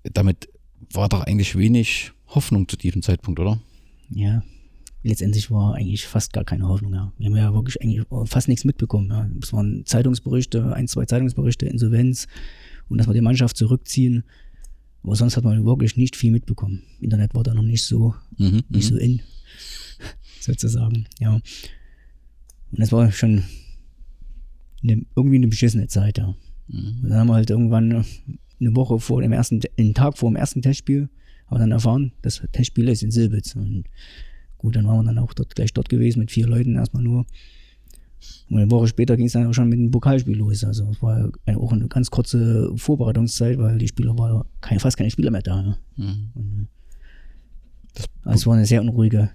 Damit 0.03 0.49
war 0.93 1.09
doch 1.09 1.21
eigentlich 1.21 1.57
wenig 1.57 2.11
Hoffnung 2.27 2.67
zu 2.67 2.77
diesem 2.77 3.01
Zeitpunkt, 3.01 3.39
oder? 3.39 3.59
Ja, 4.09 4.43
letztendlich 5.03 5.49
war 5.51 5.75
eigentlich 5.75 6.07
fast 6.07 6.33
gar 6.33 6.43
keine 6.43 6.67
Hoffnung. 6.67 6.93
Ja. 6.93 7.11
Wir 7.17 7.27
haben 7.27 7.35
ja 7.35 7.53
wirklich 7.53 7.81
eigentlich 7.81 8.05
fast 8.25 8.47
nichts 8.47 8.63
mitbekommen. 8.63 9.09
Ja. 9.09 9.29
Es 9.41 9.51
waren 9.53 9.85
Zeitungsberichte, 9.85 10.73
ein, 10.73 10.87
zwei 10.87 11.05
Zeitungsberichte, 11.05 11.65
Insolvenz 11.65 12.27
und 12.89 12.99
dass 12.99 13.07
wir 13.07 13.13
die 13.13 13.21
Mannschaft 13.21 13.57
zurückziehen. 13.57 14.23
Aber 15.03 15.15
sonst 15.15 15.37
hat 15.37 15.43
man 15.43 15.65
wirklich 15.65 15.95
nicht 15.95 16.15
viel 16.15 16.31
mitbekommen. 16.31 16.83
Internet 16.99 17.33
war 17.33 17.43
da 17.43 17.53
noch 17.53 17.63
nicht 17.63 17.83
so, 17.83 18.13
Mhm, 18.37 18.63
nicht 18.69 18.91
mhm. 18.91 18.95
so 18.95 18.97
in, 18.97 19.21
sozusagen. 20.41 21.07
Ja. 21.19 21.39
Und 22.71 22.79
das 22.79 22.91
war 22.91 23.11
schon 23.11 23.43
eine, 24.83 25.05
irgendwie 25.15 25.37
eine 25.37 25.47
beschissene 25.47 25.87
Zeit, 25.87 26.17
ja. 26.17 26.35
Mhm. 26.67 26.99
Und 27.03 27.09
dann 27.09 27.19
haben 27.19 27.27
wir 27.27 27.35
halt 27.35 27.49
irgendwann 27.49 28.05
eine 28.59 28.75
Woche 28.75 28.99
vor 28.99 29.21
dem 29.21 29.31
ersten, 29.31 29.61
einen 29.77 29.93
Tag 29.93 30.17
vor 30.17 30.29
dem 30.29 30.35
ersten 30.35 30.61
Testspiel, 30.61 31.09
haben 31.47 31.55
wir 31.55 31.59
dann 31.59 31.71
erfahren, 31.71 32.11
das 32.21 32.41
Testspiel 32.51 32.89
ist 32.89 33.03
in 33.03 33.11
Silbitz. 33.11 33.55
Und 33.55 33.85
gut, 34.57 34.75
dann 34.75 34.85
waren 34.85 34.97
wir 34.97 35.03
dann 35.03 35.19
auch 35.19 35.33
dort 35.33 35.55
gleich 35.55 35.73
dort 35.73 35.89
gewesen 35.89 36.19
mit 36.19 36.31
vier 36.31 36.47
Leuten 36.47 36.75
erstmal 36.75 37.03
nur. 37.03 37.25
Und 38.49 38.57
eine 38.57 38.71
Woche 38.71 38.87
später 38.87 39.15
ging 39.15 39.27
es 39.27 39.33
dann 39.33 39.45
auch 39.47 39.53
schon 39.53 39.69
mit 39.69 39.79
dem 39.79 39.91
Pokalspiel 39.91 40.37
los. 40.37 40.63
Also 40.63 40.89
es 40.91 41.01
war 41.01 41.31
eine, 41.45 41.57
auch 41.57 41.71
eine 41.71 41.87
ganz 41.87 42.09
kurze 42.09 42.71
Vorbereitungszeit, 42.75 43.57
weil 43.59 43.77
die 43.77 43.87
Spieler 43.87 44.17
war 44.17 44.45
kein, 44.59 44.79
fast 44.79 44.97
keine 44.97 45.11
Spieler 45.11 45.31
mehr 45.31 45.43
da. 45.43 45.77
Ja. 45.97 46.03
Mhm. 46.03 46.31
Und, 46.33 46.67
äh, 47.95 48.03
also 48.23 48.35
es 48.35 48.47
war 48.47 48.55
eine 48.55 48.65
sehr 48.65 48.81
unruhige, 48.81 49.29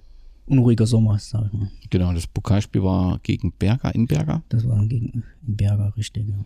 unruhiger 0.46 0.86
Sommer, 0.86 1.18
sag 1.18 1.46
ich 1.46 1.52
mal. 1.52 1.70
genau, 1.90 2.12
das 2.12 2.26
Pokalspiel 2.26 2.82
war 2.82 3.18
gegen 3.22 3.52
Berger 3.52 3.94
in 3.94 4.06
Berger, 4.06 4.42
Das 4.48 4.66
war 4.68 4.84
gegen 4.86 5.22
Berger, 5.42 5.92
richtig, 5.96 6.28
ja. 6.28 6.44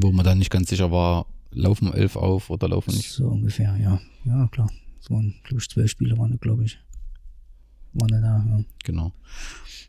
wo 0.00 0.12
man 0.12 0.24
dann 0.24 0.38
nicht 0.38 0.50
ganz 0.50 0.68
sicher 0.70 0.90
war, 0.90 1.26
laufen 1.50 1.92
elf 1.92 2.16
auf 2.16 2.50
oder 2.50 2.68
laufen 2.68 2.94
nicht. 2.94 3.10
So 3.10 3.28
ungefähr, 3.28 3.76
ja. 3.76 4.00
Ja, 4.24 4.48
klar. 4.48 4.70
Es 5.00 5.10
waren, 5.10 5.34
glaube 5.44 5.60
ich, 5.62 5.68
zwölf 5.68 5.90
Spieler 5.90 6.18
waren, 6.18 6.38
glaube 6.40 6.64
ich. 6.64 6.78
Waren 7.94 8.08
da, 8.22 8.44
ja. 8.46 8.64
Genau. 8.84 9.12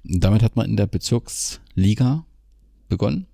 Und 0.07 0.24
damit 0.24 0.41
hat 0.41 0.55
man 0.55 0.70
in 0.70 0.78
der 0.78 0.88
Bezirksliga 0.88 2.26
begonnen, 2.88 3.28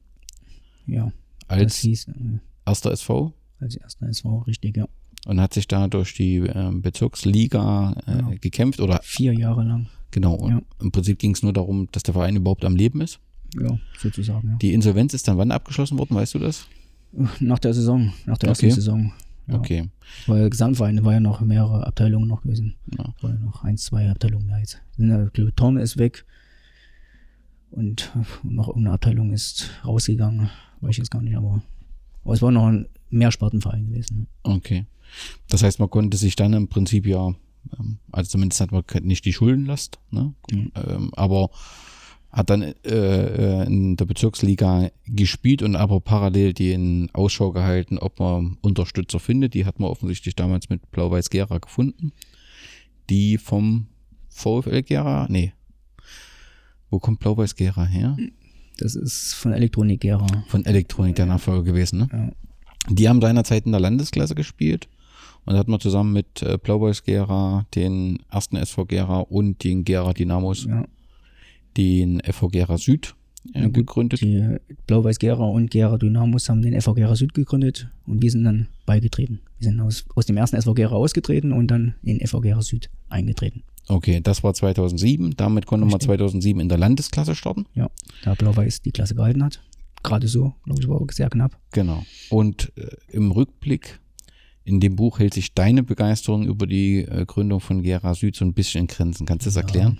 Ja, 0.88 1.12
als 1.48 1.78
hieß, 1.78 2.08
äh, 2.10 2.40
erster 2.66 2.92
SV 2.92 3.34
als 3.60 3.76
erster 3.78 4.08
SV, 4.08 4.40
richtig, 4.48 4.76
ja. 4.78 4.88
und 5.28 5.40
hat 5.40 5.54
sich 5.54 5.68
da 5.68 5.88
durch 5.88 6.14
die 6.16 6.38
ähm, 6.38 6.82
Bezirksliga 6.82 7.94
äh, 8.06 8.12
Genau. 8.18 8.32
gekämpft 8.42 8.80
oder 8.82 9.00
Vier 9.04 9.34
Jahre 9.34 9.64
lang. 9.64 9.88
Genau. 10.16 10.34
Und 10.36 10.52
Ja. 10.52 10.62
im 10.82 10.92
Prinzip 10.92 11.20
ging 11.20 11.32
es 11.32 11.44
nur 11.44 11.54
darum, 11.54 11.88
dass 11.92 12.04
der 12.04 12.14
Verein 12.14 12.36
überhaupt 12.38 12.66
am 12.66 12.76
Leben 12.76 13.02
ist. 13.02 13.20
Ja, 13.60 13.78
sozusagen, 14.00 14.50
ja. 14.50 14.56
Die 14.58 14.74
Insolvenz 14.74 15.14
ist 15.14 15.28
dann 15.28 15.38
wann 15.38 15.52
abgeschlossen 15.52 15.98
worden, 16.00 16.16
weißt 16.16 16.34
du 16.34 16.40
das? 16.40 16.68
Nach 17.40 17.60
der 17.60 17.74
Saison, 17.74 18.12
nach 18.26 18.38
der 18.38 18.50
ersten 18.50 18.66
Okay. 18.66 18.76
Saison. 18.76 19.14
Ja. 19.48 19.56
Okay. 19.60 19.90
Weil 20.28 20.50
Gesamtverein 20.50 21.06
war 21.06 21.14
ja 21.14 21.20
noch 21.20 21.40
mehrere 21.42 21.86
Abteilungen 21.86 22.28
noch 22.28 22.42
gewesen. 22.42 22.76
Ja. 22.98 23.14
War 23.22 23.30
ja 23.32 23.40
noch 23.40 23.64
eins, 23.64 23.86
zwei 23.86 24.10
Abteilungen 24.10 24.48
mehr 24.48 24.60
jetzt. 24.60 24.82
Torne 25.56 25.82
ist 25.82 25.98
weg. 25.98 26.26
Und 27.72 28.12
noch 28.44 28.68
irgendeine 28.70 28.96
Abteilung 28.96 29.32
ist 29.34 29.70
rausgegangen. 29.86 30.50
Weiß 30.82 30.92
ich 30.92 30.98
jetzt 30.98 31.12
gar 31.12 31.22
nicht, 31.22 31.36
aber, 31.38 31.62
aber 32.24 32.34
es 32.34 32.42
war 32.42 32.52
noch 32.52 32.68
ein 32.68 32.88
Mehrspartenverein 33.10 33.88
gewesen. 33.88 34.28
Okay. 34.44 34.86
Das 35.50 35.62
heißt, 35.64 35.80
man 35.80 35.90
konnte 35.90 36.18
sich 36.18 36.36
dann 36.36 36.54
im 36.54 36.68
Prinzip 36.68 37.06
ja, 37.06 37.34
also 38.12 38.30
zumindest 38.30 38.62
hat 38.62 38.72
man 38.72 38.84
nicht 39.02 39.26
die 39.26 39.34
Schuldenlast, 39.34 40.00
ne? 40.12 40.34
Mhm. 40.52 40.72
Ähm, 40.76 41.12
aber 41.16 41.50
hat 42.32 42.50
dann 42.50 42.62
äh, 42.62 42.74
äh, 42.84 43.66
in 43.66 43.96
der 43.96 44.06
Bezirksliga 44.06 44.90
gespielt 45.06 45.62
und 45.62 45.78
aber 45.78 46.02
parallel 46.02 46.54
den 46.54 47.10
Ausschau 47.14 47.54
gehalten, 47.54 47.98
ob 47.98 48.20
man 48.20 48.58
Unterstützer 48.62 49.22
findet. 49.22 49.54
Die 49.54 49.66
hat 49.66 49.80
man 49.80 49.90
offensichtlich 49.90 50.36
damals 50.36 50.70
mit 50.70 50.92
Blau-Weiß 50.92 51.30
Gera 51.30 51.60
gefunden. 51.60 52.12
Die 53.10 53.38
vom 53.38 53.88
VfL 54.28 54.82
Gera, 54.82 55.28
nee. 55.30 55.54
Wo 56.90 57.00
kommt 57.00 57.22
Blau-Weiß 57.22 57.56
Gera 57.56 57.86
her? 57.86 58.18
Das 58.80 58.96
ist 58.96 59.34
von 59.34 59.54
Elektronik 59.54 60.02
Gera. 60.02 60.28
Von 60.50 60.66
Elektronik 60.66 61.16
der 61.16 61.28
Nachfolger 61.28 61.64
gewesen, 61.64 62.00
ne? 62.00 62.10
Ja. 62.12 62.32
Die 62.90 63.08
haben 63.08 63.22
seinerzeit 63.22 63.66
in 63.66 63.72
der 63.72 63.82
Landesklasse 63.82 64.36
gespielt 64.36 64.90
und 65.46 65.54
da 65.54 65.60
hat 65.60 65.68
man 65.68 65.80
zusammen 65.80 66.14
mit 66.14 66.42
äh, 66.42 66.58
Blau-Weiß 66.62 67.04
Gera, 67.04 67.66
den 67.76 68.20
ersten 68.32 68.56
SV 68.58 68.86
Gera 68.86 69.20
und 69.20 69.64
den 69.64 69.84
Gera 69.84 70.14
Dynamos 70.14 70.66
Ja. 70.66 70.86
den 71.78 72.22
FV 72.22 72.48
Gera 72.50 72.78
Süd 72.78 73.16
äh, 73.54 73.62
Ja, 73.62 73.68
gegründet. 73.70 74.22
Die 74.22 74.58
Blau-Weiß 74.88 75.20
Gera 75.20 75.44
und 75.46 75.70
Gera 75.72 75.98
Dynamos 75.98 76.50
haben 76.50 76.62
den 76.62 76.74
SV 76.74 76.94
Gera 76.94 77.16
Süd 77.16 77.34
gegründet 77.34 77.88
und 78.06 78.22
wir 78.22 78.32
sind 78.32 78.44
dann 78.44 78.68
beigetreten. 78.86 79.42
Wir 79.60 79.70
sind 79.70 79.80
aus, 79.82 80.06
aus 80.16 80.26
dem 80.26 80.38
ersten 80.38 80.56
SV 80.58 80.74
Gera 80.74 80.96
ausgetreten 80.96 81.52
und 81.52 81.68
dann 81.68 81.96
in 82.04 82.20
FV 82.26 82.42
Gera 82.42 82.62
Süd 82.62 82.90
eingetreten. 83.10 83.64
Okay, 83.88 84.20
das 84.22 84.44
war 84.44 84.54
2007. 84.56 85.36
Damit 85.38 85.68
konnte 85.68 85.86
man 85.86 85.94
Richtig. 85.94 86.08
2007 86.08 86.60
in 86.60 86.70
der 86.70 86.80
Landesklasse 86.80 87.36
starten. 87.36 87.66
Ja, 87.76 87.90
da 88.24 88.34
Blau-Weiß 88.34 88.82
die 88.82 88.92
Klasse 88.92 89.14
gehalten 89.14 89.44
hat. 89.44 89.62
Gerade 90.02 90.28
so, 90.28 90.54
glaube 90.64 90.82
ich, 90.82 90.88
war 90.88 91.00
auch 91.02 91.12
sehr 91.12 91.30
knapp. 91.30 91.58
Genau. 91.72 92.04
Und 92.30 92.72
äh, 92.78 92.88
im 93.12 93.30
Rückblick 93.32 94.00
in 94.66 94.80
dem 94.80 94.96
Buch 94.96 95.20
hält 95.20 95.34
sich 95.34 95.54
deine 95.54 95.84
Begeisterung 95.84 96.46
über 96.46 96.68
die 96.68 97.00
äh, 97.04 97.26
Gründung 97.26 97.60
von 97.62 97.82
Gera 97.84 98.14
Süd 98.16 98.36
so 98.36 98.44
ein 98.46 98.54
bisschen 98.54 98.82
in 98.82 98.88
Grenzen. 98.88 99.26
Kannst 99.26 99.46
du 99.46 99.50
das 99.50 99.56
erklären? 99.58 100.00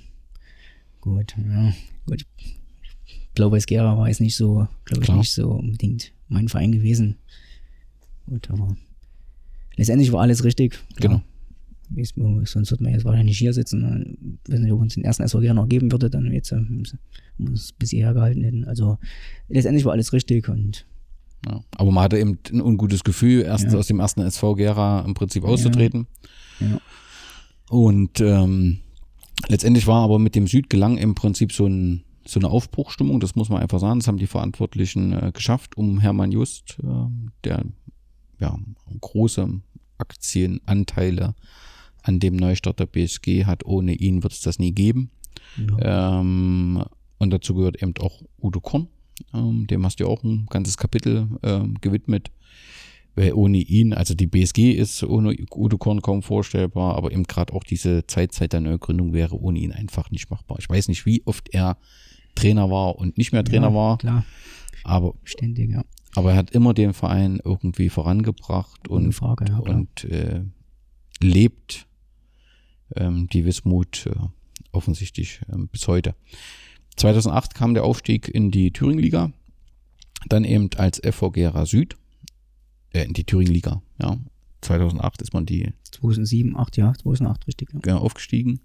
Gut, 1.02 1.36
ja, 1.38 1.72
gut. 2.08 2.26
Blau-Weiß 3.36 3.66
Gera 3.68 3.98
war 3.98 4.08
jetzt 4.08 4.22
nicht 4.22 4.36
so, 4.36 4.68
glaube 4.86 5.02
ich, 5.02 5.06
Klar. 5.06 5.18
nicht 5.20 5.32
so 5.34 5.52
unbedingt 5.52 6.12
mein 6.30 6.48
Verein 6.48 6.72
gewesen. 6.72 7.18
Gut, 8.28 8.50
aber 8.50 8.76
letztendlich 9.76 10.12
war 10.12 10.22
alles 10.22 10.44
richtig. 10.44 10.80
Genau. 10.98 11.22
Es- 11.96 12.14
Sonst 12.46 12.72
wird 12.72 12.82
man 12.82 12.94
jetzt 12.94 13.06
wahrscheinlich 13.06 13.38
hier 13.38 13.54
sitzen. 13.54 14.40
Ich 14.48 14.52
weiß 14.52 14.60
nicht, 14.62 14.72
ob 14.72 14.82
uns 14.82 14.96
den 14.96 15.04
ersten 15.04 15.22
SV 15.22 15.42
Gera 15.42 15.54
noch 15.54 15.70
geben 15.70 15.92
würde, 15.92 16.10
dann 16.10 16.32
jetzt 16.32 16.52
ähm, 16.52 16.82
uns 17.38 17.72
bis 17.74 17.92
hierher 17.92 18.14
gehalten 18.16 18.44
hätten. 18.44 18.64
Also 18.64 18.98
letztendlich 19.50 19.86
war 19.86 19.92
alles 19.92 20.12
richtig 20.12 20.50
und 20.50 20.88
Ja. 21.46 21.62
Aber 21.78 21.92
man 21.92 22.04
hatte 22.04 22.18
eben 22.18 22.40
ein 22.52 22.62
ungutes 22.62 23.04
Gefühl, 23.04 23.42
erstens 23.44 23.74
Ja. 23.74 23.80
aus 23.80 23.88
dem 23.88 24.00
ersten 24.00 24.22
SV 24.22 24.56
Gera 24.56 25.02
im 25.02 25.14
Prinzip 25.14 25.44
auszutreten. 25.44 26.08
ja, 26.60 26.80
Und 27.70 28.20
ähm, 28.22 28.80
letztendlich 29.48 29.86
war 29.88 30.04
aber 30.04 30.18
mit 30.20 30.36
dem 30.36 30.48
Süd 30.48 30.70
gelang 30.70 30.98
im 30.98 31.14
Prinzip 31.16 31.52
so, 31.52 31.66
ein, 31.68 32.04
so 32.26 32.40
eine 32.40 32.50
Aufbruchstimmung, 32.50 33.20
das 33.20 33.36
muss 33.36 33.50
man 33.50 33.62
einfach 33.62 33.80
sagen. 33.80 34.00
Das 34.00 34.08
haben 34.08 34.18
die 34.18 34.28
Verantwortlichen 34.28 35.14
äh, 35.14 35.32
geschafft, 35.34 35.78
um 35.78 36.00
Hermann 36.00 36.32
Just, 36.32 36.78
äh, 36.84 36.88
der 37.44 37.64
ja 38.40 38.58
große 39.02 39.62
Aktienanteile 39.98 41.36
an 42.04 42.20
dem 42.20 42.36
Neustart 42.36 42.80
der 42.80 42.86
BSG 42.86 43.46
hat. 43.46 43.66
Ohne 43.66 43.94
ihn 43.94 44.24
wird 44.24 44.34
es 44.34 44.42
das 44.42 44.60
nie 44.60 44.72
geben. 44.72 45.12
ja, 45.58 46.20
Ähm, 46.20 46.84
und 47.18 47.30
dazu 47.32 47.56
gehört 47.56 47.82
eben 47.82 47.94
auch 48.00 48.22
Udo 48.42 48.60
Korn. 48.60 48.88
Ähm, 49.34 49.68
dem 49.68 49.86
hast 49.86 50.00
du 50.00 50.08
auch 50.08 50.24
ein 50.24 50.48
ganzes 50.50 50.78
Kapitel 50.78 51.28
ähm, 51.44 51.76
gewidmet. 51.82 52.32
Weil 53.16 53.32
ohne 53.34 53.60
ihn, 53.60 53.94
also 53.94 54.14
die 54.14 54.28
BSG 54.28 54.72
ist 54.72 55.02
ohne 55.04 55.36
Udo 55.52 55.78
Korn 55.78 56.02
kaum 56.02 56.22
vorstellbar, 56.22 56.96
aber 56.96 57.12
eben 57.12 57.24
gerade 57.24 57.54
auch 57.54 57.64
diese 57.64 58.06
Zeitzeit 58.08 58.52
der 58.52 58.60
Neugründung 58.60 59.14
wäre 59.14 59.40
ohne 59.40 59.60
ihn 59.60 59.72
einfach 59.72 60.12
nicht 60.12 60.30
machbar. 60.30 60.58
Ich 60.60 60.70
weiß 60.70 60.90
nicht, 60.90 61.06
wie 61.06 61.24
oft 61.26 61.48
er 61.54 61.78
Trainer 62.36 62.70
war 62.70 62.98
und 62.98 63.18
nicht 63.18 63.32
mehr 63.32 63.46
Trainer 63.46 63.70
ja, 63.70 63.74
war, 63.74 63.98
Klar, 63.98 64.26
aber, 64.84 65.14
ständig, 65.24 65.72
ja. 65.72 65.86
aber 66.16 66.32
er 66.32 66.38
hat 66.38 66.52
immer 66.52 66.74
den 66.74 66.94
Verein 66.94 67.40
irgendwie 67.42 67.88
vorangebracht 67.88 68.90
und, 68.90 69.14
Frage, 69.14 69.46
ja. 69.48 69.60
Und 69.60 70.04
äh, 70.04 70.42
lebt 71.22 71.88
ähm, 72.96 73.28
die 73.32 73.46
Wismut 73.46 74.08
äh, 74.08 74.16
offensichtlich 74.74 75.42
ähm, 75.52 75.70
bis 75.70 75.88
heute. 75.88 76.16
2008 76.98 77.56
kam 77.56 77.74
der 77.74 77.84
Aufstieg 77.84 78.28
in 78.28 78.52
die 78.52 78.72
Thüringenliga, 78.72 79.32
dann 80.28 80.44
eben 80.44 80.70
als 80.78 81.00
FV 81.04 81.32
Gera 81.32 81.66
Süd 81.66 81.96
äh, 82.94 83.04
in 83.04 83.14
die 83.14 83.24
Thüringen-Liga. 83.26 83.82
Ja. 84.02 84.18
2008 84.62 85.22
ist 85.22 85.34
man 85.34 85.46
die 85.46 85.72
2007, 85.92 86.56
8, 86.58 86.78
ja, 86.78 86.94
2008, 86.94 87.48
richtig. 87.48 87.70
Ja. 87.74 87.80
ja, 87.86 87.98
aufgestiegen 87.98 88.62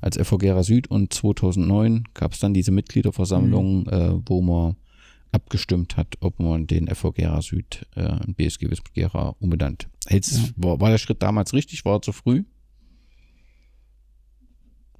als 0.00 0.16
FV 0.18 0.38
Gera 0.38 0.62
Süd 0.62 0.86
und 0.88 1.12
2009 1.12 2.04
gab 2.14 2.32
es 2.32 2.38
dann 2.38 2.52
diese 2.54 2.72
Mitgliederversammlung, 2.72 3.82
Mhm. 3.84 3.88
äh, 3.88 4.20
wo 4.28 4.42
man 4.42 4.76
abgestimmt 5.32 5.96
hat, 5.96 6.14
ob 6.20 6.38
man 6.40 6.66
den 6.66 6.88
FV 6.88 7.12
Gera 7.12 7.40
Süd 7.42 7.86
äh, 7.96 8.24
in 8.26 8.34
BSG 8.34 8.70
Wismut 8.70 8.92
Gera 8.94 9.34
umbenannt. 9.40 9.88
Hältst, 10.06 10.36
Ja. 10.38 10.48
war, 10.56 10.80
war 10.80 10.90
der 10.90 10.98
Schritt 10.98 11.22
damals 11.22 11.52
richtig? 11.54 11.84
War 11.84 11.96
er 11.96 12.02
zu 12.02 12.12
früh? 12.12 12.44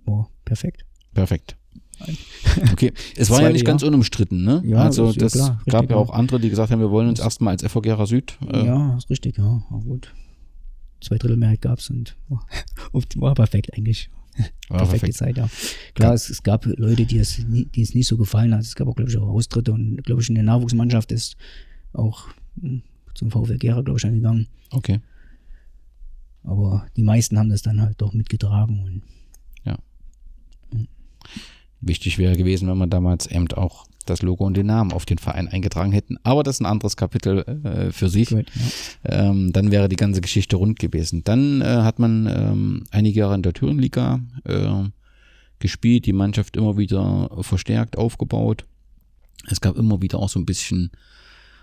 Oh, 0.07 0.25
perfekt. 0.45 0.85
Perfekt. 1.15 1.57
Okay, 2.73 2.93
es 3.17 3.31
war 3.31 3.43
ja 3.43 3.51
nicht 3.51 3.65
ganz 3.65 3.83
unumstritten, 3.83 4.45
ne? 4.45 4.63
Ja, 4.65 4.79
also 4.79 5.13
das 5.13 5.35
ist 5.35 5.41
ja 5.41 5.57
das 5.57 5.65
klar, 5.65 5.83
gab 5.83 5.91
ja 5.91 5.97
auch 5.97 6.11
andere, 6.11 6.39
die 6.39 6.51
gesagt 6.51 6.71
haben, 6.71 6.81
wir 6.81 6.91
wollen 6.91 7.09
uns 7.09 7.19
erstmal 7.19 7.53
als 7.53 7.65
FV 7.65 7.81
Gera 7.81 8.07
Süd. 8.07 8.39
Äh, 8.49 8.67
ja, 8.67 8.97
ist 8.97 9.11
richtig, 9.11 9.39
ja. 9.39 9.63
Aber 9.71 9.81
gut. 9.81 10.13
Zwei 11.01 11.19
Drittel 11.19 11.37
Mehrheit 11.37 11.61
gab's 11.61 11.91
und 11.91 12.17
war, 12.29 12.47
und 12.93 13.21
war 13.21 13.35
perfekt 13.35 13.75
eigentlich. 13.75 14.09
war 14.69 14.79
Perfekte 14.79 15.07
perfekt. 15.07 15.15
Zeit, 15.17 15.37
ja. 15.37 15.49
Klar, 15.95 16.15
es, 16.15 16.31
es 16.31 16.43
gab 16.43 16.65
Leute, 16.67 17.07
die 17.07 17.19
es, 17.19 17.45
die 17.47 17.83
es 17.83 17.95
nicht 17.95 18.07
so 18.07 18.17
gefallen 18.17 18.55
hat. 18.55 18.63
Es 18.63 18.75
gab 18.75 18.89
auch, 18.89 18.95
glaube 18.95 19.11
ich, 19.11 19.17
auch 19.17 19.29
Austritte 19.29 19.73
und, 19.73 20.03
glaube 20.05 20.23
ich, 20.23 20.29
in 20.29 20.35
der 20.37 20.45
Nachwuchsmannschaft 20.45 21.11
ist 21.13 21.37
auch 21.93 22.29
hm, 22.61 22.83
zum 23.15 23.31
VfL 23.31 23.59
Gera, 23.59 23.83
glaube 23.83 23.99
ich, 23.99 24.07
angegangen. 24.07 24.47
Okay. 24.71 25.01
Aber 26.45 26.87
die 26.97 27.03
meisten 27.03 27.39
haben 27.39 27.49
das 27.49 27.63
dann 27.63 27.81
halt 27.81 28.01
doch 28.01 28.13
mitgetragen 28.13 28.85
und 28.85 29.03
Wichtig 31.87 32.19
wäre 32.19 32.37
gewesen, 32.37 32.69
wenn 32.69 32.79
man 32.79 32.91
damals 32.91 33.27
eben 33.27 33.51
auch 33.53 33.87
das 34.07 34.23
Logo 34.23 34.45
und 34.45 34.57
den 34.57 34.67
Namen 34.67 34.93
auf 34.93 35.07
den 35.07 35.19
Verein 35.19 35.49
eingetragen 35.49 35.93
hätten. 35.93 36.19
Aber 36.23 36.43
das 36.43 36.57
ist 36.57 36.61
ein 36.61 36.67
anderes 36.67 36.97
Kapitel 36.97 37.39
äh, 37.39 37.93
für 37.93 38.09
sich. 38.09 38.29
gut, 38.31 38.47
ja. 38.55 39.31
Ähm, 39.31 39.53
dann 39.53 39.71
wäre 39.71 39.89
die 39.89 39.97
ganze 39.97 40.21
Geschichte 40.21 40.57
rund 40.57 40.79
gewesen. 40.79 41.25
Dann 41.25 41.61
äh, 41.61 41.65
hat 41.65 41.99
man 41.99 42.27
ähm, 42.27 42.85
einige 42.91 43.21
Jahre 43.21 43.35
in 43.35 43.43
der 43.43 43.55
Thüringenliga 43.55 44.21
äh, 44.45 44.85
gespielt, 45.59 46.07
die 46.07 46.13
Mannschaft 46.13 46.57
immer 46.57 46.77
wieder 46.77 47.31
verstärkt 47.41 47.97
aufgebaut. 47.97 48.67
Es 49.51 49.61
gab 49.61 49.77
immer 49.77 50.03
wieder 50.03 50.19
auch 50.19 50.29
so 50.29 50.39
ein 50.39 50.47
bisschen 50.47 50.91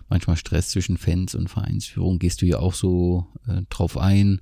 manchmal 0.09 0.37
Stress 0.37 0.69
zwischen 0.69 0.97
Fans 0.97 1.35
und 1.35 1.49
Vereinsführung. 1.49 2.19
Gehst 2.19 2.41
du 2.41 2.45
ja 2.45 2.59
auch 2.59 2.73
so 2.73 3.27
äh, 3.47 3.61
drauf 3.69 3.97
ein. 3.97 4.41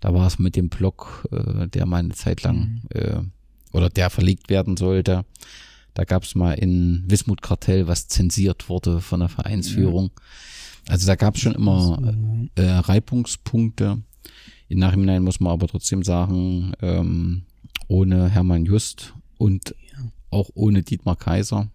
Da 0.00 0.12
war 0.12 0.26
es 0.26 0.38
mit 0.38 0.56
dem 0.56 0.68
Block, 0.68 1.28
äh, 1.30 1.68
der 1.68 1.86
mal 1.86 1.98
eine 1.98 2.14
Zeit 2.14 2.42
lang 2.42 2.82
äh, 2.90 3.20
oder 3.74 3.90
der 3.90 4.08
verlegt 4.08 4.48
werden 4.48 4.76
sollte. 4.76 5.24
Da 5.94 6.04
gab 6.04 6.22
es 6.22 6.34
mal 6.34 6.52
in 6.52 7.04
Wismut 7.06 7.42
Kartell, 7.42 7.86
was 7.86 8.08
zensiert 8.08 8.68
wurde 8.68 9.00
von 9.00 9.20
der 9.20 9.28
Vereinsführung. 9.28 10.10
Also 10.88 11.06
da 11.06 11.16
gab 11.16 11.34
es 11.34 11.42
schon 11.42 11.54
immer 11.54 12.14
äh, 12.54 12.62
Reibungspunkte. 12.62 14.02
Im 14.68 14.78
Nachhinein 14.78 15.22
muss 15.22 15.40
man 15.40 15.52
aber 15.52 15.66
trotzdem 15.66 16.02
sagen, 16.02 16.72
ähm, 16.82 17.42
ohne 17.88 18.28
Hermann 18.28 18.64
Just 18.64 19.14
und 19.38 19.74
auch 20.30 20.50
ohne 20.54 20.82
Dietmar 20.82 21.16
Kaiser, 21.16 21.68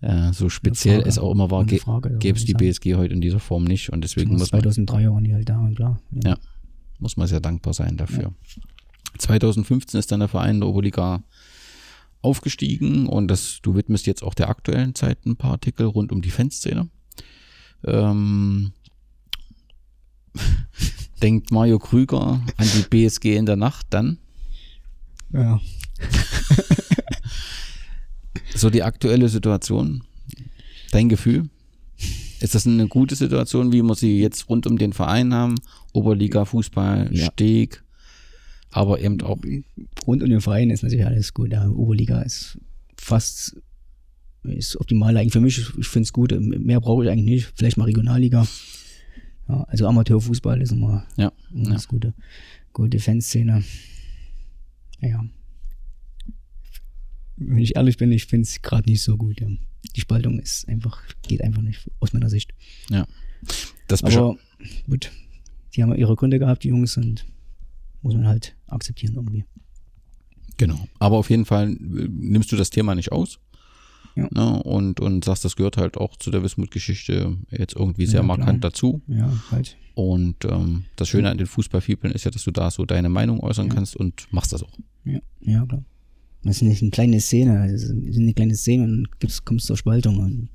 äh, 0.00 0.32
so 0.32 0.48
speziell 0.48 1.02
es 1.06 1.18
auch 1.18 1.32
immer 1.32 1.50
war, 1.50 1.66
ja, 1.70 2.00
gäbe 2.18 2.38
es 2.38 2.44
die 2.44 2.54
BSG 2.54 2.94
heute 2.94 3.14
in 3.14 3.20
dieser 3.20 3.40
Form 3.40 3.64
nicht 3.64 3.90
und 3.90 4.02
deswegen 4.02 4.32
muss 4.32 4.52
man 4.52 4.60
2003 4.60 5.10
waren 5.10 5.24
die 5.24 5.34
halt 5.34 5.48
da, 5.48 5.58
und 5.58 5.74
klar. 5.74 6.00
Ja. 6.24 6.38
muss 6.98 7.16
man 7.16 7.26
sehr 7.26 7.40
dankbar 7.40 7.74
sein 7.74 7.96
dafür. 7.96 8.32
2015 9.16 9.98
ist 9.98 10.12
dann 10.12 10.20
der 10.20 10.28
Verein 10.28 10.60
der 10.60 10.68
Oberliga 10.68 11.22
aufgestiegen 12.20 13.06
und 13.06 13.28
das, 13.28 13.60
du 13.62 13.74
widmest 13.76 14.06
jetzt 14.06 14.22
auch 14.22 14.34
der 14.34 14.48
aktuellen 14.48 14.94
Zeit 14.94 15.24
ein 15.24 15.36
paar 15.36 15.52
Artikel 15.52 15.86
rund 15.86 16.12
um 16.12 16.20
die 16.20 16.30
Fanszene. 16.30 16.88
Ähm, 17.84 18.72
denkt 21.22 21.50
Mario 21.50 21.78
Krüger 21.78 22.40
an 22.56 22.68
die 22.76 22.82
BSG 22.88 23.36
in 23.36 23.46
der 23.46 23.56
Nacht 23.56 23.86
dann? 23.90 24.18
ja. 25.32 25.60
So 28.54 28.70
die 28.70 28.82
aktuelle 28.82 29.28
Situation, 29.28 30.02
dein 30.90 31.08
Gefühl? 31.08 31.48
Ist 32.40 32.54
das 32.54 32.66
eine 32.66 32.88
gute 32.88 33.14
Situation, 33.14 33.72
wie 33.72 33.82
wir 33.82 33.94
sie 33.94 34.20
jetzt 34.20 34.48
rund 34.48 34.66
um 34.66 34.78
den 34.78 34.92
Verein 34.92 35.34
haben? 35.34 35.56
Oberliga, 35.92 36.44
Fußball, 36.44 37.08
Ja. 37.12 37.26
Steg, 37.26 37.82
aber 38.70 39.00
eben 39.00 39.20
auch 39.22 39.38
Rund 40.06 40.22
um 40.22 40.28
den 40.28 40.40
Verein 40.40 40.70
ist 40.70 40.82
natürlich 40.82 41.06
alles 41.06 41.32
gut. 41.34 41.52
Ja, 41.52 41.68
Oberliga 41.68 42.20
ist 42.22 42.58
fast 42.96 43.56
ist 44.44 44.76
optimal 44.80 45.16
eigentlich 45.16 45.32
für 45.32 45.40
mich. 45.40 45.58
Ich 45.78 45.88
finde 45.88 46.04
es 46.04 46.12
gut. 46.12 46.32
Mehr 46.38 46.80
brauche 46.80 47.04
ich 47.04 47.10
eigentlich 47.10 47.26
nicht. 47.46 47.52
Vielleicht 47.56 47.76
mal 47.76 47.84
Regionalliga. 47.84 48.46
Ja, 49.48 49.62
also 49.64 49.86
Amateurfußball 49.88 50.60
ist 50.62 50.72
immer, 50.72 51.06
Ja, 51.16 51.32
immer 51.52 51.64
ja. 51.68 51.72
das 51.74 51.88
gute, 51.88 52.14
gute 52.72 52.98
Fanszene. 52.98 53.62
Ja. 55.00 55.24
Wenn 57.36 57.58
ich 57.58 57.76
ehrlich 57.76 57.96
bin, 57.96 58.10
ich 58.12 58.26
finde 58.26 58.42
es 58.44 58.60
gerade 58.62 58.88
nicht 58.90 59.02
so 59.02 59.16
gut. 59.16 59.40
Ja. 59.40 59.48
Die 59.96 60.00
Spaltung 60.00 60.38
ist 60.40 60.68
einfach, 60.68 61.02
geht 61.22 61.42
einfach 61.42 61.62
nicht 61.62 61.88
aus 62.00 62.12
meiner 62.12 62.30
Sicht. 62.30 62.52
das 63.86 64.02
bescha- 64.02 64.18
Aber 64.18 64.36
gut, 64.88 65.12
die 65.74 65.82
haben 65.82 65.90
ja 65.90 65.96
ihre 65.96 66.16
Gründe 66.16 66.38
gehabt, 66.38 66.64
die 66.64 66.68
Jungs, 66.68 66.96
und 66.96 67.24
muss 68.08 68.16
man 68.16 68.26
halt 68.28 68.56
akzeptieren 68.66 69.14
irgendwie. 69.14 69.44
Genau. 70.56 70.78
Aber 70.98 71.16
auf 71.18 71.30
jeden 71.30 71.44
Fall 71.44 71.70
äh, 71.70 71.76
nimmst 71.76 72.50
du 72.52 72.56
das 72.56 72.70
Thema 72.70 72.94
nicht 72.94 73.12
aus. 73.12 73.38
Ja. 74.16 74.28
Ne, 74.32 74.62
und, 74.64 74.98
und 74.98 75.24
sagst, 75.24 75.44
das 75.44 75.54
gehört 75.54 75.76
halt 75.76 75.96
auch 75.96 76.16
zu 76.16 76.32
der 76.32 76.42
Wismut-Geschichte 76.42 77.36
jetzt 77.50 77.76
irgendwie 77.76 78.06
sehr 78.06 78.20
Ja, 78.20 78.24
klar. 78.24 78.36
markant 78.38 78.64
dazu. 78.64 79.00
Ja, 79.06 79.30
halt. 79.52 79.76
Und 79.94 80.44
ähm, 80.44 80.84
das 80.96 81.08
Schöne 81.08 81.30
an 81.30 81.38
den 81.38 81.46
Fußballfibeln 81.46 82.12
ist 82.12 82.24
ja, 82.24 82.30
dass 82.32 82.42
du 82.44 82.50
da 82.50 82.70
so 82.70 82.84
deine 82.84 83.08
Meinung 83.08 83.38
äußern 83.40 83.68
Ja. 83.68 83.74
kannst 83.74 83.94
und 83.96 84.26
machst 84.32 84.52
das 84.52 84.62
auch. 84.64 84.76
Ja, 85.04 85.20
ja 85.40 85.64
klar. 85.66 85.84
Das 86.42 86.56
ist 86.56 86.62
nicht 86.62 86.82
eine 86.82 86.90
kleine 86.90 87.20
Szene, 87.20 87.70
das 87.70 87.82
ist 87.84 88.16
eine 88.18 88.32
kleine 88.34 88.54
Szene 88.56 88.84
und 88.84 89.20
gibt's, 89.20 89.44
kommst 89.44 89.66
zur 89.66 89.76
Spaltung. 89.76 90.18
Und 90.18 90.48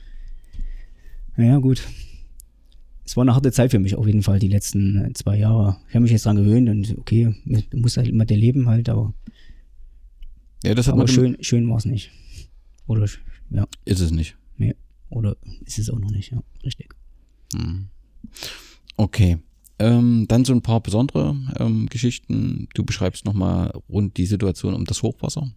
ja, 1.37 1.57
gut. 1.59 1.83
Es 3.05 3.17
war 3.17 3.23
eine 3.23 3.35
harte 3.35 3.51
Zeit 3.51 3.71
für 3.71 3.79
mich 3.79 3.95
auf 3.95 4.05
jeden 4.07 4.23
Fall, 4.23 4.39
die 4.39 4.47
letzten 4.47 5.05
äh, 5.05 5.13
zwei 5.13 5.37
Jahre. 5.37 5.77
Ich 5.89 5.95
habe 5.95 6.03
mich 6.03 6.11
jetzt 6.11 6.25
dran 6.25 6.37
gewöhnt 6.37 6.69
und 6.69 6.97
okay, 6.97 7.35
du 7.45 7.77
musst 7.77 7.97
halt 7.97 8.13
mit 8.13 8.29
dir 8.29 8.37
leben 8.37 8.67
halt, 8.67 8.87
aber, 8.89 9.13
Ja, 10.63 10.73
das 10.73 10.87
hat 10.87 10.93
aber 10.93 11.03
man 11.03 11.07
schön, 11.07 11.37
schön 11.41 11.69
war 11.69 11.77
es 11.77 11.85
nicht. 11.85 12.11
Oder, 12.87 13.07
ja, 13.49 13.67
Ist 13.85 13.99
es 13.99 14.11
nicht. 14.11 14.37
nee. 14.57 14.75
Oder 15.09 15.35
ist 15.65 15.77
es 15.79 15.89
auch 15.89 15.99
noch 15.99 16.09
nicht, 16.11 16.31
ja, 16.31 16.41
richtig. 16.63 16.95
Hm. 17.53 17.87
Okay. 18.97 19.37
Ähm, 19.79 20.25
dann 20.27 20.45
so 20.45 20.53
ein 20.53 20.61
paar 20.61 20.81
besondere 20.81 21.35
ähm, 21.59 21.87
Geschichten. 21.87 22.67
Du 22.73 22.83
beschreibst 22.83 23.25
nochmal 23.25 23.71
rund 23.89 24.17
die 24.17 24.25
Situation 24.25 24.73
um 24.73 24.85
das 24.85 25.03
Hochwasser, 25.03 25.51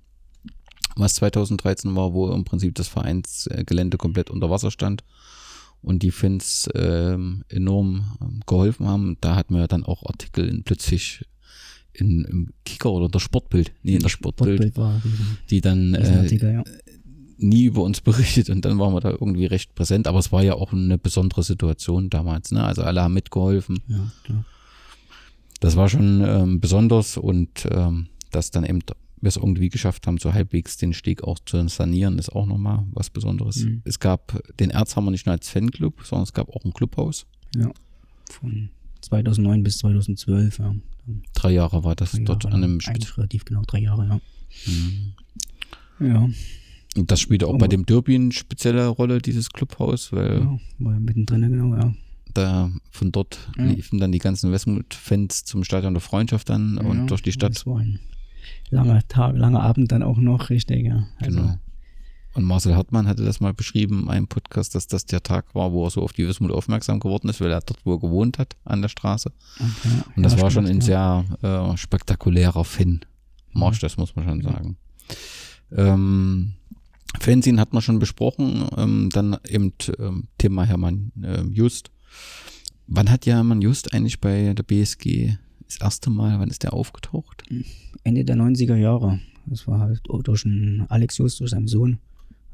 was 0.97 1.15
2013 1.15 1.95
war, 1.95 2.13
wo 2.13 2.31
im 2.33 2.45
Prinzip 2.45 2.75
das 2.75 2.89
Vereinsgelände 2.89 3.99
komplett 3.99 4.31
unter 4.31 4.51
Wasser 4.51 4.71
stand 4.71 5.05
und 5.83 6.03
die 6.03 6.11
Fans 6.11 6.69
ähm, 6.75 7.45
enorm 7.49 8.17
ähm, 8.21 8.41
geholfen 8.47 8.87
haben. 8.87 9.17
Da 9.21 9.37
hatten 9.37 9.55
wir 9.55 9.67
dann 9.67 9.85
auch 9.85 10.05
Artikel 10.05 10.49
in, 10.49 10.65
plötzlich 10.65 11.25
in, 11.93 12.25
im 12.25 12.53
Kicker 12.65 12.93
oder 12.93 13.09
der 13.09 13.21
Sportbild, 13.21 13.73
nee, 13.83 13.97
in 13.97 14.03
der 14.03 14.09
Sportbild, 14.09 14.59
Sportbild 14.59 14.77
war 14.77 15.01
die 15.51 15.61
dann 15.61 15.95
riesen 15.95 16.15
äh, 16.15 16.19
Artikel, 16.19 16.53
ja. 16.53 16.65
nie 17.39 17.65
über 17.65 17.83
uns 17.83 18.01
berichtet 18.01 18.51
und 18.51 18.65
dann 18.65 18.79
waren 18.79 18.93
wir 18.93 19.01
da 19.01 19.11
irgendwie 19.11 19.47
recht 19.47 19.75
präsent, 19.75 20.07
aber 20.07 20.19
es 20.19 20.33
war 20.33 20.43
ja 20.43 20.55
auch 20.55 20.73
eine 20.73 20.99
besondere 20.99 21.43
Situation 21.43 22.11
damals, 22.11 22.53
ne? 22.53 22.65
Also 22.65 22.83
alle 22.83 23.03
haben 23.03 23.15
mitgeholfen. 23.15 23.81
Ja, 23.89 24.11
klar. 24.25 24.45
Das 25.61 25.77
war 25.77 25.89
schon 25.89 26.23
ähm, 26.27 26.61
besonders 26.61 27.17
und 27.17 27.67
ähm, 27.71 28.09
dass 28.31 28.51
dann 28.51 28.65
eben 28.65 28.81
wir 29.21 29.29
es 29.29 29.37
irgendwie 29.37 29.69
geschafft 29.71 30.07
haben, 30.07 30.19
so 30.19 30.33
halbwegs 30.35 30.77
den 30.77 30.93
Steg 30.93 31.23
auch 31.25 31.39
zu 31.45 31.67
sanieren, 31.69 32.19
ist 32.19 32.31
auch 32.31 32.47
nochmal 32.47 32.85
was 32.93 33.11
Besonderes. 33.11 33.65
Mhm. 33.65 33.83
Es 33.85 33.99
gab 33.99 34.41
den 34.59 34.71
Erzhammer 34.71 35.11
nicht 35.11 35.27
nur 35.27 35.33
als 35.33 35.49
Fanclub, 35.49 36.03
sondern 36.05 36.25
es 36.25 36.33
gab 36.33 36.49
auch 36.51 36.65
ein 36.65 36.73
Clubhaus. 36.73 37.27
Ja. 37.55 37.71
Von 38.31 38.71
2009 39.01 39.63
bis 39.63 39.79
2012, 39.79 40.59
ja. 40.59 40.75
Drei 41.35 41.53
Jahre 41.53 41.85
war 41.85 41.95
das 41.95 42.13
Drei 42.13 42.25
dort 42.25 42.45
Jahre 42.45 42.57
an 42.57 42.65
einem. 42.65 42.79
Eigentlich 42.87 43.17
relativ 43.17 43.45
genau 43.45 43.63
drei 43.67 43.79
Jahre, 43.81 44.07
ja. 44.07 44.21
Mhm. 44.67 45.13
Ja, 46.07 46.29
Und 46.97 47.11
das 47.11 47.21
spielte 47.21 47.47
auch 47.47 47.51
Aber- 47.51 47.59
bei 47.59 47.69
dem 47.69 47.87
Derby 47.87 48.15
eine 48.17 48.33
spezielle 48.33 48.87
Rolle, 48.89 49.21
dieses 49.21 49.51
Clubhaus, 49.51 50.13
weil 50.13 50.41
ja 50.41 50.59
war 50.79 50.93
ja 50.95 51.01
mittendrin, 51.01 51.43
genau, 51.43 51.75
ja. 51.77 51.95
da 52.35 52.71
von 52.91 53.13
dort 53.13 53.39
Ja. 53.57 53.65
liefen 53.65 53.99
dann 53.99 54.13
die 54.13 54.19
ganzen 54.19 54.53
Westmut-Fans 54.53 55.45
zum 55.45 55.65
Stadion 55.65 55.95
der 55.95 56.01
Freundschaft 56.03 56.49
dann 56.51 56.77
und 56.79 56.99
ja, 56.99 57.07
durch 57.07 57.23
die 57.23 57.33
Stadt. 57.33 57.55
Das 57.55 57.67
war 57.67 57.79
ein 57.79 57.99
langer 58.71 59.07
Tag, 59.09 59.37
langer 59.37 59.63
Abend 59.63 59.93
dann 59.93 60.03
auch 60.03 60.19
noch, 60.19 60.51
richtig, 60.51 60.87
ja. 60.87 61.07
Also, 61.21 61.41
Genau. 61.41 61.59
Und 62.35 62.45
Marcel 62.45 62.77
Hartmann 62.77 63.09
hatte 63.09 63.25
das 63.25 63.41
mal 63.41 63.55
beschrieben 63.55 64.03
in 64.03 64.09
einem 64.11 64.29
Podcast, 64.29 64.75
dass 64.75 64.87
das 64.87 65.07
der 65.07 65.23
Tag 65.23 65.55
war, 65.55 65.73
wo 65.73 65.87
er 65.87 65.91
so 65.91 66.03
auf 66.03 66.13
die 66.13 66.29
Wismut 66.29 66.51
aufmerksam 66.51 67.01
geworden 67.01 67.31
ist, 67.31 67.41
weil 67.41 67.51
er 67.51 67.63
dort, 67.63 67.81
wo 67.87 67.95
er 67.95 67.99
gewohnt 67.99 68.39
hat, 68.39 68.57
an 68.65 68.83
der 68.83 68.91
Straße. 68.91 69.33
okay. 69.55 70.03
Und 70.15 70.23
das 70.23 70.35
Ja, 70.35 70.43
war 70.43 70.51
schon 70.51 70.67
ein 70.67 70.81
ja. 70.83 71.25
sehr 71.41 71.71
äh, 71.73 71.77
spektakulärer 71.79 72.63
Fan-Marsch, 72.65 73.79
das 73.81 73.97
muss 73.97 74.15
man 74.17 74.27
schon 74.27 74.43
sagen. 74.43 74.77
Ähm, 75.73 76.53
Fernsehen 77.21 77.59
hat 77.59 77.73
man 77.73 77.81
schon 77.81 77.99
besprochen, 77.99 78.69
ähm, 78.77 79.09
dann 79.11 79.39
eben 79.49 79.73
ähm, 79.99 80.25
Thema 80.37 80.65
Hermann 80.65 81.13
äh, 81.23 81.41
Just. 81.51 81.91
Wann 82.87 83.11
hat 83.11 83.25
Jamann 83.25 83.63
Just 83.63 83.95
eigentlich 83.95 84.21
bei 84.21 84.53
der 84.55 84.63
BSG 84.63 85.39
das 85.67 85.81
erste 85.81 86.11
Mal, 86.11 86.39
wann 86.39 86.49
ist 86.49 86.63
der 86.63 86.73
aufgetaucht? 86.73 87.43
Ende 88.05 88.25
der 88.25 88.37
90er 88.37 88.77
Jahre. 88.77 89.21
Das 89.47 89.67
war 89.67 89.81
halt 89.81 90.03
durch 90.25 90.45
einen 90.45 90.87
Alex 90.91 91.19
Just, 91.19 91.41
durch 91.41 91.51
seinen 91.51 91.69
Sohn. 91.69 91.99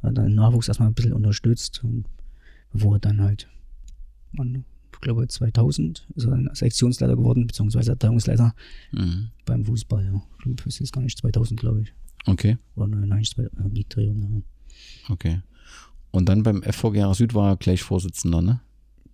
Hat 0.02 0.16
er 0.18 0.24
den 0.24 0.34
Nachwuchs 0.34 0.68
erstmal 0.68 0.88
ein 0.88 0.94
bisschen 0.94 1.12
unterstützt. 1.12 1.82
Und 1.84 2.04
bevor 2.72 2.96
er 2.96 3.00
dann 3.00 3.20
halt, 3.20 3.48
man, 4.32 4.64
ich 4.92 5.00
glaube 5.00 5.26
2000 5.28 6.06
ist 6.14 6.24
er 6.24 6.30
dann 6.32 6.50
Sektionsleiter 6.52 7.16
geworden, 7.16 7.46
beziehungsweise 7.46 7.92
Abteilungsleiter 7.92 8.54
Mhm. 8.92 9.28
beim 9.44 9.64
Fußball. 9.64 10.04
Ja. 10.04 10.22
Ich 10.38 10.44
glaube, 10.44 10.62
es 10.66 10.80
ist 10.80 10.92
gar 10.92 11.02
nicht 11.02 11.18
2000, 11.18 11.58
glaube 11.60 11.82
ich. 11.82 11.92
Okay, 12.26 12.56
Oder 12.76 12.86
nein, 12.88 13.18
nicht 13.20 13.34
2000, 13.34 13.76
die 13.76 13.88
Drehung. 13.88 14.44
Ja. 15.08 15.12
okay. 15.12 15.40
Und 16.10 16.28
dann 16.28 16.42
beim 16.42 16.62
FV 16.62 16.90
Gera 16.92 17.14
Süd 17.14 17.34
war 17.34 17.50
er 17.52 17.56
gleich 17.56 17.82
Vorsitzender, 17.82 18.42
ne? 18.42 18.60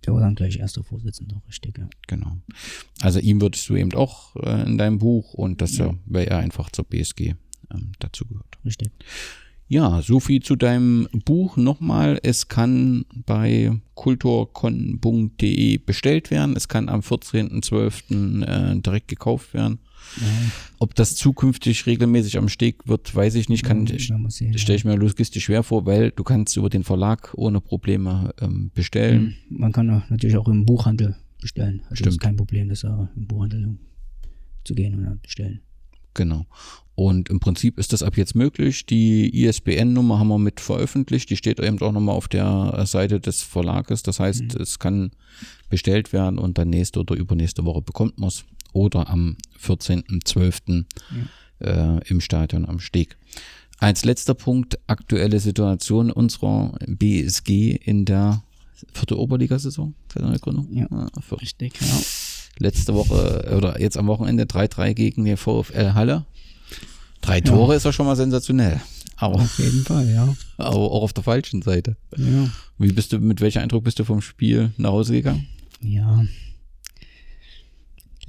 Der 0.09 0.15
war 0.15 0.21
dann 0.21 0.33
gleich 0.33 0.57
erster 0.57 0.83
Vorsitzender, 0.83 1.39
richtig, 1.47 1.77
ja. 1.77 1.87
Genau. 2.07 2.37
Also 2.99 3.19
ihm 3.19 3.41
würdest 3.41 3.69
du 3.69 3.75
eben 3.75 3.93
auch 3.93 4.35
äh, 4.37 4.63
in 4.65 4.79
deinem 4.79 4.97
Buch 4.97 5.35
und 5.35 5.61
das 5.61 5.77
ja. 5.77 5.93
weil 6.07 6.27
er 6.27 6.39
einfach 6.39 6.71
zur 6.71 6.85
BSG 6.85 7.35
ähm, 7.71 7.91
dazu 7.99 8.25
gehört. 8.25 8.57
Richtig. 8.65 8.89
Ja, 9.67 10.01
so 10.01 10.19
viel 10.19 10.41
zu 10.41 10.55
deinem 10.55 11.07
Buch 11.25 11.57
nochmal. 11.57 12.19
Es 12.23 12.47
kann 12.47 13.05
bei 13.13 13.71
kulturkon.de 13.93 15.77
bestellt 15.77 16.31
werden. 16.31 16.55
Es 16.55 16.67
kann 16.67 16.89
am 16.89 17.01
14.12. 17.01 18.45
Äh, 18.45 18.81
direkt 18.81 19.09
gekauft 19.09 19.53
werden. 19.53 19.77
Ob 20.79 20.95
das 20.95 21.15
zukünftig 21.15 21.85
regelmäßig 21.85 22.37
am 22.37 22.49
Steg 22.49 22.87
wird, 22.87 23.13
weiß 23.13 23.35
ich 23.35 23.49
nicht. 23.49 23.63
Kann, 23.63 23.85
ja, 23.85 23.97
stelle 23.99 24.75
ich 24.75 24.85
mir 24.85 24.95
logistisch 24.95 25.45
schwer 25.45 25.63
vor, 25.63 25.85
weil 25.85 26.11
du 26.11 26.23
kannst 26.23 26.55
über 26.57 26.69
den 26.69 26.83
Verlag 26.83 27.33
ohne 27.35 27.61
Probleme 27.61 28.33
ähm, 28.41 28.71
bestellen. 28.73 29.35
Man 29.49 29.71
kann 29.71 29.87
natürlich 30.09 30.37
auch 30.37 30.47
im 30.47 30.65
Buchhandel 30.65 31.15
bestellen. 31.41 31.81
Also 31.83 31.89
das 31.89 31.99
Stimmt. 31.99 32.13
ist 32.13 32.19
kein 32.19 32.35
Problem, 32.35 32.69
das 32.69 32.85
auch 32.85 33.07
im 33.15 33.27
Buchhandel 33.27 33.77
zu 34.63 34.75
gehen 34.75 35.05
und 35.05 35.21
bestellen. 35.21 35.61
Genau. 36.13 36.45
Und 36.95 37.29
im 37.29 37.39
Prinzip 37.39 37.79
ist 37.79 37.93
das 37.93 38.03
ab 38.03 38.17
jetzt 38.17 38.35
möglich. 38.35 38.85
Die 38.85 39.45
ISBN-Nummer 39.45 40.19
haben 40.19 40.27
wir 40.27 40.37
mit 40.37 40.59
veröffentlicht. 40.59 41.29
Die 41.29 41.37
steht 41.37 41.59
eben 41.59 41.79
auch 41.81 41.93
nochmal 41.93 42.15
auf 42.15 42.27
der 42.27 42.83
Seite 42.85 43.21
des 43.21 43.41
Verlages. 43.41 44.03
Das 44.03 44.19
heißt, 44.19 44.55
es 44.55 44.79
kann 44.79 45.11
bestellt 45.69 46.11
werden 46.11 46.37
und 46.37 46.57
dann 46.57 46.69
nächste 46.69 46.99
oder 46.99 47.15
übernächste 47.15 47.63
Woche 47.63 47.81
bekommt 47.81 48.19
man 48.19 48.27
es. 48.27 48.43
Oder 48.73 49.09
am 49.09 49.37
14.12. 49.61 50.85
Äh, 51.61 52.07
im 52.07 52.21
Stadion 52.21 52.65
am 52.65 52.79
Steg. 52.79 53.17
Als 53.79 54.05
letzter 54.05 54.33
Punkt, 54.33 54.79
aktuelle 54.87 55.39
Situation 55.39 56.11
unserer 56.11 56.77
BSG 56.85 57.75
in 57.75 58.05
der 58.05 58.43
vierte 58.93 59.17
Oberligasaison 59.17 59.93
seit 60.13 60.23
Gründung. 60.39 60.67
Ja. 60.71 60.87
vierte 61.19 61.41
Richtig, 61.41 61.73
ja. 61.81 61.99
letzte 62.59 62.93
Woche 62.93 63.45
äh, 63.47 63.55
oder 63.55 63.79
jetzt 63.81 63.97
am 63.97 64.07
Wochenende 64.07 64.43
3-3 64.43 64.93
gegen 64.93 65.25
den 65.25 65.37
VfL 65.37 65.93
Halle. 65.93 66.25
Drei 67.21 67.41
Tore 67.41 67.75
ist 67.75 67.85
ja 67.85 67.91
schon 67.91 68.05
mal 68.05 68.15
sensationell. 68.15 68.79
Aber, 69.17 69.35
Auf 69.35 69.59
jeden 69.59 69.83
Fall, 69.83 70.09
ja. 70.09 70.33
aber 70.57 70.77
auch 70.77 71.03
auf 71.03 71.13
der 71.13 71.23
falschen 71.23 71.61
Seite. 71.61 71.97
Ja. 72.15 72.49
Wie 72.77 72.93
bist 72.93 73.11
du, 73.11 73.19
mit 73.19 73.41
welcher 73.41 73.61
Eindruck 73.61 73.83
bist 73.83 73.99
du 73.99 74.05
vom 74.05 74.21
Spiel 74.21 74.71
nach 74.77 74.91
Hause 74.91 75.13
gegangen? 75.13 75.45
Ja. 75.81 76.23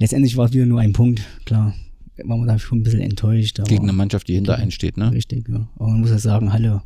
Letztendlich 0.01 0.35
war 0.35 0.45
es 0.47 0.53
wieder 0.53 0.65
nur 0.65 0.79
ein 0.79 0.93
Punkt, 0.93 1.21
klar. 1.45 1.75
War 2.23 2.35
man 2.37 2.47
da 2.47 2.57
schon 2.57 2.79
ein 2.79 2.83
bisschen 2.83 3.01
enttäuscht. 3.01 3.61
Gegen 3.67 3.83
eine 3.83 3.93
Mannschaft, 3.93 4.27
die 4.27 4.33
hinter 4.33 4.55
einen 4.55 4.71
steht, 4.71 4.97
ne? 4.97 5.11
Richtig, 5.11 5.47
ja. 5.47 5.69
Aber 5.75 5.89
man 5.89 6.01
muss 6.01 6.09
ja 6.09 6.17
sagen, 6.17 6.51
Halle 6.51 6.81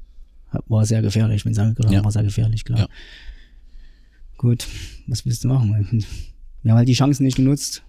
war 0.68 0.86
sehr 0.86 1.02
gefährlich. 1.02 1.46
Wenn 1.46 1.54
sie 1.54 1.62
angegriffen 1.62 1.94
Ja. 1.94 2.04
war 2.04 2.12
sehr 2.12 2.24
gefährlich, 2.24 2.66
klar. 2.66 2.80
Ja. 2.80 2.88
Gut, 4.38 4.68
was 5.08 5.26
willst 5.26 5.46
du 5.46 5.48
machen? 5.48 6.04
Wir 6.62 6.72
haben 6.72 6.78
halt 6.78 6.90
die 6.90 6.94
Chancen 6.94 7.24
nicht 7.24 7.38
genutzt. 7.38 7.84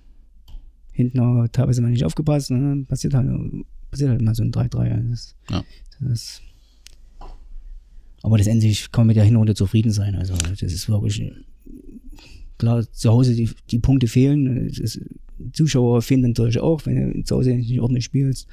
Hinten 0.93 1.18
auch 1.18 1.49
teilweise 1.49 1.83
mal 1.83 1.91
nicht 1.91 2.05
aufgepasst. 2.05 2.53
Und 2.53 2.61
dann 2.61 2.87
passiert 2.87 3.14
halt, 3.14 3.29
passiert 3.91 4.11
halt 4.11 4.22
mal 4.22 4.35
so 4.37 4.45
ein 4.45 4.53
3-3. 4.53 5.11
Das, 5.11 5.35
Ja. 5.51 5.64
das, 6.01 6.41
aber 8.22 8.39
letztendlich 8.39 8.93
kann 8.93 9.03
man 9.03 9.07
mit 9.09 9.16
der 9.16 9.24
Hinrunde 9.24 9.55
zufrieden 9.57 9.91
sein. 9.91 10.14
Also 10.14 10.35
das 10.37 10.62
ist 10.62 10.89
wirklich 10.89 11.20
klar, 12.59 12.85
zu 12.93 13.11
Hause 13.11 13.35
die, 13.35 13.51
die 13.71 13.79
Punkte 13.79 14.07
fehlen. 14.09 14.69
Ist, 14.69 15.01
Zuschauer 15.53 16.01
fehlen 16.03 16.23
natürlich 16.23 16.59
auch, 16.61 16.87
wenn 16.87 17.13
du 17.13 17.23
zu 17.25 17.37
Hause 17.37 17.51
nicht 17.55 17.79
ordentlich 17.81 18.05
spielst. 18.07 18.47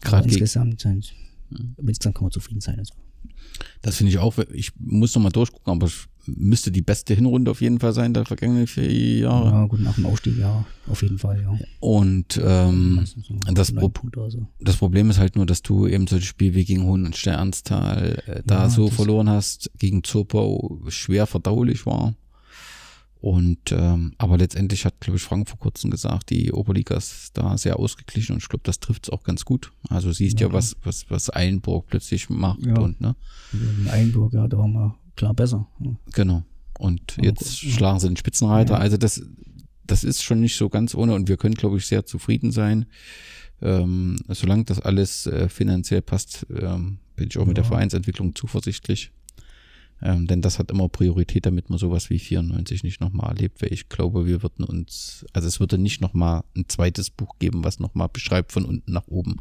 Gerade 0.00 0.16
Aber 0.18 0.26
gegen- 0.26 0.40
insgesamt, 0.40 0.84
halt, 0.84 1.12
insgesamt 1.78 2.16
kann 2.16 2.24
man 2.24 2.32
zufrieden 2.32 2.60
sein. 2.60 2.78
Also. 2.78 2.94
Das 3.82 3.96
finde 3.96 4.10
ich 4.12 4.18
auch, 4.18 4.36
ich 4.52 4.72
muss 4.78 5.14
noch 5.14 5.22
mal 5.22 5.30
durchgucken, 5.30 5.72
aber 5.72 5.86
es 5.86 6.06
müsste 6.26 6.70
die 6.70 6.82
beste 6.82 7.14
Hinrunde 7.14 7.50
auf 7.50 7.60
jeden 7.62 7.80
Fall 7.80 7.92
sein 7.94 8.12
der 8.12 8.24
vergangenen 8.26 8.66
vier 8.66 9.18
Jahre. 9.20 9.48
Ja, 9.50 9.66
gut, 9.66 9.80
nach 9.80 9.94
dem 9.94 10.06
Aufstieg, 10.06 10.36
ja, 10.38 10.64
auf 10.86 11.02
jeden 11.02 11.18
Fall, 11.18 11.40
ja. 11.40 11.58
Und 11.80 12.38
ähm, 12.44 13.00
so 13.06 13.34
das 13.54 13.72
Pro- 13.72 13.90
so. 14.28 14.46
das 14.60 14.76
Problem 14.76 15.08
ist 15.10 15.18
halt 15.18 15.36
nur, 15.36 15.46
dass 15.46 15.62
du 15.62 15.86
eben 15.86 16.06
solche 16.06 16.26
Spiele 16.26 16.54
wie 16.54 16.64
gegen 16.64 16.84
Hohen 16.84 17.06
und 17.06 17.16
Sternstal 17.16 18.22
äh, 18.26 18.42
da 18.44 18.64
Ja, 18.64 18.70
so 18.70 18.88
verloren 18.88 19.28
hast, 19.30 19.70
gegen 19.78 20.04
Zopau 20.04 20.80
schwer 20.88 21.26
verdaulich 21.26 21.86
war. 21.86 22.14
Und 23.20 23.72
ähm, 23.72 24.12
aber 24.18 24.38
letztendlich 24.38 24.84
hat, 24.84 25.00
glaube 25.00 25.16
ich, 25.16 25.22
Frank 25.24 25.48
vor 25.48 25.58
kurzem 25.58 25.90
gesagt, 25.90 26.30
die 26.30 26.52
Oberliga 26.52 26.96
ist 26.96 27.30
da 27.34 27.58
sehr 27.58 27.78
ausgeglichen 27.78 28.34
und 28.34 28.42
ich 28.42 28.48
glaube, 28.48 28.62
das 28.64 28.78
trifft 28.78 29.06
es 29.06 29.10
auch 29.10 29.24
ganz 29.24 29.44
gut. 29.44 29.72
Also 29.88 30.12
siehst 30.12 30.38
ja, 30.38 30.52
was, 30.52 30.76
was, 30.84 31.10
was 31.10 31.34
Eilenburg 31.34 31.86
plötzlich 31.88 32.30
macht 32.30 32.64
Ja. 32.64 32.78
und 32.78 33.00
ne, 33.00 33.16
In 33.52 33.88
Einburg, 33.90 34.32
ja, 34.34 34.46
da 34.46 34.56
waren 34.58 34.72
wir 34.72 34.94
klar 35.16 35.34
besser. 35.34 35.66
Ja. 35.80 35.90
genau. 36.12 36.44
Und 36.78 37.14
Aber 37.18 37.26
jetzt 37.26 37.60
gut, 37.60 37.62
ja. 37.64 37.70
schlagen 37.76 37.98
sie 37.98 38.06
den 38.06 38.16
Spitzenreiter. 38.16 38.74
Ja. 38.74 38.78
Also 38.80 38.96
das, 38.96 39.20
das 39.84 40.04
ist 40.04 40.22
schon 40.22 40.40
nicht 40.40 40.56
so 40.56 40.68
ganz 40.68 40.94
ohne 40.94 41.14
und 41.14 41.26
wir 41.28 41.36
können, 41.36 41.54
glaube 41.56 41.76
ich, 41.78 41.86
sehr 41.86 42.06
zufrieden 42.06 42.52
sein. 42.52 42.86
Ähm, 43.60 44.16
solange 44.28 44.62
das 44.64 44.78
alles 44.78 45.26
äh, 45.26 45.48
finanziell 45.48 46.02
passt, 46.02 46.46
ähm, 46.56 46.98
bin 47.16 47.26
ich 47.30 47.38
auch 47.38 47.46
mit 47.46 47.56
der 47.56 47.64
Ja. 47.64 47.70
Vereinsentwicklung 47.70 48.36
zuversichtlich. 48.36 49.10
Ähm, 50.00 50.26
denn 50.26 50.42
das 50.42 50.58
hat 50.58 50.70
immer 50.70 50.88
Priorität, 50.88 51.46
damit 51.46 51.70
man 51.70 51.78
sowas 51.78 52.08
wie 52.08 52.18
94 52.18 52.84
nicht 52.84 53.00
nochmal 53.00 53.30
erlebt, 53.30 53.60
weil 53.60 53.72
ich 53.72 53.88
glaube, 53.88 54.26
wir 54.26 54.42
würden 54.42 54.64
uns, 54.64 55.26
also 55.32 55.48
es 55.48 55.58
würde 55.58 55.76
nicht 55.76 56.00
nochmal 56.00 56.44
ein 56.56 56.66
zweites 56.68 57.10
Buch 57.10 57.38
geben, 57.38 57.64
was 57.64 57.80
nochmal 57.80 58.08
beschreibt 58.08 58.52
von 58.52 58.64
unten 58.64 58.92
nach 58.92 59.08
oben. 59.08 59.36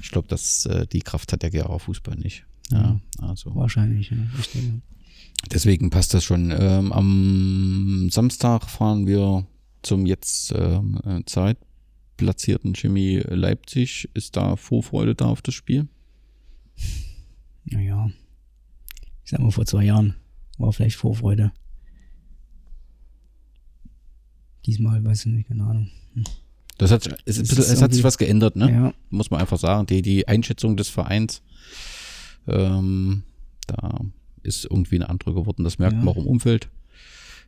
Ich 0.00 0.10
glaube, 0.10 0.28
dass 0.28 0.66
äh, 0.66 0.86
die 0.86 1.00
Kraft 1.00 1.32
hat 1.32 1.42
der 1.42 1.50
Gera 1.50 1.78
Fußball 1.78 2.16
nicht. 2.16 2.44
Ja, 2.70 3.00
also. 3.20 3.54
Wahrscheinlich, 3.54 4.10
ja. 4.10 4.16
Ja. 4.16 4.60
Deswegen 5.50 5.88
passt 5.90 6.12
das 6.14 6.24
schon. 6.24 6.50
Ähm, 6.50 6.92
am 6.92 8.08
Samstag 8.10 8.68
fahren 8.68 9.06
wir 9.06 9.46
zum 9.82 10.04
jetzt 10.04 10.52
ähm, 10.54 11.00
äh, 11.04 11.22
zweitplatzierten 11.24 12.74
Chemie 12.74 13.22
Leipzig. 13.24 14.10
Ist 14.14 14.36
da 14.36 14.56
Vorfreude 14.56 15.14
da 15.14 15.26
auf 15.26 15.40
das 15.40 15.54
Spiel? 15.54 15.88
Naja. 17.64 18.10
Ich 19.28 19.32
sag 19.32 19.40
mal, 19.40 19.50
vor 19.50 19.66
zwei 19.66 19.84
Jahren 19.84 20.14
war 20.56 20.72
vielleicht 20.72 20.96
Vorfreude. 20.96 21.52
Diesmal 24.64 25.04
weiß 25.04 25.26
ich 25.26 25.32
nicht, 25.32 25.48
keine 25.48 25.64
Ahnung. 25.64 25.90
Das 26.78 26.90
hat, 26.90 27.06
es, 27.26 27.36
Es 27.36 27.52
es, 27.52 27.82
hat 27.82 27.92
sich 27.92 28.04
was 28.04 28.16
geändert, 28.16 28.56
ne? 28.56 28.72
Ja, 28.72 28.94
Muss 29.10 29.30
man 29.30 29.38
einfach 29.38 29.58
sagen. 29.58 29.84
Die, 29.84 30.00
die 30.00 30.26
Einschätzung 30.26 30.78
des 30.78 30.88
Vereins, 30.88 31.42
ähm, 32.46 33.24
da 33.66 34.00
ist 34.44 34.64
irgendwie 34.64 34.94
eine 34.94 35.10
andere 35.10 35.34
geworden. 35.34 35.62
Das 35.62 35.78
merkt 35.78 35.92
Ja. 35.92 35.98
man 35.98 36.08
auch 36.08 36.16
im 36.16 36.26
Umfeld. 36.26 36.70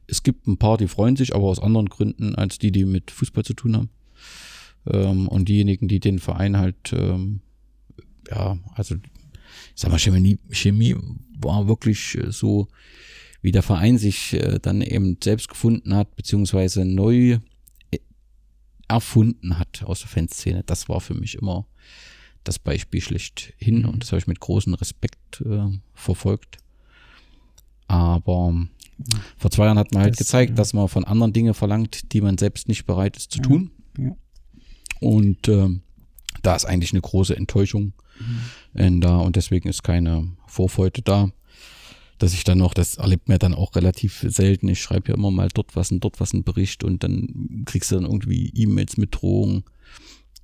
Es 0.06 0.22
gibt 0.22 0.48
ein 0.48 0.58
paar, 0.58 0.76
die 0.76 0.86
freuen 0.86 1.16
sich, 1.16 1.34
aber 1.34 1.44
aus 1.44 1.60
anderen 1.60 1.88
Gründen 1.88 2.34
als 2.34 2.58
die, 2.58 2.72
die 2.72 2.84
mit 2.84 3.10
Fußball 3.10 3.42
zu 3.46 3.54
tun 3.54 3.74
haben. 3.74 3.88
Ähm, 4.86 5.28
und 5.28 5.48
diejenigen, 5.48 5.88
die 5.88 5.98
den 5.98 6.18
Verein 6.18 6.58
halt, 6.58 6.92
ähm, 6.92 7.40
ja, 8.30 8.58
also, 8.74 8.96
ich 9.74 9.80
sag 9.80 9.90
mal, 9.90 9.98
Chemie, 9.98 10.38
Chemie 10.50 10.96
war 11.38 11.68
wirklich 11.68 12.16
äh, 12.16 12.30
so, 12.30 12.68
wie 13.42 13.52
der 13.52 13.62
Verein 13.62 13.98
sich 13.98 14.34
äh, 14.34 14.58
dann 14.60 14.82
eben 14.82 15.18
selbst 15.22 15.48
gefunden 15.48 15.94
hat, 15.94 16.14
beziehungsweise 16.16 16.84
neu 16.84 17.38
äh, 17.90 17.98
erfunden 18.88 19.58
hat 19.58 19.82
aus 19.84 20.00
der 20.00 20.08
Fanszene. 20.08 20.62
Das 20.64 20.88
war 20.88 21.00
für 21.00 21.14
mich 21.14 21.36
immer 21.36 21.66
das 22.44 22.58
Beispiel 22.58 23.00
schlechthin 23.00 23.84
und 23.84 24.02
das 24.02 24.12
habe 24.12 24.20
ich 24.20 24.26
mit 24.26 24.40
großem 24.40 24.74
Respekt 24.74 25.42
äh, 25.42 25.78
verfolgt. 25.94 26.58
Aber 27.86 28.54
vor 29.36 29.50
zwei 29.50 29.64
Jahren 29.64 29.78
hat 29.78 29.92
man 29.92 30.02
halt 30.02 30.12
Das, 30.12 30.18
gezeigt, 30.18 30.50
ja. 30.50 30.56
dass 30.56 30.72
man 30.72 30.88
von 30.88 31.04
anderen 31.04 31.32
Dinge 31.32 31.54
verlangt, 31.54 32.12
die 32.12 32.20
man 32.20 32.38
selbst 32.38 32.68
nicht 32.68 32.86
bereit 32.86 33.16
ist 33.16 33.32
zu 33.32 33.40
tun. 33.40 33.70
ja. 33.98 34.14
Und 35.00 35.48
ähm, 35.48 35.80
da 36.42 36.54
ist 36.54 36.66
eigentlich 36.66 36.92
eine 36.92 37.00
große 37.00 37.36
Enttäuschung 37.36 37.94
äh, 38.74 38.90
da 39.00 39.18
und 39.18 39.36
deswegen 39.36 39.68
ist 39.68 39.82
keine 39.82 40.32
Vorfreude 40.46 41.02
da. 41.02 41.30
Dass 42.18 42.34
ich 42.34 42.44
dann 42.44 42.58
noch, 42.58 42.74
das 42.74 42.96
erlebt 42.96 43.30
mir 43.30 43.38
dann 43.38 43.54
auch 43.54 43.74
relativ 43.74 44.26
selten. 44.28 44.68
Ich 44.68 44.82
schreibe 44.82 45.08
ja 45.08 45.14
immer 45.14 45.30
mal 45.30 45.48
dort 45.54 45.74
was 45.74 45.90
und 45.90 46.04
dort 46.04 46.20
was 46.20 46.34
einen 46.34 46.44
Bericht 46.44 46.84
und 46.84 47.02
dann 47.02 47.62
kriegst 47.64 47.90
du 47.90 47.94
dann 47.94 48.04
irgendwie 48.04 48.52
E-Mails 48.54 48.98
mit 48.98 49.14
Drohungen, 49.14 49.64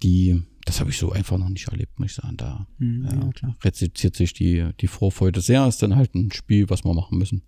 die, 0.03 0.43
das 0.65 0.81
habe 0.81 0.91
ich 0.91 0.99
so 0.99 1.13
einfach 1.13 1.37
noch 1.37 1.51
nicht 1.51 1.69
erlebt, 1.69 1.99
muss 1.99 2.13
ich 2.13 2.15
sagen. 2.15 2.39
Da 2.39 2.67
Mhm, 2.79 3.05
ja, 3.05 3.31
ja, 3.43 3.57
reduziert 3.63 4.17
sich 4.17 4.33
die, 4.33 4.71
die 4.81 4.87
Vorfreude 4.87 5.41
sehr. 5.41 5.67
Ist 5.67 5.83
dann 5.83 5.97
halt 5.97 6.15
ein 6.15 6.33
Spiel, 6.33 6.71
was 6.71 6.85
wir 6.85 6.95
machen 6.95 7.19
müssen. 7.19 7.43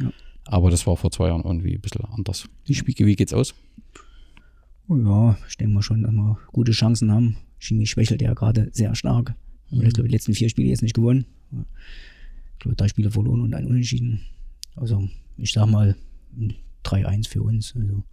Ja. 0.00 0.12
Aber 0.44 0.70
das 0.70 0.86
war 0.86 0.96
vor 0.96 1.10
zwei 1.10 1.28
Jahren 1.28 1.44
irgendwie 1.44 1.74
ein 1.74 1.80
bisschen 1.80 2.04
anders. 2.04 2.48
Wie, 2.66 2.82
wie 2.84 3.16
geht's 3.16 3.32
aus? 3.32 3.54
Ja, 4.88 5.36
ich 5.48 5.56
denke 5.56 5.74
mal 5.74 5.82
schon, 5.82 6.02
dass 6.02 6.12
wir 6.12 6.38
gute 6.52 6.72
Chancen 6.72 7.12
haben. 7.12 7.36
Chemie 7.58 7.86
schwächelt 7.86 8.22
ja 8.22 8.34
gerade 8.34 8.68
sehr 8.72 8.94
stark. 8.94 9.34
Und 9.72 9.86
ich 9.86 9.94
glaube, 9.94 10.08
die 10.08 10.14
letzten 10.14 10.34
vier 10.34 10.48
Spiele 10.48 10.68
jetzt 10.68 10.82
nicht 10.82 10.94
gewonnen. 10.94 11.24
Ich 11.50 12.58
glaube, 12.58 12.76
drei 12.76 12.88
Spiele 12.88 13.10
verloren 13.10 13.40
und 13.40 13.54
ein 13.54 13.66
Unentschieden. 13.66 14.20
Also, 14.76 15.08
ich 15.36 15.52
sag 15.52 15.66
mal, 15.66 15.96
ein 16.36 16.54
3-1 16.84 17.28
für 17.28 17.42
uns. 17.42 17.74
Also, 17.74 18.04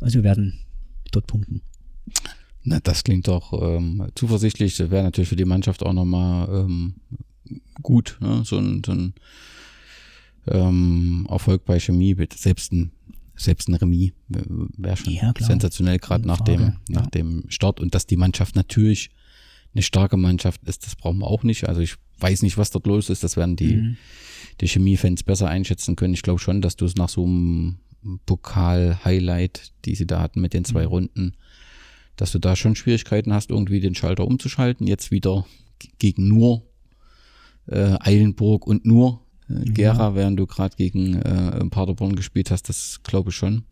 also 0.00 0.18
wir 0.18 0.24
werden 0.24 0.54
dort 1.12 1.26
punkten. 1.26 1.62
Na, 2.62 2.80
das 2.80 3.04
klingt 3.04 3.28
doch 3.28 3.52
ähm, 3.52 4.08
zuversichtlich. 4.14 4.76
Das 4.76 4.90
wäre 4.90 5.04
natürlich 5.04 5.28
für 5.28 5.36
die 5.36 5.44
Mannschaft 5.44 5.84
auch 5.84 5.92
nochmal 5.92 6.48
ähm, 6.48 6.94
gut. 7.82 8.18
Ne? 8.20 8.42
So 8.44 8.58
ein, 8.58 8.82
so 8.84 8.92
ein 8.92 9.14
ähm, 10.48 11.26
Erfolg 11.30 11.64
bei 11.64 11.78
Chemie, 11.78 12.14
mit 12.14 12.32
selbst 12.32 12.72
ein, 12.72 12.90
selbst 13.36 13.68
ein 13.68 13.74
Remis 13.74 14.12
wäre 14.28 14.96
schon 14.96 15.12
Ja, 15.12 15.32
sensationell, 15.38 15.98
gerade 15.98 16.26
nach, 16.26 16.40
dem, 16.40 16.78
nach 16.88 17.04
ja. 17.04 17.10
dem 17.10 17.44
Start. 17.48 17.80
Und 17.80 17.94
dass 17.94 18.06
die 18.06 18.16
Mannschaft 18.16 18.56
natürlich 18.56 19.10
eine 19.76 19.82
starke 19.82 20.16
Mannschaft 20.16 20.62
ist, 20.64 20.86
das 20.86 20.96
brauchen 20.96 21.18
wir 21.18 21.26
auch 21.26 21.42
nicht. 21.42 21.68
Also 21.68 21.80
ich 21.82 21.96
weiß 22.18 22.42
nicht, 22.42 22.56
was 22.58 22.70
dort 22.70 22.86
los 22.86 23.10
ist. 23.10 23.22
Das 23.22 23.36
werden 23.36 23.56
die, 23.56 23.76
Mhm. 23.76 23.96
die 24.60 24.68
Chemie-Fans 24.68 25.22
besser 25.22 25.48
einschätzen 25.48 25.96
können. 25.96 26.14
Ich 26.14 26.22
glaube 26.22 26.40
schon, 26.40 26.62
dass 26.62 26.76
du 26.76 26.86
es 26.86 26.96
nach 26.96 27.10
so 27.10 27.24
einem 27.24 27.76
Pokal-Highlight, 28.24 29.72
die 29.84 29.94
sie 29.94 30.06
da 30.06 30.20
hatten 30.20 30.40
mit 30.40 30.54
den 30.54 30.64
zwei 30.64 30.82
Mhm. 30.82 30.88
Runden, 30.88 31.32
dass 32.16 32.32
du 32.32 32.38
da 32.38 32.56
schon 32.56 32.74
Schwierigkeiten 32.76 33.32
hast, 33.32 33.50
irgendwie 33.50 33.80
den 33.80 33.94
Schalter 33.94 34.26
umzuschalten. 34.26 34.86
Jetzt 34.86 35.10
wieder 35.10 35.46
gegen 35.98 36.28
nur 36.28 36.62
äh, 37.68 37.96
Eilenburg 38.00 38.66
und 38.66 38.86
nur 38.86 39.20
äh, 39.50 39.64
Gera, 39.70 40.14
während 40.14 40.38
du 40.38 40.46
gerade 40.46 40.76
gegen 40.76 41.16
äh, 41.20 41.64
Paderborn 41.66 42.16
gespielt 42.16 42.50
hast, 42.50 42.68
das 42.68 43.00
glaube 43.02 43.30
ich 43.30 43.36
schon. 43.36 43.64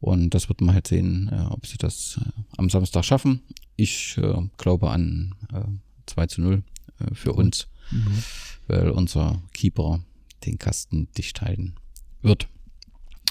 Und 0.00 0.30
das 0.34 0.48
wird 0.48 0.60
man 0.60 0.74
halt 0.74 0.86
sehen, 0.86 1.28
äh, 1.32 1.46
ob 1.50 1.66
sie 1.66 1.78
das 1.78 2.20
äh, 2.22 2.30
am 2.56 2.70
Samstag 2.70 3.04
schaffen. 3.04 3.40
Ich 3.80 4.18
äh, 4.18 4.34
glaube 4.58 4.90
an 4.90 5.34
äh, 5.54 5.62
2 6.06 6.26
zu 6.26 6.40
0 6.42 6.62
äh, 6.98 7.14
für 7.14 7.32
uns, 7.32 7.66
Mhm. 7.90 8.22
weil 8.68 8.90
unser 8.90 9.42
Keeper 9.52 10.04
den 10.44 10.58
Kasten 10.58 11.08
dicht 11.16 11.40
halten 11.40 11.74
wird. 12.22 12.46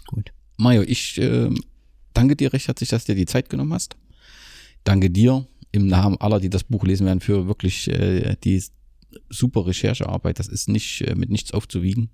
Gut. 0.08 0.34
Mario, 0.58 0.82
ich 0.82 1.18
äh, 1.20 1.50
danke 2.14 2.36
dir 2.36 2.52
recht 2.52 2.68
herzlich, 2.68 2.90
dass 2.90 3.06
du 3.06 3.14
dir 3.14 3.20
die 3.20 3.26
Zeit 3.26 3.50
genommen 3.50 3.74
hast. 3.74 3.96
Danke 4.84 5.10
dir 5.10 5.48
im 5.72 5.88
Namen 5.88 6.18
aller, 6.20 6.40
die 6.40 6.50
das 6.50 6.64
Buch 6.64 6.84
lesen 6.84 7.06
werden, 7.06 7.22
für 7.22 7.48
wirklich 7.48 7.88
äh, 7.88 8.36
die 8.44 8.62
super 9.30 9.68
Recherchearbeit. 9.68 10.40
Das 10.40 10.48
ist 10.48 10.68
nicht 10.68 11.02
äh, 11.02 11.14
mit 11.16 11.30
nichts 11.30 11.52
aufzuwiegen. 11.52 12.10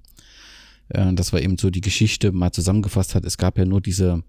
Äh, 0.89 1.13
dass 1.13 1.31
wir 1.33 1.41
eben 1.41 1.57
so 1.57 1.69
die 1.69 1.81
Geschichte 1.81 2.31
mal 2.31 2.51
zusammengefasst 2.51 3.15
hat. 3.15 3.25
Es 3.25 3.37
gab 3.37 3.57
ja 3.57 3.65
nur 3.65 3.81
diese 3.81 4.23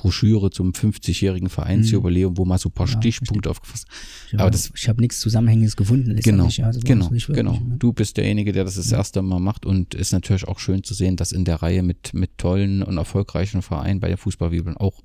Broschüre 0.00 0.50
zum 0.50 0.72
50-jährigen 0.72 1.50
Vereinsjubiläum, 1.50 2.38
wo 2.38 2.46
mal 2.46 2.56
so 2.58 2.70
ein 2.70 2.72
paar 2.72 2.86
Ja, 2.88 2.96
Stichpunkte 2.96 3.50
aufgefasst. 3.50 3.86
Ich 4.28 4.34
Aber 4.34 4.44
habe 4.44 4.50
das- 4.52 4.72
ich 4.74 4.88
hab 4.88 4.98
nichts 4.98 5.20
Zusammenhängendes 5.20 5.76
gefunden. 5.76 6.16
Genau, 6.22 6.46
ja. 6.48 6.66
Also 6.66 6.80
genau, 6.80 7.10
genau. 7.28 7.52
ja. 7.54 7.60
Du 7.78 7.92
bist 7.92 8.16
derjenige, 8.16 8.52
der 8.52 8.64
das 8.64 8.76
das 8.76 8.90
erste 8.92 9.20
Mal 9.20 9.40
macht 9.40 9.66
und 9.66 9.94
ist 9.94 10.12
natürlich 10.12 10.48
auch 10.48 10.58
schön 10.58 10.82
zu 10.84 10.94
sehen, 10.94 11.16
dass 11.16 11.32
in 11.32 11.44
der 11.44 11.56
Reihe 11.56 11.82
mit, 11.82 12.14
mit 12.14 12.38
tollen 12.38 12.82
und 12.82 12.96
erfolgreichen 12.96 13.60
Vereinen 13.60 14.00
bei 14.00 14.08
der 14.08 14.16
Fußballbibeln 14.16 14.78
auch 14.78 15.02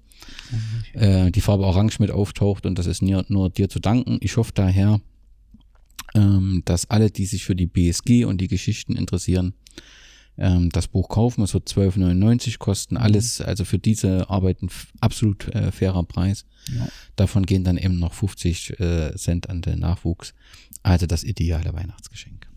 äh, 0.94 1.30
die 1.32 1.42
Farbe 1.42 1.66
Orange 1.66 1.98
mit 2.00 2.12
auftaucht 2.12 2.66
und 2.66 2.80
das 2.80 2.86
ist 2.86 3.02
nur, 3.02 3.26
nur 3.28 3.50
dir 3.50 3.68
zu 3.68 3.80
danken. 3.80 4.18
Ich 4.22 4.38
hoffe 4.38 4.52
daher, 4.56 5.02
ähm, 6.14 6.62
dass 6.66 6.90
alle, 6.90 7.12
die 7.12 7.26
sich 7.26 7.44
für 7.44 7.56
die 7.56 7.68
BSG 7.68 8.24
und 8.26 8.40
die 8.40 8.48
Geschichten 8.48 8.96
interessieren, 8.96 9.54
ähm, 10.38 10.70
das 10.70 10.88
Buch 10.88 11.10
kaufen. 11.10 11.44
Es 11.44 11.54
wird 11.54 11.68
12,99 11.68 12.58
kosten. 12.58 12.98
Alles, 12.98 13.42
also 13.42 13.66
für 13.66 13.80
diese 13.80 14.30
Arbeit 14.30 14.62
ein 14.62 14.70
absolut 15.02 15.48
äh, 15.54 15.72
fairer 15.72 16.04
Preis. 16.04 16.46
Ja. 16.76 16.88
Davon 17.16 17.46
gehen 17.46 17.64
dann 17.64 17.78
eben 17.78 18.00
noch 18.00 18.14
50 18.14 18.80
äh, 18.80 19.16
Cent 19.16 19.50
an 19.50 19.62
den 19.62 19.80
Nachwuchs. 19.80 20.34
Also 20.84 21.06
das 21.06 21.24
ideale 21.24 21.74
Weihnachtsgeschenk. 21.74 22.48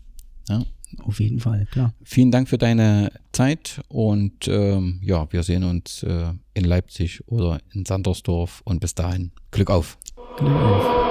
Ja. 0.49 0.63
Auf 1.03 1.19
jeden 1.19 1.39
Fall, 1.39 1.67
klar. 1.71 1.93
Vielen 2.03 2.31
Dank 2.31 2.49
für 2.49 2.57
deine 2.57 3.11
Zeit 3.31 3.81
und 3.89 4.47
ähm, 4.47 4.99
ja, 5.03 5.31
wir 5.31 5.43
sehen 5.43 5.63
uns 5.63 6.01
äh, 6.03 6.33
in 6.55 6.63
Leipzig 6.63 7.27
oder 7.27 7.59
in 7.73 7.85
Sandersdorf 7.85 8.61
und 8.65 8.79
bis 8.79 8.95
dahin 8.95 9.31
Glück 9.51 9.69
auf. 9.69 9.99
Glück 10.37 10.51
auf. 10.51 11.08